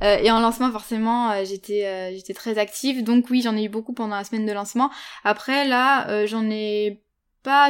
Euh, 0.02 0.18
et 0.18 0.30
en 0.30 0.40
lancement, 0.40 0.70
forcément, 0.70 1.30
euh, 1.30 1.44
j'étais 1.46 2.14
j'étais 2.14 2.34
très 2.34 2.58
active. 2.58 3.04
Donc 3.04 3.30
oui, 3.30 3.40
j'en 3.40 3.56
ai 3.56 3.64
eu 3.64 3.68
beaucoup 3.70 3.94
pendant 3.94 4.16
la 4.16 4.24
semaine 4.24 4.44
de 4.44 4.52
lancement. 4.52 4.90
Après 5.24 5.66
là, 5.66 6.26
j'en 6.26 6.44
ai 6.50 7.05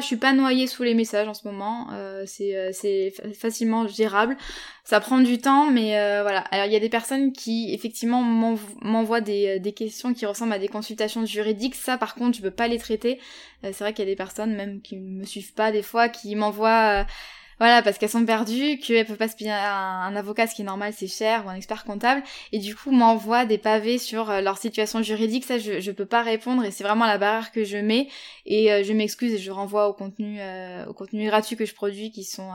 je 0.00 0.06
suis 0.06 0.16
pas 0.16 0.32
noyée 0.32 0.66
sous 0.66 0.82
les 0.82 0.94
messages 0.94 1.28
en 1.28 1.34
ce 1.34 1.46
moment. 1.46 1.88
Euh, 1.92 2.24
c'est, 2.26 2.54
euh, 2.54 3.32
facilement 3.34 3.86
gérable. 3.86 4.36
Ça 4.84 5.00
prend 5.00 5.18
du 5.18 5.38
temps, 5.38 5.70
mais 5.70 5.98
euh, 5.98 6.22
voilà. 6.22 6.40
Alors 6.50 6.66
il 6.66 6.72
y 6.72 6.76
a 6.76 6.80
des 6.80 6.88
personnes 6.88 7.32
qui 7.32 7.72
effectivement 7.74 8.22
m'envoient 8.22 9.20
des, 9.20 9.58
des 9.58 9.72
questions 9.72 10.14
qui 10.14 10.26
ressemblent 10.26 10.52
à 10.52 10.58
des 10.58 10.68
consultations 10.68 11.26
juridiques. 11.26 11.74
Ça, 11.74 11.98
par 11.98 12.14
contre, 12.14 12.36
je 12.36 12.42
peux 12.42 12.50
pas 12.50 12.68
les 12.68 12.78
traiter. 12.78 13.20
c'est 13.62 13.80
vrai 13.80 13.92
qu'il 13.92 14.04
y 14.04 14.08
a 14.08 14.10
des 14.10 14.16
personnes 14.16 14.54
même 14.54 14.80
qui 14.80 14.96
me 14.96 15.24
suivent 15.24 15.54
pas 15.54 15.72
des 15.72 15.82
fois, 15.82 16.08
qui 16.08 16.34
m'envoient 16.36 17.06
voilà, 17.58 17.82
parce 17.82 17.96
qu'elles 17.96 18.10
sont 18.10 18.24
perdues, 18.24 18.78
qu'elles 18.78 19.06
peuvent 19.06 19.16
pas 19.16 19.28
se 19.28 19.36
payer 19.36 19.50
un, 19.50 20.14
avocat, 20.14 20.46
ce 20.46 20.54
qui 20.54 20.62
est 20.62 20.64
normal, 20.66 20.92
c'est 20.94 21.06
cher, 21.06 21.46
ou 21.46 21.48
un 21.48 21.54
expert 21.54 21.84
comptable, 21.84 22.22
et 22.52 22.58
du 22.58 22.74
coup 22.74 22.90
m'envoient 22.90 23.46
des 23.46 23.56
pavés 23.58 23.98
sur 23.98 24.30
euh, 24.30 24.40
leur 24.42 24.58
situation 24.58 25.02
juridique, 25.02 25.44
ça 25.44 25.58
je, 25.58 25.80
je 25.80 25.90
peux 25.90 26.04
pas 26.04 26.22
répondre, 26.22 26.64
et 26.64 26.70
c'est 26.70 26.84
vraiment 26.84 27.06
la 27.06 27.16
barrière 27.16 27.52
que 27.52 27.64
je 27.64 27.78
mets, 27.78 28.08
et 28.44 28.72
euh, 28.72 28.84
je 28.84 28.92
m'excuse 28.92 29.32
et 29.32 29.38
je 29.38 29.50
renvoie 29.50 29.88
au 29.88 29.94
contenu, 29.94 30.36
euh, 30.40 30.84
au 30.86 30.92
contenu 30.92 31.26
gratuit 31.26 31.56
que 31.56 31.64
je 31.64 31.74
produis, 31.74 32.10
qui 32.10 32.24
sont 32.24 32.50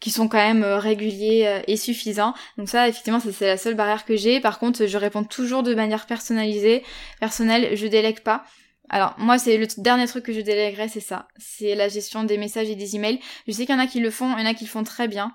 qui 0.00 0.12
sont 0.12 0.28
quand 0.28 0.38
même 0.38 0.62
réguliers 0.62 1.62
et 1.66 1.76
suffisants. 1.76 2.32
Donc 2.56 2.68
ça, 2.68 2.86
effectivement, 2.88 3.18
c'est 3.18 3.46
la 3.46 3.56
seule 3.56 3.74
barrière 3.74 4.04
que 4.04 4.14
j'ai. 4.14 4.38
Par 4.38 4.60
contre, 4.60 4.86
je 4.86 4.96
réponds 4.96 5.24
toujours 5.24 5.64
de 5.64 5.74
manière 5.74 6.06
personnalisée, 6.06 6.84
personnelle, 7.18 7.76
je 7.76 7.86
délègue 7.88 8.20
pas. 8.20 8.44
Alors 8.90 9.14
moi 9.18 9.38
c'est 9.38 9.56
le 9.58 9.66
dernier 9.78 10.06
truc 10.06 10.24
que 10.24 10.32
je 10.32 10.40
délèguerais 10.40 10.88
c'est 10.88 11.00
ça, 11.00 11.28
c'est 11.36 11.74
la 11.74 11.88
gestion 11.88 12.24
des 12.24 12.38
messages 12.38 12.68
et 12.68 12.76
des 12.76 12.96
emails. 12.96 13.20
Je 13.46 13.52
sais 13.52 13.66
qu'il 13.66 13.74
y 13.74 13.78
en 13.78 13.80
a 13.80 13.86
qui 13.86 14.00
le 14.00 14.10
font, 14.10 14.36
il 14.36 14.40
y 14.40 14.46
en 14.46 14.50
a 14.50 14.54
qui 14.54 14.64
le 14.64 14.70
font 14.70 14.84
très 14.84 15.08
bien. 15.08 15.34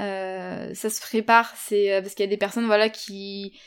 Euh, 0.00 0.72
ça 0.74 0.90
se 0.90 1.00
prépare, 1.00 1.52
c'est 1.56 1.92
euh, 1.92 2.00
parce 2.00 2.14
qu'il 2.14 2.24
y 2.24 2.28
a 2.28 2.30
des 2.30 2.36
personnes 2.38 2.66
voilà 2.66 2.88
qui 2.88 3.58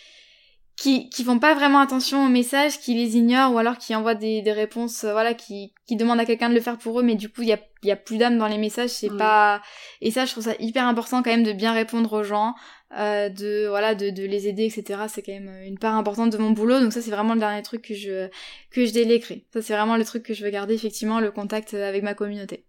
qui 0.75 1.09
qui 1.09 1.23
font 1.23 1.39
pas 1.39 1.53
vraiment 1.53 1.79
attention 1.79 2.25
aux 2.25 2.29
messages, 2.29 2.79
qui 2.79 2.95
les 2.95 3.15
ignorent 3.15 3.53
ou 3.53 3.57
alors 3.57 3.77
qui 3.77 3.95
envoient 3.95 4.15
des, 4.15 4.41
des 4.41 4.51
réponses 4.51 5.03
euh, 5.03 5.11
voilà 5.11 5.33
qui 5.33 5.73
qui 5.87 5.95
demandent 5.95 6.19
à 6.19 6.25
quelqu'un 6.25 6.49
de 6.49 6.55
le 6.55 6.61
faire 6.61 6.77
pour 6.77 6.99
eux 6.99 7.03
mais 7.03 7.15
du 7.15 7.29
coup 7.29 7.43
il 7.43 7.49
y 7.49 7.53
a 7.53 7.59
il 7.83 7.89
y 7.89 7.91
a 7.91 7.95
plus 7.95 8.17
d'âme 8.17 8.37
dans 8.37 8.47
les 8.47 8.57
messages, 8.57 8.89
c'est 8.89 9.15
pas 9.15 9.61
et 10.01 10.09
ça 10.09 10.25
je 10.25 10.31
trouve 10.31 10.45
ça 10.45 10.55
hyper 10.59 10.87
important 10.87 11.21
quand 11.21 11.29
même 11.29 11.43
de 11.43 11.53
bien 11.53 11.71
répondre 11.71 12.11
aux 12.13 12.23
gens, 12.23 12.55
euh, 12.97 13.29
de 13.29 13.67
voilà 13.67 13.95
de, 13.95 14.09
de 14.09 14.23
les 14.23 14.47
aider 14.47 14.65
etc 14.65 15.01
c'est 15.07 15.23
quand 15.23 15.33
même 15.33 15.51
une 15.65 15.79
part 15.79 15.95
importante 15.95 16.31
de 16.31 16.37
mon 16.37 16.51
boulot 16.51 16.79
donc 16.79 16.93
ça 16.93 17.01
c'est 17.01 17.11
vraiment 17.11 17.33
le 17.33 17.39
dernier 17.39 17.63
truc 17.63 17.81
que 17.81 17.93
je 17.93 18.27
que 18.69 18.85
je 18.85 19.39
ça 19.51 19.61
c'est 19.61 19.73
vraiment 19.73 19.97
le 19.97 20.05
truc 20.05 20.23
que 20.23 20.33
je 20.33 20.43
veux 20.43 20.51
garder 20.51 20.75
effectivement 20.75 21.19
le 21.19 21.31
contact 21.31 21.73
avec 21.73 22.03
ma 22.03 22.13
communauté 22.13 22.65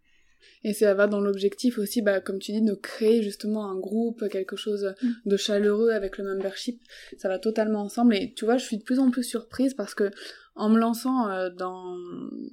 et 0.66 0.72
ça 0.72 0.94
va 0.94 1.06
dans 1.06 1.20
l'objectif 1.20 1.78
aussi, 1.78 2.02
bah, 2.02 2.20
comme 2.20 2.40
tu 2.40 2.50
dis, 2.50 2.60
de 2.60 2.74
créer 2.74 3.22
justement 3.22 3.70
un 3.70 3.78
groupe, 3.78 4.28
quelque 4.28 4.56
chose 4.56 4.94
mm. 5.00 5.10
de 5.26 5.36
chaleureux 5.36 5.90
avec 5.90 6.18
le 6.18 6.24
membership. 6.24 6.82
Ça 7.18 7.28
va 7.28 7.38
totalement 7.38 7.82
ensemble. 7.82 8.16
Et 8.16 8.32
tu 8.34 8.44
vois, 8.44 8.56
je 8.56 8.64
suis 8.64 8.76
de 8.76 8.82
plus 8.82 8.98
en 8.98 9.12
plus 9.12 9.22
surprise 9.22 9.74
parce 9.74 9.94
que 9.94 10.10
en 10.56 10.68
me 10.68 10.78
lançant 10.78 11.28
euh, 11.28 11.50
dans, 11.50 11.96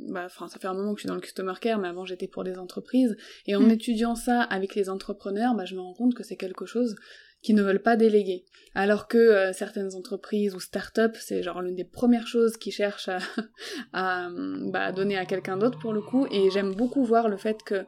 bah, 0.09 0.23
enfin, 0.25 0.47
ça 0.47 0.59
fait 0.59 0.67
un 0.67 0.75
moment 0.75 0.93
que 0.93 0.99
je 0.99 1.01
suis 1.01 1.07
dans 1.07 1.15
le 1.15 1.21
customer 1.21 1.53
care, 1.59 1.79
mais 1.79 1.87
avant 1.87 2.05
j'étais 2.05 2.27
pour 2.27 2.43
des 2.43 2.59
entreprises. 2.59 3.17
Et 3.47 3.55
en 3.55 3.61
mm. 3.61 3.71
étudiant 3.71 4.13
ça 4.13 4.41
avec 4.41 4.75
les 4.75 4.91
entrepreneurs, 4.91 5.55
bah, 5.55 5.65
je 5.65 5.73
me 5.73 5.81
rends 5.81 5.95
compte 5.95 6.13
que 6.13 6.21
c'est 6.21 6.37
quelque 6.37 6.67
chose 6.67 6.95
qui 7.43 7.53
ne 7.53 7.61
veulent 7.61 7.81
pas 7.81 7.95
déléguer. 7.95 8.45
Alors 8.73 9.07
que 9.07 9.17
euh, 9.17 9.53
certaines 9.53 9.93
entreprises 9.93 10.55
ou 10.55 10.59
start-up, 10.59 11.15
c'est 11.19 11.43
genre 11.43 11.61
l'une 11.61 11.75
des 11.75 11.83
premières 11.83 12.25
choses 12.25 12.57
qu'ils 12.57 12.71
cherchent 12.71 13.09
à, 13.93 14.29
bah, 14.71 14.91
donner 14.91 15.17
à 15.17 15.25
quelqu'un 15.25 15.57
d'autre 15.57 15.77
pour 15.77 15.93
le 15.93 16.01
coup. 16.01 16.25
Et 16.31 16.49
j'aime 16.49 16.73
beaucoup 16.73 17.03
voir 17.03 17.29
le 17.29 17.37
fait 17.37 17.61
que 17.61 17.85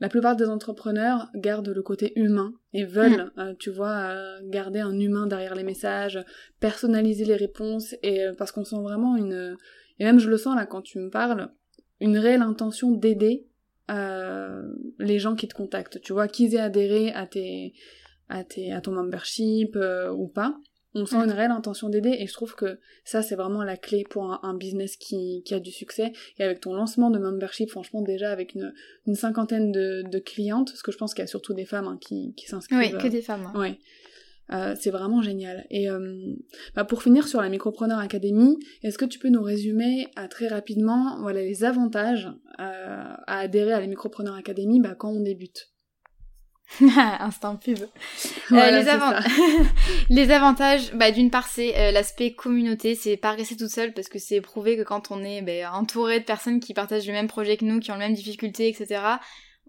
la 0.00 0.08
plupart 0.08 0.36
des 0.36 0.48
entrepreneurs 0.48 1.28
gardent 1.34 1.68
le 1.68 1.82
côté 1.82 2.12
humain 2.16 2.54
et 2.72 2.84
veulent, 2.84 3.30
mm. 3.36 3.40
euh, 3.40 3.54
tu 3.58 3.70
vois, 3.70 3.96
euh, 3.96 4.38
garder 4.44 4.80
un 4.80 4.98
humain 4.98 5.26
derrière 5.26 5.54
les 5.54 5.64
messages, 5.64 6.24
personnaliser 6.60 7.24
les 7.24 7.36
réponses, 7.36 7.94
et 8.02 8.26
parce 8.38 8.52
qu'on 8.52 8.64
sent 8.64 8.80
vraiment 8.82 9.16
une... 9.16 9.56
Et 9.98 10.04
même 10.04 10.18
je 10.18 10.28
le 10.28 10.36
sens 10.36 10.56
là 10.56 10.66
quand 10.66 10.82
tu 10.82 10.98
me 10.98 11.10
parles, 11.10 11.50
une 12.00 12.18
réelle 12.18 12.42
intention 12.42 12.90
d'aider 12.92 13.46
les 14.98 15.18
gens 15.18 15.34
qui 15.34 15.46
te 15.46 15.54
contactent, 15.54 16.00
tu 16.00 16.14
vois, 16.14 16.26
qu'ils 16.26 16.54
aient 16.54 16.60
adhéré 16.60 17.12
à 17.12 17.26
tes 17.26 17.74
à, 18.28 18.44
tes, 18.44 18.72
à 18.72 18.80
ton 18.80 18.92
membership 18.92 19.76
euh, 19.76 20.10
ou 20.10 20.28
pas. 20.28 20.56
On 20.96 21.06
sent 21.06 21.16
une 21.16 21.32
réelle 21.32 21.50
intention 21.50 21.88
d'aider 21.88 22.16
et 22.20 22.28
je 22.28 22.32
trouve 22.32 22.54
que 22.54 22.78
ça 23.04 23.20
c'est 23.20 23.34
vraiment 23.34 23.64
la 23.64 23.76
clé 23.76 24.04
pour 24.08 24.38
un, 24.44 24.54
business 24.54 24.96
qui, 24.96 25.42
qui, 25.44 25.52
a 25.52 25.58
du 25.58 25.72
succès. 25.72 26.12
Et 26.38 26.44
avec 26.44 26.60
ton 26.60 26.72
lancement 26.72 27.10
de 27.10 27.18
membership, 27.18 27.70
franchement 27.70 28.00
déjà 28.00 28.30
avec 28.30 28.54
une, 28.54 28.72
une 29.08 29.16
cinquantaine 29.16 29.72
de, 29.72 30.04
de, 30.08 30.18
clientes, 30.20 30.68
parce 30.68 30.82
que 30.82 30.92
je 30.92 30.96
pense 30.96 31.12
qu'il 31.12 31.22
y 31.22 31.24
a 31.24 31.26
surtout 31.26 31.52
des 31.52 31.64
femmes 31.64 31.88
hein, 31.88 31.98
qui, 32.00 32.32
qui 32.34 32.46
s'inscrivent. 32.46 32.94
Oui, 32.94 33.02
que 33.02 33.08
des 33.08 33.22
femmes. 33.22 33.50
Hein. 33.52 33.58
Ouais. 33.58 33.78
Euh, 34.52 34.76
c'est 34.78 34.90
vraiment 34.90 35.20
génial. 35.20 35.66
Et 35.70 35.90
euh, 35.90 36.36
bah 36.76 36.84
pour 36.84 37.02
finir 37.02 37.26
sur 37.26 37.40
la 37.40 37.48
Micropreneur 37.48 37.98
Academy, 37.98 38.56
est-ce 38.84 38.96
que 38.96 39.04
tu 39.04 39.18
peux 39.18 39.30
nous 39.30 39.42
résumer 39.42 40.06
à 40.14 40.28
très 40.28 40.46
rapidement 40.46 41.20
voilà, 41.22 41.40
les 41.40 41.64
avantages 41.64 42.30
à 42.58 43.40
adhérer 43.40 43.72
à 43.72 43.80
la 43.80 43.88
Micropreneur 43.88 44.34
Academy 44.34 44.80
bah, 44.80 44.94
quand 44.94 45.10
on 45.10 45.22
débute? 45.22 45.73
Instant 47.20 47.56
pub. 47.56 47.78
Euh, 47.78 48.70
les, 48.70 48.84
les, 50.08 50.30
avantages, 50.30 50.92
bah, 50.94 51.10
d'une 51.10 51.30
part, 51.30 51.46
c'est 51.46 51.76
euh, 51.76 51.90
l'aspect 51.92 52.32
communauté. 52.32 52.94
C'est 52.94 53.16
pas 53.16 53.32
rester 53.32 53.56
toute 53.56 53.70
seule 53.70 53.92
parce 53.92 54.08
que 54.08 54.18
c'est 54.18 54.40
prouvé 54.40 54.76
que 54.76 54.82
quand 54.82 55.10
on 55.10 55.22
est 55.22 55.42
bah, 55.42 55.72
entouré 55.72 56.20
de 56.20 56.24
personnes 56.24 56.60
qui 56.60 56.74
partagent 56.74 57.06
le 57.06 57.12
même 57.12 57.28
projet 57.28 57.56
que 57.56 57.64
nous, 57.64 57.80
qui 57.80 57.90
ont 57.90 57.94
les 57.94 58.00
mêmes 58.00 58.14
difficultés, 58.14 58.68
etc., 58.68 59.02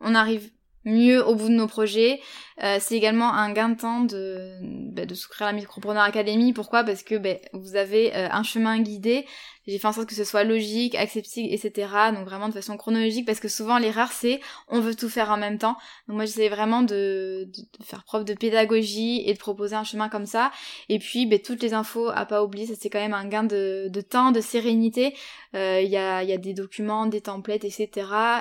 on 0.02 0.16
arrive 0.16 0.50
mieux 0.84 1.26
au 1.26 1.36
bout 1.36 1.50
de 1.50 1.54
nos 1.54 1.68
projets. 1.68 2.22
Euh, 2.64 2.78
c'est 2.80 2.96
également 2.96 3.34
un 3.34 3.52
gain 3.52 3.70
de 3.70 3.78
temps 3.78 4.02
de, 4.02 4.52
bah, 4.92 5.06
de 5.06 5.14
souscrire 5.14 5.48
à 5.48 5.52
la 5.52 5.58
Micropreneur 5.58 6.04
Academy. 6.04 6.54
Pourquoi? 6.54 6.84
Parce 6.84 7.04
que 7.04 7.16
bah, 7.16 7.36
vous 7.54 7.76
avez 7.76 8.14
un 8.14 8.44
chemin 8.44 8.80
guidé 8.80 9.26
j'ai 9.68 9.80
fait 9.80 9.88
en 9.88 9.94
sorte 9.94 10.08
que 10.08 10.16
ce 10.16 10.24
soit 10.24 10.44
logique, 10.44 10.96
acceptable, 10.96 11.48
etc. 11.50 11.88
Donc 12.14 12.26
vraiment 12.26 12.48
de 12.50 12.54
façon 12.54 12.78
chronologique 12.78 13.26
parce 13.26 13.40
que 13.40 13.48
souvent 13.48 13.78
l'erreur 13.80 14.12
c'est 14.12 14.40
on 14.68 14.80
veut 14.80 14.96
tout 14.96 15.10
faire 15.10 15.32
en 15.32 15.38
même 15.38 15.58
temps. 15.58 15.76
Donc 16.08 16.18
moi 16.18 16.26
j'essaie 16.26 16.50
vraiment 16.50 16.82
de, 16.82 17.48
de, 17.48 17.84
faire 17.84 18.04
preuve 18.04 18.26
de 18.26 18.34
pédagogie 18.34 19.24
et 19.26 19.34
de 19.34 19.40
proposer 19.40 19.76
un 19.76 19.84
chemin 19.84 20.10
comme 20.10 20.26
ça. 20.26 20.52
Et 20.90 21.00
puis 21.00 21.26
ben, 21.26 21.40
toutes 21.40 21.64
les 21.64 21.74
infos 21.74 22.10
à 22.10 22.26
pas 22.26 22.44
oublier, 22.44 22.68
ça 22.68 22.74
c'est 22.80 22.90
quand 22.90 23.00
même 23.00 23.14
un 23.14 23.28
gain 23.28 23.44
de, 23.44 23.88
de 23.90 24.02
temps, 24.02 24.32
de 24.32 24.42
sérénité. 24.42 25.16
Euh, 25.56 25.82
il 25.82 25.90
y, 25.90 25.98
a, 25.98 26.24
y 26.24 26.34
a 26.34 26.38
des 26.38 26.54
documents, 26.54 27.06
des 27.08 27.22
templates, 27.22 27.64
etc. 27.64 27.90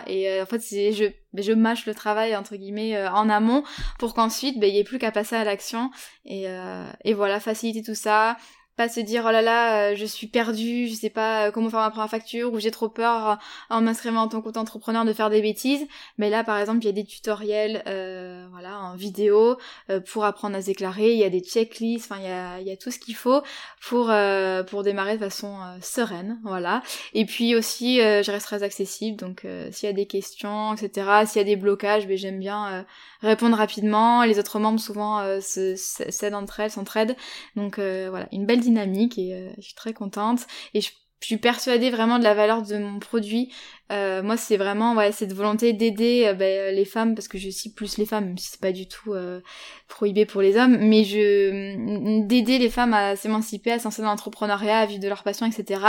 Et 0.06 0.28
euh, 0.28 0.42
en 0.42 0.46
fait 0.46 0.60
je 0.60 1.10
ben, 1.32 1.42
je 1.42 1.52
mâche 1.52 1.86
le 1.86 1.94
travail 1.94 2.36
entre 2.36 2.56
guillemets 2.56 2.96
euh, 2.96 3.10
en 3.10 3.28
amont 3.28 3.64
pour 3.98 4.14
qu'ensuite 4.14 4.58
ben, 4.60 4.68
il 4.68 4.74
n'y 4.74 4.80
ait 4.80 4.84
plus 4.84 4.98
qu'à 4.98 5.10
passer 5.10 5.36
à 5.36 5.44
l'action 5.44 5.90
et, 6.26 6.46
et 7.04 7.14
voilà 7.14 7.40
faciliter 7.40 7.82
tout 7.82 7.94
ça 7.94 8.36
pas 8.76 8.88
se 8.88 9.00
dire 9.00 9.24
oh 9.26 9.30
là 9.30 9.42
là 9.42 9.90
euh, 9.90 9.96
je 9.96 10.04
suis 10.04 10.26
perdue 10.26 10.88
je 10.88 10.94
sais 10.94 11.10
pas 11.10 11.46
euh, 11.46 11.50
comment 11.52 11.70
faire 11.70 11.80
ma 11.80 11.90
première 11.90 12.10
facture 12.10 12.52
ou 12.52 12.58
j'ai 12.58 12.72
trop 12.72 12.88
peur 12.88 13.30
euh, 13.30 13.34
en 13.70 13.80
m'inscrivant 13.80 14.22
en 14.22 14.28
tant 14.28 14.42
qu'entrepreneur 14.42 15.04
de 15.04 15.12
faire 15.12 15.30
des 15.30 15.40
bêtises. 15.40 15.86
Mais 16.18 16.28
là 16.28 16.42
par 16.42 16.58
exemple 16.58 16.80
il 16.82 16.86
y 16.86 16.88
a 16.88 16.92
des 16.92 17.04
tutoriels 17.04 17.82
voilà 18.50 18.80
en 18.80 18.96
vidéo 18.96 19.56
pour 20.06 20.24
apprendre 20.24 20.56
à 20.56 20.60
se 20.60 20.66
déclarer 20.66 21.12
il 21.12 21.18
y 21.18 21.24
a 21.24 21.30
des 21.30 21.40
checklists 21.40 22.10
enfin 22.10 22.20
il 22.20 22.28
y 22.28 22.32
a, 22.32 22.60
y 22.60 22.70
a 22.70 22.76
tout 22.76 22.90
ce 22.90 22.98
qu'il 22.98 23.14
faut 23.14 23.42
pour 23.80 24.12
pour 24.66 24.82
démarrer 24.82 25.14
de 25.14 25.24
façon 25.24 25.58
sereine 25.80 26.40
voilà. 26.44 26.82
Et 27.12 27.24
puis 27.26 27.54
aussi 27.54 27.98
je 27.98 28.30
reste 28.30 28.46
très 28.46 28.62
accessible 28.62 29.16
donc 29.18 29.46
s'il 29.70 29.86
y 29.88 29.90
a 29.90 29.94
des 29.94 30.06
questions 30.06 30.74
etc 30.74 31.24
s'il 31.26 31.38
y 31.38 31.44
a 31.44 31.44
des 31.44 31.56
blocages 31.56 32.06
ben 32.06 32.16
j'aime 32.16 32.38
bien 32.38 32.84
répondre 33.22 33.56
rapidement. 33.56 34.24
Les 34.24 34.38
autres 34.38 34.58
membres 34.58 34.80
souvent 34.80 35.40
s'aident 35.40 36.34
entre 36.34 36.60
elles 36.60 36.70
s'entraident. 36.70 37.16
Donc 37.56 37.78
voilà. 37.78 38.26
Une 38.32 38.46
belle 38.46 38.60
dynamique 38.64 39.18
et 39.18 39.34
euh, 39.34 39.50
je 39.58 39.62
suis 39.62 39.74
très 39.74 39.92
contente. 39.92 40.40
Et 40.74 40.80
je, 40.80 40.90
suis 41.20 41.38
persuadée 41.38 41.88
vraiment 41.88 42.18
de 42.18 42.24
la 42.24 42.34
valeur 42.34 42.60
de 42.60 42.76
mon 42.76 42.98
produit. 42.98 43.50
Euh, 43.90 44.22
moi, 44.22 44.36
c'est 44.36 44.58
vraiment 44.58 44.94
cette 45.10 45.32
volonté 45.32 45.72
d'aider 45.72 46.24
euh, 46.26 46.34
ben, 46.34 46.74
les 46.74 46.84
femmes, 46.84 47.14
parce 47.14 47.28
que 47.28 47.38
je 47.38 47.48
suis 47.48 47.70
plus 47.70 47.96
les 47.96 48.04
femmes, 48.04 48.26
même 48.26 48.36
si 48.36 48.50
c'est 48.50 48.60
pas 48.60 48.72
du 48.72 48.86
tout 48.86 49.14
prohibé 49.88 50.26
pour 50.26 50.42
les 50.42 50.58
hommes, 50.58 50.76
mais 50.76 51.02
je 51.04 52.26
d'aider 52.26 52.58
les 52.58 52.68
femmes 52.68 52.92
à 52.92 53.16
s'émanciper, 53.16 53.72
à 53.72 53.78
s'installer 53.78 54.04
dans 54.04 54.10
l'entrepreneuriat, 54.10 54.80
à 54.80 54.84
vivre 54.84 55.00
de 55.00 55.08
leur 55.08 55.22
passion, 55.22 55.46
etc 55.46 55.80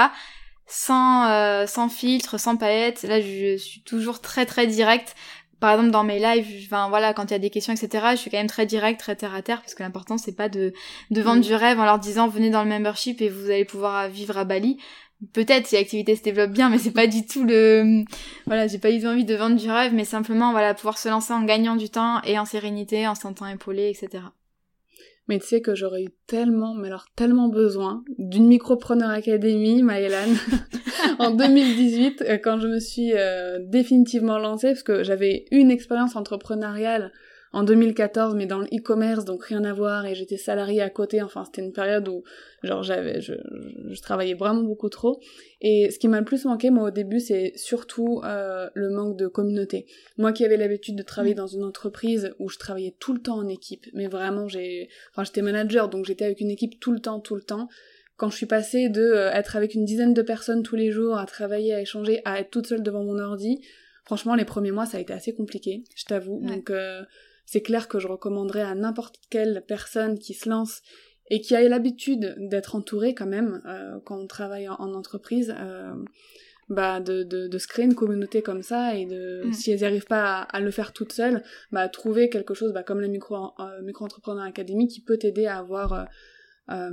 sans 0.68 1.68
sans 1.68 1.90
filtre, 1.90 2.40
sans 2.40 2.56
paillettes. 2.56 3.04
Là, 3.04 3.20
je 3.20 3.58
suis 3.58 3.82
toujours 3.82 4.22
très 4.22 4.46
très 4.46 4.68
directe 4.68 5.16
par 5.60 5.72
exemple 5.72 5.92
dans 5.92 6.04
mes 6.04 6.20
lives, 6.20 6.66
enfin 6.66 6.90
voilà, 6.90 7.14
quand 7.14 7.26
il 7.26 7.32
y 7.32 7.36
a 7.36 7.40
des 7.40 7.50
questions, 7.50 7.74
etc., 7.74 8.08
je 8.12 8.18
suis 8.18 8.30
quand 8.30 8.38
même 8.38 8.48
très 8.48 8.66
direct, 8.66 9.00
très 9.00 9.16
terre 9.16 9.34
à 9.34 9.42
terre, 9.42 9.62
parce 9.62 9.76
que 9.76 9.84
l'important 9.84 10.18
c'est 10.18 10.36
pas 10.36 10.50
de, 10.50 10.74
de 11.12 11.22
vendre 11.22 11.42
du 11.42 11.54
rêve 11.54 11.80
en 11.80 11.86
leur 11.86 12.00
disant 12.00 12.28
venez 12.28 12.50
dans 12.50 12.64
le 12.64 12.70
membership 12.70 13.22
et 13.22 13.30
vous 13.30 13.50
allez 13.50 13.66
pouvoir 13.66 14.10
vivre 14.10 14.38
à 14.38 14.44
Bali. 14.44 14.78
Peut-être 15.34 15.68
si 15.68 15.76
l'activité 15.76 16.16
se 16.16 16.24
développe 16.24 16.52
bien, 16.52 16.70
mais 16.70 16.78
c'est 16.78 16.92
pas 16.92 17.08
du 17.08 17.26
tout 17.26 17.46
le, 17.46 18.04
voilà, 18.46 18.68
j'ai 18.68 18.80
pas 18.80 18.92
eu 18.92 19.08
envie 19.08 19.26
de 19.26 19.36
vendre 19.36 19.56
du 19.56 19.72
rêve, 19.72 19.94
mais 19.94 20.06
simplement 20.06 20.52
voilà 20.52 20.74
pouvoir 20.74 20.98
se 20.98 21.10
lancer 21.10 21.34
en 21.34 21.44
gagnant 21.44 21.76
du 21.78 21.90
temps 21.90 22.22
et 22.24 22.38
en 22.38 22.46
sérénité, 22.46 23.08
en 23.08 23.16
se 23.16 23.22
sentant 23.22 23.48
épaulé, 23.48 23.90
etc. 23.90 24.24
Mais 25.28 25.40
tu 25.40 25.48
sais 25.48 25.62
que 25.62 25.74
j'aurais 25.74 26.04
eu 26.04 26.10
tellement, 26.28 26.76
mais 26.76 26.88
alors 26.88 27.06
tellement 27.16 27.50
besoin 27.50 28.04
d'une 28.18 28.48
Micropreneur 28.48 29.10
Academy, 29.10 29.82
Maëlan, 29.82 30.34
en 31.20 31.32
2018, 31.32 32.22
euh, 32.22 32.38
quand 32.38 32.60
je 32.60 32.68
me 32.68 32.80
suis 32.80 33.14
euh, 33.14 33.58
définitivement 33.62 34.38
lancée, 34.38 34.70
parce 34.70 34.84
que 34.84 35.04
j'avais 35.04 35.46
une 35.52 35.72
expérience 35.72 36.16
entrepreneuriale 36.16 37.12
en 37.56 37.64
2014, 37.64 38.36
mais 38.36 38.48
dans 38.48 38.60
le 38.60 38.66
e-commerce, 38.66 39.24
donc 39.24 39.46
rien 39.46 39.64
à 39.64 39.72
voir, 39.72 40.06
et 40.06 40.14
j'étais 40.14 40.36
salariée 40.36 40.82
à 40.82 40.90
côté, 40.90 41.22
enfin 41.22 41.46
c'était 41.46 41.62
une 41.62 41.72
période 41.72 42.06
où 42.10 42.22
genre 42.64 42.84
j'avais, 42.84 43.22
je, 43.22 43.34
je, 43.88 44.02
travaillais 44.02 44.34
vraiment 44.34 44.62
beaucoup 44.62 44.90
trop, 44.90 45.22
et 45.62 45.90
ce 45.90 45.98
qui 45.98 46.10
m'a 46.10 46.20
le 46.20 46.26
plus 46.26 46.44
manqué 46.44 46.70
moi 46.70 46.90
au 46.90 46.92
début 46.92 47.22
c'est 47.22 47.54
surtout 47.56 48.20
euh, 48.26 48.70
le 48.74 48.90
manque 48.90 49.16
de 49.18 49.28
communauté. 49.28 49.86
Moi 50.18 50.34
qui 50.34 50.44
avais 50.44 50.58
l'habitude 50.58 50.98
de 50.98 51.04
travailler 51.04 51.34
mm. 51.34 51.38
dans 51.38 51.48
une 51.48 51.64
entreprise 51.64 52.36
où 52.40 52.50
je 52.50 52.58
travaillais 52.58 52.94
tout 53.00 53.14
le 53.14 53.22
temps 53.22 53.38
en 53.38 53.48
équipe, 53.48 53.86
mais 53.94 54.08
vraiment 54.08 54.50
j'ai, 54.50 54.90
enfin 55.12 55.24
j'étais 55.24 55.42
manager, 55.42 55.88
donc 55.88 56.04
j'étais 56.04 56.26
avec 56.26 56.42
une 56.42 56.52
équipe 56.52 56.78
tout 56.82 56.92
le 56.92 57.00
temps, 57.00 57.22
tout 57.22 57.36
le 57.36 57.42
temps, 57.42 57.70
quand 58.18 58.30
je 58.30 58.36
suis 58.36 58.48
passée 58.48 58.90
de 58.90 59.02
euh, 59.02 59.32
être 59.32 59.56
avec 59.56 59.76
une 59.76 59.86
dizaine 59.86 60.14
de 60.14 60.22
personnes 60.22 60.62
tous 60.62 60.76
les 60.76 60.92
jours, 60.92 61.18
à 61.18 61.26
travailler, 61.26 61.74
à 61.74 61.80
échanger, 61.80 62.22
à 62.26 62.42
être 62.42 62.52
toute 62.52 62.68
seule 62.68 62.84
devant 62.84 63.06
mon 63.06 63.18
ordi, 63.18 63.62
franchement 64.04 64.36
les 64.36 64.44
premiers 64.44 64.72
mois 64.72 64.86
ça 64.86 64.98
a 64.98 65.00
été 65.00 65.14
assez 65.14 65.34
compliqué, 65.34 65.86
je 65.96 66.04
t'avoue. 66.04 66.42
Donc 66.46 66.70
euh, 66.70 67.02
c'est 67.46 67.62
clair 67.62 67.88
que 67.88 68.00
je 68.00 68.08
recommanderais 68.08 68.62
à 68.62 68.76
n'importe 68.76 69.20
quelle 69.30 69.64
personne 69.68 70.20
qui 70.20 70.34
se 70.34 70.50
lance 70.50 70.82
et 71.30 71.42
qui 71.42 71.56
a 71.56 71.68
l'habitude 71.68 72.36
d'être 72.38 72.76
entourée 72.76 73.16
quand 73.16 73.26
même 73.26 73.62
euh, 73.66 74.00
quand 74.06 74.18
on 74.20 74.28
travaille 74.28 74.70
en, 74.70 74.94
entreprise 74.94 75.56
euh, 75.60 75.94
bah 76.70 77.00
de, 77.00 77.24
de, 77.24 77.48
de, 77.48 77.58
se 77.58 77.68
créer 77.68 77.86
une 77.86 77.96
communauté 77.96 78.42
comme 78.42 78.64
ça 78.64 78.96
et 78.96 79.06
de 79.06 79.44
mm. 79.46 79.54
si 79.54 79.72
elles 79.72 79.80
n'y 79.80 79.86
arrivent 79.86 80.06
pas 80.06 80.42
à, 80.42 80.60
le 80.60 80.72
faire 80.72 80.94
toutes 80.94 81.14
seules 81.14 81.44
bah 81.72 81.88
trouver 81.90 82.30
quelque 82.30 82.54
chose 82.54 82.74
bah, 82.74 82.84
comme 82.84 83.02
la 83.02 83.08
micro 83.08 83.36
euh, 83.60 83.82
micro 83.84 84.06
entrepreneur 84.06 84.44
academy 84.44 84.88
qui 84.88 85.02
peut 85.02 85.18
t'aider 85.18 85.46
à 85.46 85.58
avoir 85.58 86.08
euh, 86.70 86.74
euh, 86.76 86.90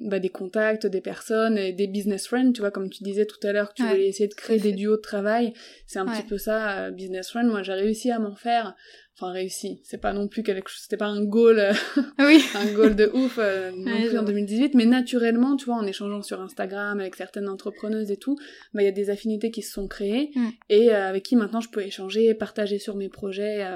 bah, 0.00 0.18
des 0.18 0.28
contacts, 0.28 0.86
des 0.86 1.00
personnes, 1.00 1.58
et 1.58 1.72
des 1.72 1.86
business 1.86 2.26
friends, 2.26 2.52
tu 2.52 2.60
vois, 2.60 2.70
comme 2.70 2.88
tu 2.88 3.02
disais 3.04 3.26
tout 3.26 3.38
à 3.46 3.52
l'heure 3.52 3.70
que 3.70 3.74
tu 3.74 3.86
voulais 3.86 4.06
essayer 4.06 4.28
de 4.28 4.34
créer 4.34 4.58
des 4.58 4.72
duos 4.72 4.96
de 4.96 5.02
travail, 5.02 5.52
c'est 5.86 5.98
un 5.98 6.06
petit 6.06 6.26
peu 6.26 6.38
ça, 6.38 6.78
euh, 6.78 6.90
business 6.90 7.30
friend. 7.30 7.48
Moi, 7.48 7.62
j'ai 7.62 7.72
réussi 7.72 8.10
à 8.10 8.18
m'en 8.18 8.34
faire, 8.34 8.74
enfin 9.14 9.30
réussi, 9.30 9.80
c'est 9.84 10.00
pas 10.00 10.12
non 10.12 10.26
plus 10.26 10.42
quelque 10.42 10.70
chose, 10.70 10.82
c'était 10.82 10.96
pas 10.96 11.06
un 11.06 11.22
goal, 11.24 11.58
euh, 11.58 11.72
oui. 12.18 12.42
un 12.54 12.72
goal 12.72 12.96
de 12.96 13.10
ouf 13.12 13.38
non 13.76 13.96
plus 13.98 14.18
en 14.18 14.22
2018, 14.22 14.74
mais 14.74 14.86
naturellement, 14.86 15.56
tu 15.56 15.66
vois, 15.66 15.76
en 15.76 15.86
échangeant 15.86 16.22
sur 16.22 16.40
Instagram 16.40 16.98
avec 16.98 17.14
certaines 17.14 17.48
entrepreneuses 17.48 18.10
et 18.10 18.16
tout, 18.16 18.36
bah 18.72 18.82
il 18.82 18.86
y 18.86 18.88
a 18.88 18.92
des 18.92 19.10
affinités 19.10 19.50
qui 19.50 19.62
se 19.62 19.72
sont 19.72 19.86
créées 19.86 20.30
mm. 20.34 20.48
et 20.70 20.90
avec 20.92 21.24
qui 21.24 21.36
maintenant 21.36 21.60
je 21.60 21.68
peux 21.68 21.82
échanger, 21.82 22.32
partager 22.34 22.78
sur 22.78 22.96
mes 22.96 23.08
projets, 23.08 23.66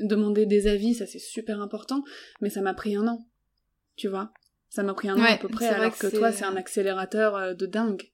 demander 0.00 0.46
des 0.46 0.68
avis, 0.68 0.94
ça 0.94 1.06
c'est 1.06 1.18
super 1.18 1.60
important, 1.60 2.04
mais 2.40 2.50
ça 2.50 2.60
m'a 2.60 2.74
pris 2.74 2.94
un 2.94 3.08
an, 3.08 3.26
tu 3.96 4.08
vois. 4.08 4.32
Ça 4.74 4.82
m'a 4.82 4.92
pris 4.92 5.08
un 5.08 5.16
an 5.16 5.22
à 5.22 5.36
peu 5.36 5.46
près, 5.46 5.68
alors 5.68 5.96
que, 5.96 6.08
toi, 6.08 6.32
c'est 6.32 6.44
un 6.44 6.56
accélérateur 6.56 7.36
euh, 7.36 7.54
de 7.54 7.64
dingue. 7.64 8.10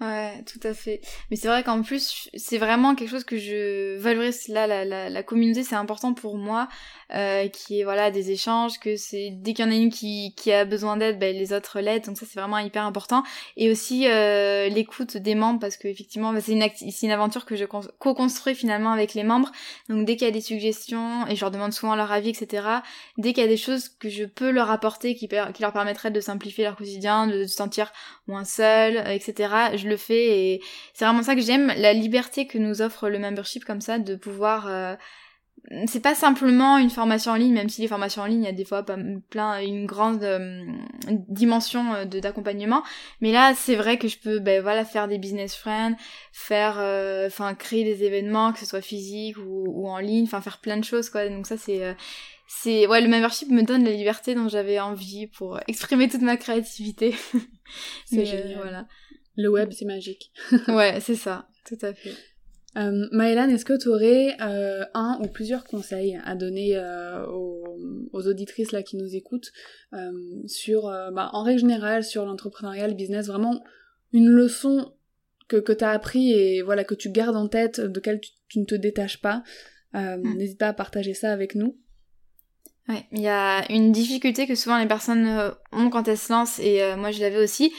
Ouais, 0.00 0.42
tout 0.42 0.58
à 0.66 0.74
fait. 0.74 1.00
Mais 1.30 1.36
c'est 1.36 1.46
vrai 1.46 1.62
qu'en 1.62 1.80
plus, 1.82 2.28
c'est 2.34 2.58
vraiment 2.58 2.96
quelque 2.96 3.10
chose 3.10 3.22
que 3.22 3.36
je 3.38 3.96
valorise 3.96 4.48
là, 4.48 4.66
la, 4.66 4.84
la, 4.84 5.08
la 5.08 5.22
communauté, 5.22 5.62
c'est 5.62 5.76
important 5.76 6.14
pour 6.14 6.36
moi, 6.36 6.66
euh, 7.14 7.46
qui 7.46 7.78
est 7.78 7.84
voilà 7.84 8.10
des 8.10 8.32
échanges, 8.32 8.80
que 8.80 8.96
c'est 8.96 9.30
dès 9.30 9.54
qu'il 9.54 9.64
y 9.64 9.68
en 9.68 9.70
a 9.70 9.76
une 9.76 9.90
qui, 9.90 10.34
qui 10.36 10.52
a 10.52 10.64
besoin 10.64 10.96
d'aide, 10.96 11.20
ben, 11.20 11.34
les 11.34 11.52
autres 11.52 11.78
l'aident, 11.78 12.06
donc 12.06 12.18
ça 12.18 12.26
c'est 12.28 12.40
vraiment 12.40 12.58
hyper 12.58 12.84
important. 12.84 13.22
Et 13.56 13.70
aussi 13.70 14.08
euh, 14.08 14.68
l'écoute 14.68 15.16
des 15.16 15.36
membres, 15.36 15.60
parce 15.60 15.76
que 15.76 15.86
effectivement, 15.86 16.32
ben, 16.32 16.40
c'est 16.40 16.52
une, 16.52 16.66
c'est 16.90 17.06
une 17.06 17.12
aventure 17.12 17.46
que 17.46 17.54
je 17.54 17.64
co-construis 17.64 18.56
finalement 18.56 18.90
avec 18.90 19.14
les 19.14 19.22
membres. 19.22 19.52
Donc 19.88 20.06
dès 20.06 20.16
qu'il 20.16 20.26
y 20.26 20.30
a 20.30 20.32
des 20.32 20.40
suggestions, 20.40 21.24
et 21.28 21.36
je 21.36 21.40
leur 21.40 21.52
demande 21.52 21.72
souvent 21.72 21.94
leur 21.94 22.10
avis, 22.10 22.30
etc. 22.30 22.66
Dès 23.16 23.32
qu'il 23.32 23.44
y 23.44 23.46
a 23.46 23.48
des 23.48 23.56
choses 23.56 23.88
que 23.88 24.08
je 24.08 24.24
peux 24.24 24.50
leur 24.50 24.72
apporter 24.72 25.14
qui, 25.14 25.28
qui 25.28 25.62
leur 25.62 25.72
permettraient 25.72 26.10
de 26.10 26.20
simplifier 26.20 26.64
leur 26.64 26.74
quotidien, 26.74 27.28
de 27.28 27.46
se 27.46 27.54
sentir 27.54 27.92
moins 28.26 28.44
seul, 28.44 28.96
etc 29.08 29.70
le 29.88 29.96
fais 29.96 30.38
et 30.38 30.62
c'est 30.92 31.04
vraiment 31.04 31.22
ça 31.22 31.34
que 31.34 31.40
j'aime, 31.40 31.72
la 31.76 31.92
liberté 31.92 32.46
que 32.46 32.58
nous 32.58 32.82
offre 32.82 33.08
le 33.08 33.18
membership 33.18 33.64
comme 33.64 33.80
ça, 33.80 33.98
de 33.98 34.14
pouvoir... 34.16 34.66
Euh, 34.68 34.94
c'est 35.86 36.00
pas 36.00 36.14
simplement 36.14 36.76
une 36.76 36.90
formation 36.90 37.32
en 37.32 37.36
ligne, 37.36 37.54
même 37.54 37.70
si 37.70 37.80
les 37.80 37.88
formations 37.88 38.20
en 38.20 38.26
ligne, 38.26 38.42
il 38.42 38.46
y 38.46 38.48
a 38.48 38.52
des 38.52 38.66
fois 38.66 38.84
plein, 39.30 39.60
une 39.60 39.86
grande 39.86 40.22
euh, 40.22 40.62
dimension 41.08 41.94
euh, 41.94 42.04
de 42.04 42.20
d'accompagnement. 42.20 42.82
Mais 43.22 43.32
là, 43.32 43.54
c'est 43.54 43.74
vrai 43.74 43.96
que 43.96 44.06
je 44.06 44.18
peux, 44.18 44.40
ben 44.40 44.60
voilà, 44.60 44.84
faire 44.84 45.08
des 45.08 45.16
business 45.16 45.54
friends, 45.56 45.96
faire, 46.32 46.74
enfin, 47.26 47.54
créer 47.54 47.84
des 47.84 48.04
événements, 48.04 48.52
que 48.52 48.58
ce 48.58 48.66
soit 48.66 48.82
physique 48.82 49.38
ou, 49.38 49.64
ou 49.66 49.88
en 49.88 49.98
ligne, 49.98 50.24
enfin, 50.24 50.42
faire 50.42 50.58
plein 50.58 50.76
de 50.76 50.84
choses, 50.84 51.08
quoi. 51.08 51.26
Donc 51.30 51.46
ça, 51.46 51.56
c'est, 51.56 51.96
c'est, 52.46 52.86
ouais, 52.86 53.00
le 53.00 53.08
membership 53.08 53.50
me 53.50 53.62
donne 53.62 53.84
la 53.84 53.90
liberté 53.90 54.34
dont 54.34 54.48
j'avais 54.48 54.78
envie 54.78 55.26
pour 55.26 55.58
exprimer 55.66 56.08
toute 56.08 56.20
ma 56.20 56.36
créativité. 56.36 57.14
c'est 58.04 58.24
génial. 58.24 58.58
Voilà. 58.60 58.86
Le 59.36 59.48
web, 59.48 59.70
c'est 59.72 59.84
magique. 59.84 60.32
ouais, 60.68 60.98
c'est 61.00 61.16
ça, 61.16 61.48
tout 61.66 61.78
à 61.82 61.92
fait. 61.92 62.14
Euh, 62.76 63.06
Maëlan, 63.12 63.48
est-ce 63.50 63.64
que 63.64 63.78
tu 63.78 63.88
aurais 63.88 64.36
euh, 64.40 64.84
un 64.94 65.18
ou 65.22 65.28
plusieurs 65.28 65.64
conseils 65.64 66.18
à 66.24 66.34
donner 66.34 66.76
euh, 66.76 67.24
aux, 67.26 67.78
aux, 68.12 68.26
auditrices 68.26 68.72
là 68.72 68.82
qui 68.82 68.96
nous 68.96 69.14
écoutent 69.14 69.52
euh, 69.92 70.10
sur, 70.46 70.84
bah, 71.12 71.30
en 71.32 71.44
règle 71.44 71.60
générale, 71.60 72.02
sur 72.02 72.24
l'entrepreneuriat, 72.24 72.88
le 72.88 72.94
business, 72.94 73.28
vraiment 73.28 73.62
une 74.12 74.28
leçon 74.28 74.92
que, 75.46 75.56
que 75.56 75.72
tu 75.72 75.84
as 75.84 75.90
appris 75.90 76.32
et 76.32 76.62
voilà 76.62 76.84
que 76.84 76.94
tu 76.94 77.10
gardes 77.10 77.36
en 77.36 77.46
tête, 77.46 77.80
de 77.80 77.94
laquelle 77.94 78.20
tu, 78.48 78.58
ne 78.58 78.64
te 78.64 78.74
détaches 78.74 79.20
pas. 79.20 79.42
Mm. 79.92 80.36
N'hésite 80.36 80.58
pas 80.58 80.68
à 80.68 80.72
partager 80.72 81.14
ça 81.14 81.32
avec 81.32 81.54
nous. 81.54 81.78
Ouais, 82.88 83.06
il 83.12 83.20
y 83.20 83.28
a 83.28 83.70
une 83.70 83.92
difficulté 83.92 84.46
que 84.46 84.56
souvent 84.56 84.78
les 84.78 84.86
personnes 84.86 85.54
ont 85.72 85.90
quand 85.90 86.08
elles 86.08 86.18
se 86.18 86.32
lancent 86.32 86.58
et 86.58 86.82
moi 86.96 87.12
je 87.12 87.20
l'avais 87.20 87.42
aussi, 87.42 87.72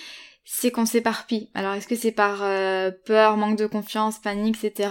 c'est 0.46 0.72
qu'on 0.72 0.86
s'éparpille. 0.86 1.50
Alors 1.56 1.74
est-ce 1.74 1.88
que 1.88 1.96
c'est 1.96 2.12
par 2.12 2.44
euh, 2.44 2.92
peur, 3.06 3.36
manque 3.36 3.58
de 3.58 3.66
confiance, 3.66 4.20
panique, 4.20 4.64
etc. 4.64 4.90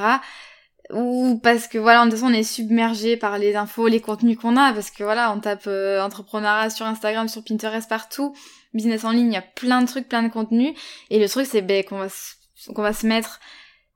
Ou 0.91 1.41
parce 1.43 1.69
que 1.69 1.79
voilà, 1.79 2.03
en 2.03 2.05
toute 2.05 2.15
façon, 2.15 2.27
on 2.27 2.35
est 2.35 2.43
submergé 2.43 3.17
par 3.17 3.39
les 3.39 3.57
infos, 3.57 3.87
les 3.87 4.01
contenus 4.01 4.37
qu'on 4.37 4.57
a, 4.57 4.73
parce 4.73 4.91
que 4.91 5.03
voilà, 5.03 5.33
on 5.33 5.41
tape 5.41 5.67
euh, 5.67 6.03
entrepreneuriat 6.03 6.69
sur 6.69 6.85
Instagram, 6.85 7.29
sur 7.29 7.43
Pinterest, 7.43 7.89
partout, 7.89 8.35
business 8.75 9.05
en 9.05 9.13
ligne, 9.13 9.29
il 9.29 9.35
y 9.35 9.39
a 9.39 9.43
plein 9.43 9.81
de 9.81 9.87
trucs, 9.87 10.09
plein 10.09 10.23
de 10.23 10.29
contenus. 10.29 10.77
Et 11.09 11.19
le 11.19 11.29
truc, 11.29 11.47
c'est 11.47 11.63
ben, 11.63 11.83
qu'on 11.85 11.99
va, 11.99 12.09
qu'on 12.75 12.83
va 12.83 12.93
se 12.93 13.07
mettre 13.07 13.41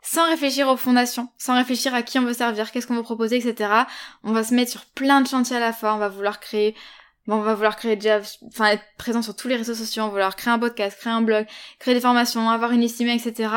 sans 0.00 0.26
réfléchir 0.28 0.68
aux 0.68 0.76
fondations, 0.76 1.28
sans 1.36 1.54
réfléchir 1.56 1.92
à 1.92 2.02
qui 2.02 2.18
on 2.18 2.24
veut 2.24 2.32
servir, 2.32 2.70
qu'est-ce 2.70 2.86
qu'on 2.86 2.94
veut 2.94 3.02
proposer, 3.02 3.36
etc. 3.36 3.70
On 4.22 4.32
va 4.32 4.44
se 4.44 4.54
mettre 4.54 4.70
sur 4.70 4.86
plein 4.86 5.20
de 5.20 5.28
chantiers 5.28 5.56
à 5.56 5.60
la 5.60 5.72
fois, 5.72 5.94
on 5.94 5.98
va 5.98 6.08
vouloir 6.08 6.40
créer 6.40 6.74
Bon, 7.28 7.36
on 7.36 7.42
va 7.42 7.54
vouloir 7.54 7.76
créer 7.76 7.94
déjà, 7.94 8.20
enfin 8.46 8.68
être 8.68 8.82
présent 8.96 9.20
sur 9.20 9.36
tous 9.36 9.48
les 9.48 9.56
réseaux 9.56 9.74
sociaux, 9.74 10.02
on 10.02 10.06
va 10.06 10.12
vouloir 10.12 10.34
créer 10.34 10.50
un 10.50 10.58
podcast, 10.58 10.98
créer 10.98 11.12
un 11.12 11.20
blog, 11.20 11.46
créer 11.78 11.92
des 11.92 12.00
formations, 12.00 12.48
avoir 12.48 12.72
une 12.72 12.82
estimée, 12.82 13.14
etc. 13.14 13.50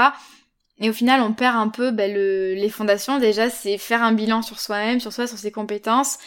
Et 0.79 0.89
au 0.89 0.93
final, 0.93 1.21
on 1.21 1.31
perd 1.31 1.55
un 1.55 1.69
peu 1.69 1.91
ben, 1.91 2.13
le, 2.13 2.53
les 2.53 2.69
fondations. 2.69 3.17
Déjà, 3.17 3.49
c'est 3.49 3.77
faire 3.77 4.03
un 4.03 4.11
bilan 4.11 4.41
sur 4.41 4.59
soi-même, 4.59 4.99
sur 4.99 5.13
soi, 5.13 5.25
sur 5.25 5.37
ses 5.37 5.51
compétences, 5.51 6.17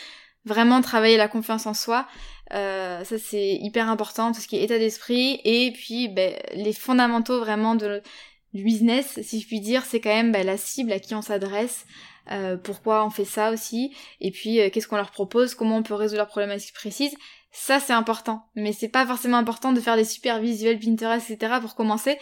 vraiment 0.47 0.81
travailler 0.81 1.19
la 1.19 1.29
confiance 1.29 1.67
en 1.67 1.75
soi. 1.75 2.07
Euh, 2.55 3.05
ça 3.05 3.19
c'est 3.19 3.55
hyper 3.61 3.91
important, 3.91 4.33
tout 4.33 4.41
ce 4.41 4.49
qui 4.49 4.57
est 4.57 4.65
état 4.65 4.79
d'esprit 4.79 5.41
et 5.45 5.73
puis 5.73 6.09
ben, 6.09 6.35
les 6.55 6.73
fondamentaux 6.73 7.41
vraiment 7.41 7.75
de, 7.75 8.03
du 8.55 8.65
business, 8.65 9.19
si 9.23 9.41
je 9.41 9.47
puis 9.47 9.61
dire, 9.61 9.85
c'est 9.85 10.01
quand 10.01 10.15
même 10.15 10.33
ben, 10.33 10.47
la 10.47 10.57
cible 10.57 10.93
à 10.93 10.99
qui 10.99 11.15
on 11.15 11.23
s'adresse, 11.23 11.85
euh, 12.31 12.57
pourquoi 12.57 13.05
on 13.05 13.11
fait 13.11 13.25
ça 13.25 13.51
aussi, 13.51 13.95
et 14.21 14.31
puis 14.31 14.61
euh, 14.61 14.71
qu'est-ce 14.71 14.89
qu'on 14.89 14.97
leur 14.97 15.11
propose, 15.11 15.55
comment 15.55 15.77
on 15.77 15.83
peut 15.83 15.95
résoudre 15.95 16.19
leurs 16.19 16.29
problématiques 16.29 16.75
précises. 16.75 17.15
Ça 17.53 17.79
c'est 17.81 17.93
important, 17.93 18.47
mais 18.57 18.73
c'est 18.73 18.89
pas 18.89 19.07
forcément 19.07 19.37
important 19.37 19.73
de 19.73 19.81
faire 19.81 19.97
des 19.97 20.05
super 20.05 20.41
visuels 20.41 20.79
Pinterest, 20.79 21.31
etc. 21.31 21.55
pour 21.61 21.75
commencer. 21.75 22.19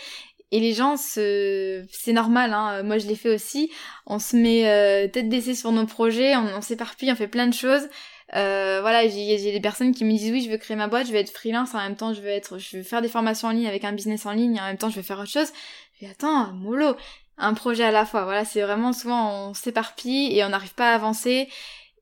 Et 0.51 0.61
les 0.61 0.75
gens, 0.75 0.99
c'est 0.99 1.87
normal, 2.09 2.53
hein. 2.53 2.83
moi 2.83 2.99
je 2.99 3.07
l'ai 3.07 3.15
fait 3.15 3.35
aussi. 3.35 3.73
On 4.05 4.19
se 4.19 4.37
met 4.37 4.69
euh, 4.69 5.09
tête 5.09 5.31
d'essai 5.31 5.55
sur 5.55 5.73
nos 5.73 5.87
projets, 5.87 6.37
on, 6.37 6.45
on 6.59 6.61
s'éparpille, 6.61 7.11
on 7.11 7.17
fait 7.17 7.29
plein 7.29 7.47
de 7.47 7.55
choses. 7.55 7.89
Euh, 8.35 8.81
voilà, 8.81 9.07
j'ai 9.09 9.53
des 9.53 9.61
personnes 9.61 9.95
qui 9.95 10.05
me 10.05 10.11
disent 10.11 10.31
oui, 10.31 10.43
je 10.43 10.51
veux 10.51 10.57
créer 10.57 10.77
ma 10.77 10.89
boîte, 10.89 11.07
je 11.07 11.13
veux 11.13 11.19
être 11.19 11.31
freelance, 11.31 11.75
en 11.75 11.79
même 11.79 11.97
temps 11.97 12.15
je 12.15 12.23
veux 12.23 12.29
être, 12.29 12.59
je 12.59 12.79
veux 12.79 12.83
faire 12.83 13.03
des 13.03 13.09
formations 13.09 13.49
en 13.49 13.51
ligne 13.51 13.67
avec 13.67 13.85
un 13.85 13.93
business 13.93 14.25
en 14.25 14.33
ligne, 14.33 14.59
en 14.59 14.67
même 14.67 14.79
temps 14.79 14.89
je 14.89 14.97
veux 14.97 15.03
faire 15.03 15.19
autre 15.19 15.31
chose. 15.31 15.49
Je 15.95 16.07
dis 16.07 16.11
attends, 16.11 16.53
mollo, 16.53 16.97
un 17.39 17.55
projet 17.55 17.85
à 17.85 17.91
la 17.91 18.07
fois. 18.07 18.25
Voilà, 18.25 18.45
c'est 18.45 18.63
vraiment 18.63 18.93
souvent 18.93 19.49
on 19.49 19.55
s'éparpille 19.55 20.37
et 20.37 20.45
on 20.45 20.51
n'arrive 20.51 20.75
pas 20.75 20.93
à 20.93 20.95
avancer. 20.95 21.49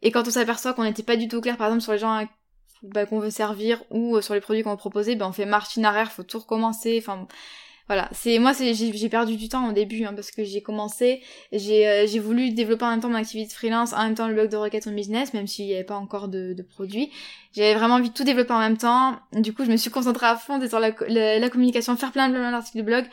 Et 0.03 0.11
quand 0.11 0.27
on 0.27 0.31
s'aperçoit 0.31 0.73
qu'on 0.75 0.85
n'était 0.85 1.03
pas 1.03 1.17
du 1.17 1.29
tout 1.29 1.41
clair, 1.41 1.57
par 1.57 1.69
exemple 1.69 1.83
sur 1.83 1.93
les 1.93 1.99
gens 1.99 2.27
bah, 2.83 3.07
qu'on 3.07 3.21
veut 3.21 3.31
servir 3.31 3.83
ou 3.91 4.17
euh, 4.17 4.23
sur 4.23 4.35
les 4.35 4.41
produits 4.41 4.63
qu'on 4.63 4.71
veut 4.71 4.77
proposer, 4.77 5.15
ben 5.17 5.29
on 5.29 5.33
fait 5.33 5.47
marche 5.47 5.77
in 5.79 5.85
arrière, 5.85 6.11
faut 6.11 6.23
tout 6.23 6.39
recommencer. 6.39 6.97
Enfin 7.01 7.27
voilà, 7.91 8.09
c'est 8.13 8.39
moi 8.39 8.53
j'ai 8.53 9.09
perdu 9.09 9.37
du 9.37 9.49
temps 9.49 9.69
au 9.69 9.73
début 9.73 10.05
hein, 10.05 10.13
parce 10.15 10.31
que 10.31 10.45
j'ai 10.45 10.63
commencé, 10.63 11.23
j'ai 11.51 11.89
euh, 11.89 12.21
voulu 12.21 12.53
développer 12.53 12.85
en 12.85 12.91
même 12.91 13.01
temps 13.01 13.09
mon 13.09 13.17
activité 13.17 13.49
de 13.49 13.53
freelance, 13.53 13.93
en 13.93 14.05
même 14.05 14.15
temps 14.15 14.29
le 14.29 14.35
blog 14.35 14.49
de 14.49 14.57
Rocket 14.57 14.87
on 14.87 14.93
Business, 14.93 15.35
même 15.35 15.49
s'il 15.49 15.67
n'y 15.67 15.75
avait 15.75 15.83
pas 15.83 15.97
encore 15.97 16.29
de, 16.29 16.53
de 16.53 16.63
produits. 16.63 17.11
J'avais 17.53 17.75
vraiment 17.75 17.97
envie 17.97 18.11
de 18.11 18.15
tout 18.15 18.23
développer 18.23 18.53
en 18.53 18.61
même 18.61 18.79
temps. 18.79 19.19
Du 19.33 19.53
coup, 19.53 19.65
je 19.65 19.73
me 19.73 19.77
suis 19.77 19.91
concentrée 19.91 20.27
à 20.27 20.37
fond 20.37 20.65
sur 20.69 20.79
la, 20.79 20.93
la, 21.09 21.51
communication, 21.51 21.97
faire 21.97 22.13
plein, 22.13 22.31
plein 22.31 22.53
d'articles 22.53 22.79
de 22.79 22.83
blog. 22.83 23.07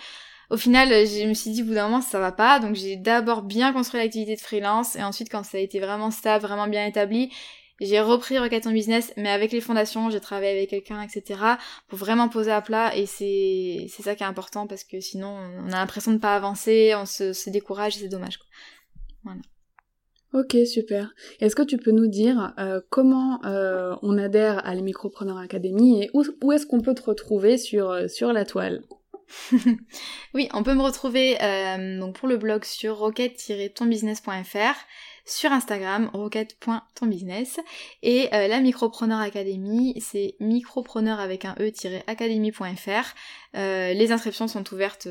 Au 0.49 0.57
final, 0.57 0.89
je 0.89 1.27
me 1.27 1.33
suis 1.33 1.51
dit 1.51 1.61
au 1.61 1.65
bout 1.65 1.73
d'un 1.73 1.89
moment 1.89 2.01
ça 2.01 2.19
va 2.19 2.31
pas, 2.31 2.59
donc 2.59 2.75
j'ai 2.75 2.95
d'abord 2.95 3.41
bien 3.41 3.73
construit 3.73 3.99
l'activité 3.99 4.35
de 4.35 4.41
freelance 4.41 4.95
et 4.95 5.03
ensuite 5.03 5.29
quand 5.29 5.43
ça 5.43 5.57
a 5.57 5.61
été 5.61 5.79
vraiment 5.79 6.09
stable, 6.09 6.45
vraiment 6.45 6.67
bien 6.67 6.85
établi, 6.85 7.31
j'ai 7.79 7.99
repris 7.99 8.39
Rocket 8.39 8.65
en 8.65 8.71
business, 8.71 9.13
mais 9.17 9.29
avec 9.29 9.51
les 9.51 9.61
fondations, 9.61 10.09
j'ai 10.09 10.19
travaillé 10.19 10.51
avec 10.51 10.69
quelqu'un, 10.69 11.01
etc. 11.01 11.39
pour 11.87 11.99
vraiment 11.99 12.27
poser 12.27 12.51
à 12.51 12.61
plat 12.61 12.95
et 12.95 13.05
c'est 13.05 13.87
ça 13.89 14.15
qui 14.15 14.23
est 14.23 14.27
important 14.27 14.67
parce 14.67 14.83
que 14.83 14.99
sinon 14.99 15.37
on 15.63 15.67
a 15.67 15.75
l'impression 15.75 16.11
de 16.11 16.17
pas 16.17 16.35
avancer, 16.35 16.93
on 16.95 17.05
se, 17.05 17.49
décourage 17.49 17.97
et 17.97 17.99
c'est 17.99 18.07
dommage. 18.07 18.37
Quoi. 18.37 18.47
Voilà. 19.23 19.41
Ok, 20.33 20.57
super. 20.65 21.13
Est-ce 21.39 21.55
que 21.55 21.61
tu 21.61 21.77
peux 21.77 21.91
nous 21.91 22.07
dire 22.07 22.53
euh, 22.59 22.81
comment 22.89 23.43
euh, 23.45 23.95
on 24.01 24.17
adhère 24.17 24.65
à 24.65 24.75
la 24.75 24.81
Micropreneur 24.81 25.37
Academy 25.37 26.03
et 26.03 26.09
où, 26.13 26.51
est-ce 26.51 26.65
qu'on 26.65 26.81
peut 26.81 26.95
te 26.95 27.03
retrouver 27.03 27.57
euh, 27.73 28.07
sur 28.07 28.33
la 28.33 28.45
toile? 28.45 28.81
Oui, 30.33 30.49
on 30.53 30.63
peut 30.63 30.73
me 30.73 30.81
retrouver 30.81 31.41
euh, 31.41 32.11
pour 32.11 32.27
le 32.27 32.37
blog 32.37 32.63
sur 32.63 32.97
rocket-tonbusiness.fr 32.97 34.75
sur 35.25 35.51
Instagram, 35.51 36.09
rocket.tonbusiness. 36.13 37.59
Et 38.01 38.33
euh, 38.33 38.47
la 38.47 38.61
Micropreneur 38.61 39.19
Academy, 39.19 39.93
c'est 39.99 40.35
micropreneur 40.39 41.19
avec 41.19 41.43
un 41.43 41.53
e-academy.fr. 41.59 43.15
Euh, 43.55 43.93
les 43.93 44.11
inscriptions 44.13 44.47
sont 44.47 44.73
ouvertes 44.73 45.09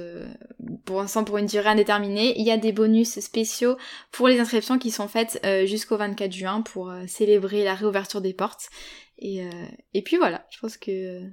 pour 0.86 1.02
l'instant 1.02 1.24
pour 1.24 1.36
une 1.36 1.46
durée 1.46 1.68
indéterminée. 1.68 2.38
Il 2.38 2.46
y 2.46 2.50
a 2.50 2.56
des 2.56 2.72
bonus 2.72 3.20
spéciaux 3.20 3.76
pour 4.10 4.28
les 4.28 4.40
inscriptions 4.40 4.78
qui 4.78 4.90
sont 4.90 5.08
faites 5.08 5.46
jusqu'au 5.66 5.98
24 5.98 6.32
juin 6.32 6.62
pour 6.62 6.90
célébrer 7.06 7.62
la 7.62 7.74
réouverture 7.74 8.22
des 8.22 8.32
portes. 8.32 8.70
Et 9.18 10.02
puis 10.02 10.16
voilà, 10.16 10.46
je 10.50 10.60
pense 10.60 10.78
que... 10.78 11.30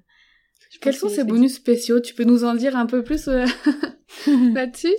Quels 0.81 0.95
sont 0.95 1.09
ces 1.09 1.23
bonus 1.23 1.55
spéciaux? 1.55 1.99
Tu 1.99 2.13
peux 2.13 2.23
nous 2.23 2.43
en 2.43 2.55
dire 2.55 2.75
un 2.75 2.85
peu 2.85 3.03
plus 3.03 3.27
là-dessus? 4.27 4.95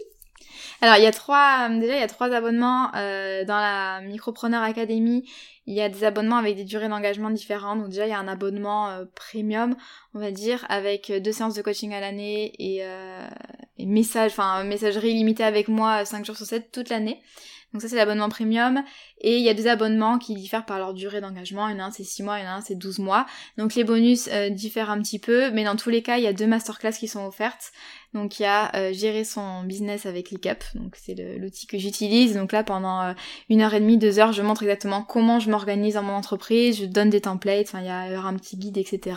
Alors 0.81 0.97
il 0.97 1.03
y 1.03 1.07
a 1.07 1.13
trois 1.13 1.69
euh, 1.71 1.81
déjà 1.81 1.95
il 1.95 2.01
y 2.01 2.03
a 2.03 2.09
trois 2.09 2.31
abonnements 2.31 2.95
euh, 2.95 3.45
dans 3.45 3.57
la 3.57 4.01
Micropreneur 4.03 4.63
Academy. 4.63 5.29
Il 5.67 5.75
y 5.75 5.81
a 5.81 5.89
des 5.89 6.05
abonnements 6.05 6.37
avec 6.37 6.57
des 6.57 6.65
durées 6.65 6.89
d'engagement 6.89 7.31
différentes. 7.31 7.81
Donc 7.81 7.89
déjà 7.89 8.07
il 8.07 8.11
y 8.11 8.13
a 8.13 8.19
un 8.19 8.29
abonnement 8.29 8.91
euh, 8.91 9.05
premium, 9.15 9.77
on 10.13 10.19
va 10.19 10.31
dire, 10.31 10.67
avec 10.69 11.11
deux 11.11 11.33
séances 11.33 11.55
de 11.55 11.63
coaching 11.63 11.95
à 11.95 12.01
l'année 12.01 12.53
et, 12.59 12.85
euh, 12.85 13.27
et 13.79 13.87
message, 13.87 14.33
enfin 14.33 14.63
messagerie 14.65 15.15
limitée 15.15 15.45
avec 15.45 15.69
moi 15.69 16.05
5 16.05 16.25
jours 16.25 16.37
sur 16.37 16.47
7 16.47 16.71
toute 16.71 16.91
l'année. 16.91 17.23
Donc 17.75 17.83
ça 17.83 17.89
c'est 17.89 17.97
l'abonnement 17.97 18.29
premium. 18.29 18.83
Et 19.19 19.37
il 19.37 19.43
y 19.43 19.49
a 19.49 19.55
des 19.55 19.67
abonnements 19.67 20.19
qui 20.19 20.35
diffèrent 20.35 20.65
par 20.65 20.79
leur 20.79 20.95
durée 20.95 21.21
d'engagement. 21.21 21.69
Il 21.69 21.75
y 21.75 21.77
en 21.77 21.83
a 21.83 21.87
un 21.87 21.91
c'est 21.91 22.05
6 22.05 22.23
mois, 22.23 22.39
il 22.39 22.45
y 22.45 22.47
en 22.47 22.51
a 22.51 22.55
un 22.55 22.61
c'est 22.61 22.77
12 22.77 23.01
mois. 23.01 23.27
Donc 23.59 23.75
les 23.75 23.83
bonus 23.83 24.29
euh, 24.33 24.49
diffèrent 24.49 24.91
un 24.91 25.03
petit 25.03 25.19
peu, 25.19 25.51
mais 25.51 25.65
dans 25.65 25.75
tous 25.75 25.91
les 25.91 26.01
cas 26.01 26.17
il 26.17 26.23
y 26.23 26.29
a 26.29 26.33
deux 26.33 26.47
masterclass 26.47 26.93
qui 26.93 27.09
sont 27.09 27.27
offertes. 27.27 27.73
Donc 28.15 28.39
il 28.39 28.45
y 28.45 28.47
a 28.47 28.75
euh, 28.77 28.93
gérer 28.93 29.25
son 29.25 29.65
business 29.65 30.07
avec 30.07 30.29
ClickUp, 30.29 30.63
donc 30.77 30.95
c'est 30.97 31.15
l'outil 31.39 31.67
que 31.67 31.77
j'utilise. 31.79 32.35
Donc 32.35 32.53
là 32.53 32.63
pendant 32.63 33.03
euh, 33.03 33.13
une 33.51 33.61
heure 33.61 33.75
et 33.75 33.81
demie, 33.81 33.99
deux 33.99 34.21
heures, 34.21 34.33
je 34.33 34.41
montre 34.41 34.63
exactement 34.63 35.03
comment 35.03 35.41
je 35.41 35.51
m'organise 35.51 35.95
dans 35.95 36.03
mon 36.03 36.15
entreprise, 36.15 36.79
je 36.79 36.85
donne 36.87 37.11
des 37.11 37.23
templates, 37.23 37.75
il 37.75 37.85
y 37.85 37.89
a 37.89 38.21
un 38.21 38.35
petit 38.35 38.57
guide, 38.57 38.79
etc 38.79 39.17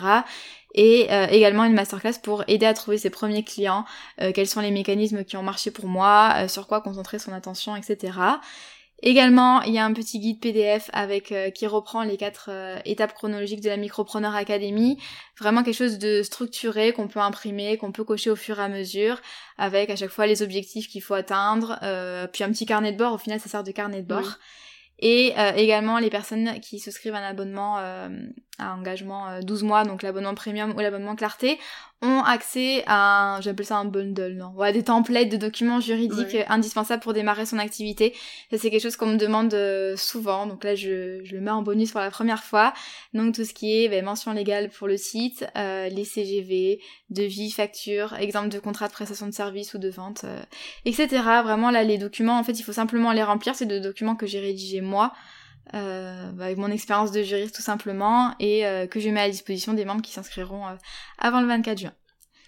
et 0.74 1.10
euh, 1.10 1.26
également 1.30 1.64
une 1.64 1.72
masterclass 1.72 2.20
pour 2.22 2.44
aider 2.46 2.66
à 2.66 2.74
trouver 2.74 2.98
ses 2.98 3.08
premiers 3.08 3.42
clients, 3.42 3.86
quels 4.18 4.46
sont 4.46 4.60
les 4.60 4.70
mécanismes 4.70 5.24
qui 5.24 5.38
ont 5.38 5.42
marché 5.42 5.70
pour 5.70 5.86
moi, 5.86 6.46
sur 6.46 6.66
quoi 6.66 6.82
concentrer 6.82 7.18
son 7.18 7.32
attention, 7.32 7.74
etc. 7.74 8.12
Également, 9.00 9.62
il 9.62 9.72
y 9.72 9.78
a 9.78 9.84
un 9.84 9.92
petit 9.92 10.18
guide 10.18 10.40
PDF 10.40 10.90
avec 10.92 11.32
qui 11.54 11.66
reprend 11.66 12.02
les 12.02 12.16
quatre 12.16 12.50
étapes 12.84 13.14
chronologiques 13.14 13.60
de 13.60 13.68
la 13.68 13.76
Micropreneur 13.76 14.34
Academy. 14.34 14.98
Vraiment 15.38 15.62
quelque 15.62 15.76
chose 15.76 15.98
de 15.98 16.22
structuré 16.24 16.92
qu'on 16.92 17.06
peut 17.06 17.20
imprimer, 17.20 17.76
qu'on 17.76 17.92
peut 17.92 18.02
cocher 18.02 18.30
au 18.30 18.36
fur 18.36 18.58
et 18.58 18.62
à 18.62 18.68
mesure, 18.68 19.20
avec 19.56 19.90
à 19.90 19.96
chaque 19.96 20.10
fois 20.10 20.26
les 20.26 20.42
objectifs 20.42 20.88
qu'il 20.88 21.00
faut 21.00 21.14
atteindre, 21.14 21.78
puis 22.32 22.42
un 22.42 22.50
petit 22.50 22.66
carnet 22.66 22.90
de 22.90 22.98
bord. 22.98 23.12
Au 23.12 23.18
final, 23.18 23.38
ça 23.38 23.48
sert 23.48 23.62
de 23.62 23.70
carnet 23.70 24.02
de 24.02 24.08
bord. 24.08 24.38
Et 24.98 25.32
également 25.54 26.00
les 26.00 26.10
personnes 26.10 26.58
qui 26.60 26.80
souscrivent 26.80 27.14
un 27.14 27.22
abonnement 27.22 27.78
à 28.58 28.74
engagement 28.74 29.40
12 29.40 29.62
mois, 29.62 29.84
donc 29.84 30.02
l'abonnement 30.02 30.34
premium 30.34 30.72
ou 30.76 30.80
l'abonnement 30.80 31.16
clarté, 31.16 31.58
ont 32.00 32.22
accès 32.22 32.84
à, 32.86 33.36
un, 33.36 33.40
j'appelle 33.40 33.66
ça 33.66 33.76
un 33.76 33.84
bundle, 33.84 34.34
non, 34.34 34.52
ouais, 34.54 34.72
des 34.72 34.84
templates 34.84 35.28
de 35.28 35.36
documents 35.36 35.80
juridiques 35.80 36.36
indispensables 36.48 37.02
pour 37.02 37.12
démarrer 37.12 37.44
son 37.44 37.58
activité. 37.58 38.14
Ça 38.50 38.58
c'est 38.58 38.70
quelque 38.70 38.82
chose 38.82 38.96
qu'on 38.96 39.06
me 39.06 39.16
demande 39.16 39.52
euh, 39.54 39.96
souvent, 39.96 40.46
donc 40.46 40.62
là 40.62 40.76
je, 40.76 41.20
je, 41.24 41.34
le 41.34 41.40
mets 41.40 41.50
en 41.50 41.62
bonus 41.62 41.90
pour 41.90 42.00
la 42.00 42.10
première 42.10 42.44
fois. 42.44 42.72
Donc 43.14 43.34
tout 43.34 43.44
ce 43.44 43.52
qui 43.52 43.82
est 43.82 43.88
ben, 43.88 44.04
mention 44.04 44.32
légale 44.32 44.70
pour 44.70 44.86
le 44.86 44.96
site, 44.96 45.44
euh, 45.56 45.88
les 45.88 46.04
CGV, 46.04 46.80
devis, 47.10 47.50
factures, 47.50 48.14
exemple 48.14 48.48
de 48.48 48.60
contrat 48.60 48.86
de 48.86 48.92
prestation 48.92 49.26
de 49.26 49.32
service 49.32 49.74
ou 49.74 49.78
de 49.78 49.88
vente, 49.88 50.22
euh, 50.22 50.40
etc. 50.84 51.08
Vraiment 51.42 51.72
là 51.72 51.82
les 51.82 51.98
documents, 51.98 52.38
en 52.38 52.44
fait 52.44 52.60
il 52.60 52.62
faut 52.62 52.72
simplement 52.72 53.12
les 53.12 53.24
remplir, 53.24 53.56
c'est 53.56 53.66
des 53.66 53.80
documents 53.80 54.14
que 54.14 54.26
j'ai 54.26 54.40
rédigés 54.40 54.82
moi. 54.82 55.12
Euh, 55.74 56.30
avec 56.40 56.56
mon 56.56 56.70
expérience 56.70 57.12
de 57.12 57.22
juriste 57.22 57.54
tout 57.54 57.62
simplement, 57.62 58.34
et 58.40 58.66
euh, 58.66 58.86
que 58.86 59.00
je 59.00 59.10
mets 59.10 59.20
à 59.20 59.28
disposition 59.28 59.74
des 59.74 59.84
membres 59.84 60.00
qui 60.00 60.12
s'inscriront 60.12 60.66
euh, 60.66 60.74
avant 61.18 61.42
le 61.42 61.46
24 61.46 61.78
juin. 61.78 61.92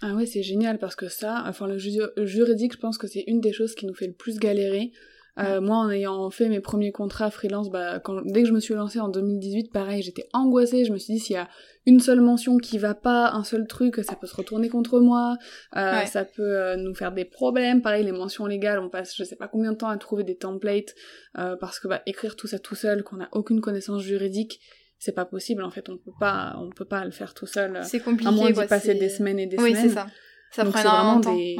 Ah 0.01 0.15
ouais, 0.15 0.25
c'est 0.25 0.43
génial 0.43 0.79
parce 0.79 0.97
que 0.97 1.09
ça, 1.09 1.45
enfin 1.47 1.67
le 1.67 1.77
juridique, 1.77 2.73
je 2.73 2.79
pense 2.79 2.97
que 2.97 3.07
c'est 3.07 3.25
une 3.27 3.41
des 3.41 3.53
choses 3.53 3.75
qui 3.75 3.85
nous 3.85 3.95
fait 3.95 4.07
le 4.07 4.15
plus 4.15 4.39
galérer. 4.39 4.93
Euh, 5.41 5.61
moi, 5.61 5.77
en 5.77 5.91
ayant 5.91 6.31
fait 6.31 6.49
mes 6.49 6.61
premiers 6.61 6.93
contrats 6.93 7.31
freelance, 7.31 7.71
bah, 7.71 8.01
quand, 8.01 8.23
dès 8.25 8.43
que 8.43 8.49
je 8.49 8.53
me 8.53 8.61
suis 8.61 8.75
lancée 8.75 9.01
en 9.01 9.09
2018, 9.09 9.73
pareil, 9.73 10.03
j'étais 10.03 10.29
angoissée. 10.33 10.85
Je 10.85 10.93
me 10.93 10.99
suis 10.99 11.15
dit, 11.15 11.21
s'il 11.21 11.35
y 11.35 11.39
a 11.39 11.49
une 11.87 12.01
seule 12.01 12.21
mention 12.21 12.59
qui 12.59 12.79
va 12.79 12.95
pas, 12.95 13.31
un 13.33 13.45
seul 13.45 13.67
truc, 13.67 13.97
ça 14.05 14.15
peut 14.15 14.27
se 14.27 14.37
retourner 14.37 14.69
contre 14.69 15.01
moi, 15.01 15.37
euh, 15.77 16.05
ça 16.05 16.25
peut 16.25 16.43
euh, 16.43 16.77
nous 16.77 16.95
faire 16.95 17.13
des 17.13 17.25
problèmes. 17.25 17.81
Pareil, 17.81 18.05
les 18.05 18.13
mentions 18.13 18.47
légales, 18.47 18.79
on 18.79 18.89
passe 18.89 19.17
je 19.17 19.25
sais 19.25 19.37
pas 19.37 19.49
combien 19.49 19.73
de 19.73 19.77
temps 19.77 19.89
à 19.89 19.97
trouver 19.97 20.25
des 20.25 20.37
templates, 20.37 20.95
euh, 21.39 21.57
parce 21.57 21.81
que 21.81 21.89
bah, 21.89 22.03
écrire 22.07 22.37
tout 22.37 22.47
ça 22.47 22.59
tout 22.59 22.75
seul, 22.75 23.03
qu'on 23.03 23.21
a 23.21 23.29
aucune 23.33 23.61
connaissance 23.61 24.03
juridique, 24.03 24.61
c'est 24.99 25.15
pas 25.15 25.25
possible 25.25 25.63
en 25.63 25.71
fait. 25.71 25.89
On 25.89 25.97
peut 25.97 26.13
pas 26.21 26.57
on 26.59 26.71
peut 26.71 26.85
pas 26.85 27.05
le 27.05 27.11
faire 27.11 27.33
tout 27.33 27.47
seul. 27.47 27.81
C'est 27.83 28.01
compliqué 28.01 28.29
à 28.29 28.33
moins 28.33 28.51
d'y 28.51 28.67
passer 28.67 28.95
des 28.95 29.09
semaines 29.09 29.39
et 29.39 29.47
des 29.47 29.57
oui, 29.59 29.71
semaines. 29.71 29.89
c'est 29.89 29.95
ça 29.95 30.07
ça 30.51 30.65
prend 30.65 30.83
vraiment 30.83 31.21
des 31.21 31.57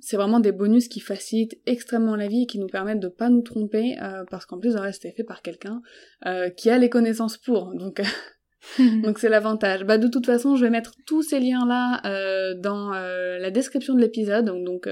c'est 0.00 0.16
vraiment 0.16 0.40
des 0.40 0.52
bonus 0.52 0.88
qui 0.88 1.00
facilitent 1.00 1.58
extrêmement 1.66 2.16
la 2.16 2.28
vie 2.28 2.42
et 2.42 2.46
qui 2.46 2.58
nous 2.58 2.66
permettent 2.66 3.00
de 3.00 3.08
pas 3.08 3.28
nous 3.28 3.42
tromper 3.42 3.96
euh, 4.02 4.24
parce 4.30 4.46
qu'en 4.46 4.58
plus 4.58 4.74
le 4.74 4.80
reste 4.80 5.04
est 5.04 5.12
fait 5.12 5.24
par 5.24 5.42
quelqu'un 5.42 5.82
euh, 6.26 6.50
qui 6.50 6.70
a 6.70 6.78
les 6.78 6.90
connaissances 6.90 7.36
pour 7.36 7.72
donc 9.02 9.18
c'est 9.18 9.28
l'avantage 9.28 9.84
bah 9.84 9.98
de 9.98 10.08
toute 10.08 10.26
façon 10.26 10.56
je 10.56 10.64
vais 10.64 10.70
mettre 10.70 10.92
tous 11.06 11.22
ces 11.22 11.40
liens 11.40 11.66
là 11.66 12.00
euh, 12.04 12.54
dans 12.54 12.92
euh, 12.94 13.38
la 13.38 13.50
description 13.50 13.94
de 13.94 14.00
l'épisode 14.00 14.44
donc, 14.44 14.64
donc 14.64 14.88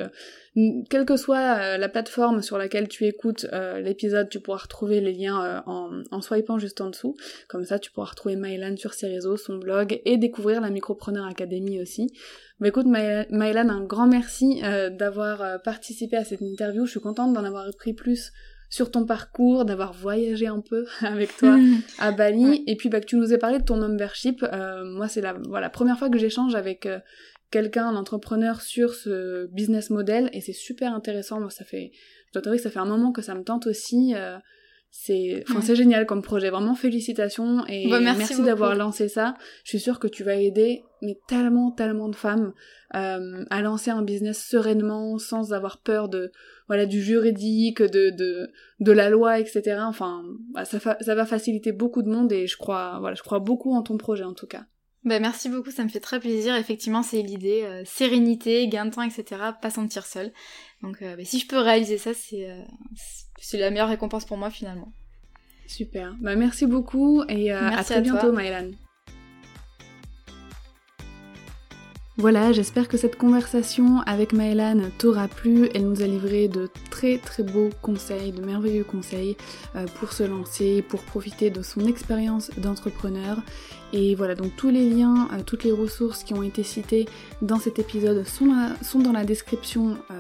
quelle 0.89 1.05
que 1.05 1.17
soit 1.17 1.59
euh, 1.59 1.79
la 1.79 1.89
plateforme 1.89 2.41
sur 2.41 2.59
laquelle 2.59 2.87
tu 2.87 3.07
écoutes 3.07 3.47
euh, 3.53 3.81
l'épisode, 3.81 4.29
tu 4.29 4.39
pourras 4.39 4.59
retrouver 4.59 5.01
les 5.01 5.13
liens 5.13 5.45
euh, 5.45 5.61
en, 5.67 6.03
en 6.13 6.21
swipant 6.21 6.59
juste 6.59 6.81
en 6.81 6.91
dessous. 6.91 7.17
Comme 7.49 7.65
ça, 7.65 7.79
tu 7.79 7.91
pourras 7.91 8.11
retrouver 8.11 8.37
Mylan 8.37 8.77
sur 8.77 8.95
ses 8.95 9.09
réseaux, 9.09 9.37
son 9.37 9.57
blog 9.57 10.01
et 10.05 10.17
découvrir 10.17 10.61
la 10.61 10.71
Micropreneur 10.71 11.27
Academy 11.27 11.83
aussi. 11.83 12.13
Mais 12.61 12.69
écoute, 12.69 12.87
Mylan, 12.87 13.69
un 13.69 13.85
grand 13.85 14.07
merci 14.07 14.63
d'avoir 14.93 15.61
participé 15.63 16.17
à 16.17 16.25
cette 16.25 16.41
interview. 16.41 16.87
Je 16.87 16.93
suis 16.93 17.01
contente 17.01 17.33
d'en 17.33 17.43
avoir 17.43 17.67
appris 17.67 17.95
plus 17.95 18.31
sur 18.75 18.91
ton 18.91 19.07
parcours, 19.07 19.65
d'avoir 19.65 19.93
voyagé 19.93 20.49
un 20.49 20.59
peu 20.59 20.85
avec 21.01 21.37
toi 21.37 21.57
à 22.01 22.11
Bali, 22.11 22.65
et 22.67 22.75
puis 22.75 22.89
bah, 22.89 22.99
que 22.99 23.07
tu 23.07 23.15
nous 23.15 23.33
aies 23.33 23.39
parlé 23.39 23.61
de 23.61 23.65
ton 23.65 23.77
membership. 23.77 24.43
Euh, 24.43 24.83
moi, 24.85 25.07
c'est 25.07 25.21
la 25.21 25.35
voilà, 25.49 25.71
première 25.71 25.97
fois 25.97 26.11
que 26.11 26.19
j'échange 26.19 26.57
avec 26.57 26.85
euh, 26.85 26.99
quelqu'un, 27.53 27.87
un 27.87 27.95
entrepreneur 27.95 28.61
sur 28.61 28.93
ce 28.93 29.47
business 29.53 29.91
model, 29.91 30.29
et 30.33 30.41
c'est 30.41 30.53
super 30.53 30.93
intéressant. 30.93 31.39
Moi, 31.39 31.51
ça 31.51 31.65
fait, 31.65 31.93
je 32.35 32.41
dois 32.41 32.57
que 32.57 32.61
ça 32.61 32.69
fait 32.69 32.81
un 32.81 32.85
moment 32.85 33.13
que 33.13 33.23
ça 33.23 33.37
me 33.37 33.45
tente 33.45 33.69
aussi. 33.69 34.13
Euh, 34.17 34.39
c'est 34.97 35.45
enfin 35.51 35.75
génial 35.75 36.07
comme 36.07 36.23
projet 36.23 36.51
vraiment 36.51 36.77
félicitations 36.77 37.67
et 37.67 37.91
bah, 37.91 37.99
merci, 37.99 38.41
d'avoir 38.43 38.77
lancé 38.77 39.09
ça 39.09 39.35
je 39.65 39.71
suis 39.71 39.81
sûre 39.81 39.99
que 39.99 40.07
tu 40.07 40.23
vas 40.23 40.37
aider 40.37 40.85
mais 41.03 41.19
tellement 41.27 41.73
tellement 41.73 42.09
de 42.09 42.15
femmes 42.15 42.53
euh, 42.95 43.45
à 43.51 43.61
lancer 43.61 43.91
un 43.91 44.03
business 44.03 44.47
sereinement 44.49 45.19
sans 45.19 45.53
avoir 45.53 45.83
peur 45.83 46.09
de 46.09 46.31
voilà 46.69 46.87
du 46.87 47.03
juridique 47.03 47.83
de 47.83 48.11
de 48.11 48.51
de 48.81 48.93
la 48.93 49.11
loi 49.11 49.39
etc 49.39 49.79
enfin 49.81 50.25
bah, 50.53 50.65
ça 50.65 50.79
ça 51.01 51.15
va 51.15 51.27
faciliter 51.27 51.73
beaucoup 51.73 52.03
de 52.03 52.11
monde 52.11 52.33
et 52.33 52.47
je 52.47 52.57
crois 52.57 52.99
voilà 53.01 53.15
je 53.15 53.23
crois 53.23 53.39
beaucoup 53.39 53.75
en 53.75 53.83
ton 53.83 53.97
projet 53.97 54.25
en 54.25 54.35
tout 54.35 54.47
cas 54.47 54.65
bah 55.05 55.21
merci 55.21 55.51
beaucoup, 55.51 55.71
ça 55.71 55.85
me 55.85 55.91
fait 55.91 56.01
très 56.01 56.19
plaisir. 56.19 56.57
Effectivement, 56.57 57.03
c'est 57.03 57.21
l'idée, 57.21 57.61
euh, 57.65 57.83
sérénité, 57.85 58.67
gain 58.69 58.87
de 58.87 58.91
temps, 58.91 59.03
etc. 59.03 59.39
Pas 59.61 59.69
sentir 59.69 60.07
seul. 60.07 60.33
Donc, 60.83 61.03
euh, 61.03 61.15
bah, 61.15 61.25
si 61.27 61.39
je 61.39 61.47
peux 61.47 61.59
réaliser 61.59 61.99
ça, 61.99 62.15
c'est 62.15 62.49
c'est 63.39 63.59
la 63.59 63.71
meilleure 63.71 63.91
récompense 63.91 64.25
pour 64.25 64.39
moi 64.39 64.49
finalement. 64.49 64.95
Super. 65.67 66.15
Bah, 66.21 66.37
merci 66.37 66.67
beaucoup 66.67 67.23
et 67.29 67.53
euh, 67.53 67.69
à 67.69 67.85
très 67.85 68.01
bientôt, 68.01 68.33
Maëlan. 68.33 68.71
Voilà, 72.17 72.53
j'espère 72.53 72.87
que 72.87 72.97
cette 72.97 73.19
conversation 73.19 73.99
avec 74.07 74.33
Maëlan 74.33 74.83
t'aura 74.99 75.27
plu. 75.27 75.69
Elle 75.75 75.89
nous 75.89 76.01
a 76.01 76.07
livré 76.07 76.47
de 76.47 76.71
très 76.89 77.19
très 77.19 77.43
beaux 77.43 77.71
conseils, 77.83 78.31
de 78.31 78.41
merveilleux 78.41 78.85
conseils 78.85 79.37
euh, 79.75 79.87
pour 79.99 80.13
se 80.13 80.23
lancer, 80.23 80.83
pour 80.83 81.03
profiter 81.03 81.51
de 81.51 81.61
son 81.61 81.85
expérience 81.87 82.53
d'entrepreneur. 82.57 83.39
Et 83.93 84.15
voilà, 84.15 84.37
donc 84.37 84.55
tous 84.57 84.71
les 84.71 84.89
liens, 84.89 85.29
euh, 85.33 85.43
toutes 85.45 85.65
les 85.65 85.73
ressources 85.73 86.23
qui 86.23 86.35
ont 86.35 86.45
été 86.45 86.63
citées 86.63 87.09
dans 87.43 87.59
cet 87.59 87.81
épisode 87.81 88.25
sont, 88.25 89.01
dans 89.01 89.13
la 89.13 89.25
description 89.25 89.97
euh, 90.13 90.15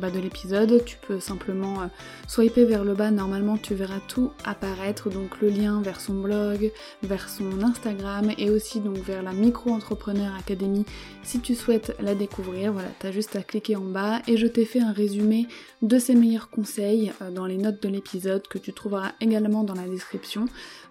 bah, 0.00 0.10
de 0.10 0.18
l'épisode. 0.18 0.84
Tu 0.84 0.96
peux 0.96 1.20
simplement 1.20 1.88
swiper 2.26 2.64
vers 2.64 2.82
le 2.82 2.94
bas, 2.94 3.12
normalement 3.12 3.56
tu 3.56 3.74
verras 3.74 4.00
tout 4.08 4.32
apparaître, 4.44 5.10
donc 5.10 5.40
le 5.40 5.48
lien 5.50 5.80
vers 5.80 6.00
son 6.00 6.14
blog, 6.14 6.72
vers 7.04 7.28
son 7.28 7.62
Instagram 7.62 8.32
et 8.36 8.50
aussi 8.50 8.80
donc 8.80 8.98
vers 8.98 9.22
la 9.22 9.32
Micro-Entrepreneur 9.32 10.32
Academy 10.36 10.84
si 11.22 11.40
tu 11.40 11.54
souhaites 11.54 11.96
la 12.00 12.14
découvrir. 12.14 12.72
Voilà, 12.72 12.88
t'as 12.98 13.12
juste 13.12 13.36
à 13.36 13.42
cliquer 13.42 13.76
en 13.76 13.84
bas 13.84 14.20
et 14.26 14.36
je 14.36 14.46
t'ai 14.46 14.64
fait 14.64 14.80
un 14.80 14.92
résumé 14.92 15.46
de 15.82 15.98
ses 15.98 16.14
meilleurs 16.14 16.50
conseils 16.50 17.12
dans 17.34 17.46
les 17.46 17.56
notes 17.56 17.82
de 17.82 17.88
l'épisode 17.88 18.46
que 18.48 18.58
tu 18.58 18.72
trouveras 18.72 19.12
également 19.20 19.64
dans 19.64 19.74
la 19.74 19.88
description. 19.88 20.46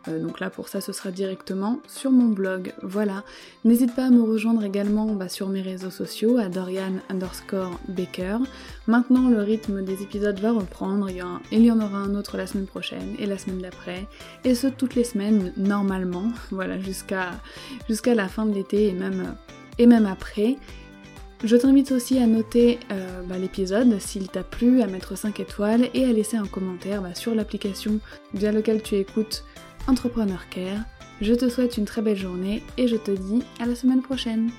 donc 0.07 0.39
là 0.39 0.49
pour 0.49 0.69
ça 0.69 0.81
ce 0.81 0.93
sera 0.93 1.11
directement 1.11 1.79
sur 1.87 2.11
mon 2.11 2.29
blog. 2.29 2.73
Voilà. 2.81 3.23
N'hésite 3.65 3.95
pas 3.95 4.05
à 4.05 4.09
me 4.09 4.23
rejoindre 4.23 4.63
également 4.63 5.05
bah, 5.13 5.29
sur 5.29 5.49
mes 5.49 5.61
réseaux 5.61 5.91
sociaux 5.91 6.37
à 6.37 6.49
Dorian 6.49 6.93
underscore 7.09 7.79
Baker. 7.87 8.37
Maintenant, 8.87 9.29
le 9.29 9.41
rythme 9.41 9.83
des 9.83 10.01
épisodes 10.01 10.39
va 10.39 10.51
reprendre. 10.51 11.09
Il 11.09 11.63
y, 11.65 11.71
en 11.71 11.79
aura 11.79 11.97
un 11.97 12.15
autre 12.15 12.37
la 12.37 12.47
semaine 12.47 12.65
prochaine 12.65 13.15
et 13.19 13.25
la 13.25 13.37
semaine 13.37 13.59
d'après. 13.59 14.07
Et 14.43 14.55
ce, 14.55 14.67
toutes 14.67 14.95
les 14.95 15.03
semaines, 15.03 15.53
normalement. 15.57 16.31
Voilà, 16.51 16.79
jusqu'à 16.79 18.15
la 18.15 18.27
fin 18.27 18.45
de 18.45 18.53
l'été 18.53 18.87
et 18.87 18.93
même, 18.93 19.35
et 19.79 19.87
même 19.87 20.05
après. 20.05 20.57
Je 21.43 21.55
t'invite 21.55 21.93
aussi 21.93 22.19
à 22.19 22.27
noter 22.27 22.79
euh, 22.91 23.21
bah, 23.23 23.37
l'épisode 23.37 23.97
s'il 23.99 24.27
t'a 24.27 24.43
plu, 24.43 24.81
à 24.81 24.87
mettre 24.87 25.17
5 25.17 25.39
étoiles 25.39 25.89
et 25.93 26.03
à 26.03 26.11
laisser 26.11 26.37
un 26.37 26.45
commentaire 26.45 27.01
bah, 27.01 27.15
sur 27.15 27.33
l'application 27.33 27.99
via 28.33 28.51
laquelle 28.51 28.83
tu 28.83 28.95
écoutes 28.95 29.45
Entrepreneur 29.87 30.47
Care. 30.49 30.83
Je 31.21 31.33
te 31.33 31.49
souhaite 31.49 31.77
une 31.77 31.85
très 31.85 32.01
belle 32.01 32.17
journée 32.17 32.61
et 32.77 32.87
je 32.87 32.97
te 32.97 33.11
dis 33.11 33.41
à 33.59 33.65
la 33.65 33.75
semaine 33.75 34.01
prochaine. 34.01 34.51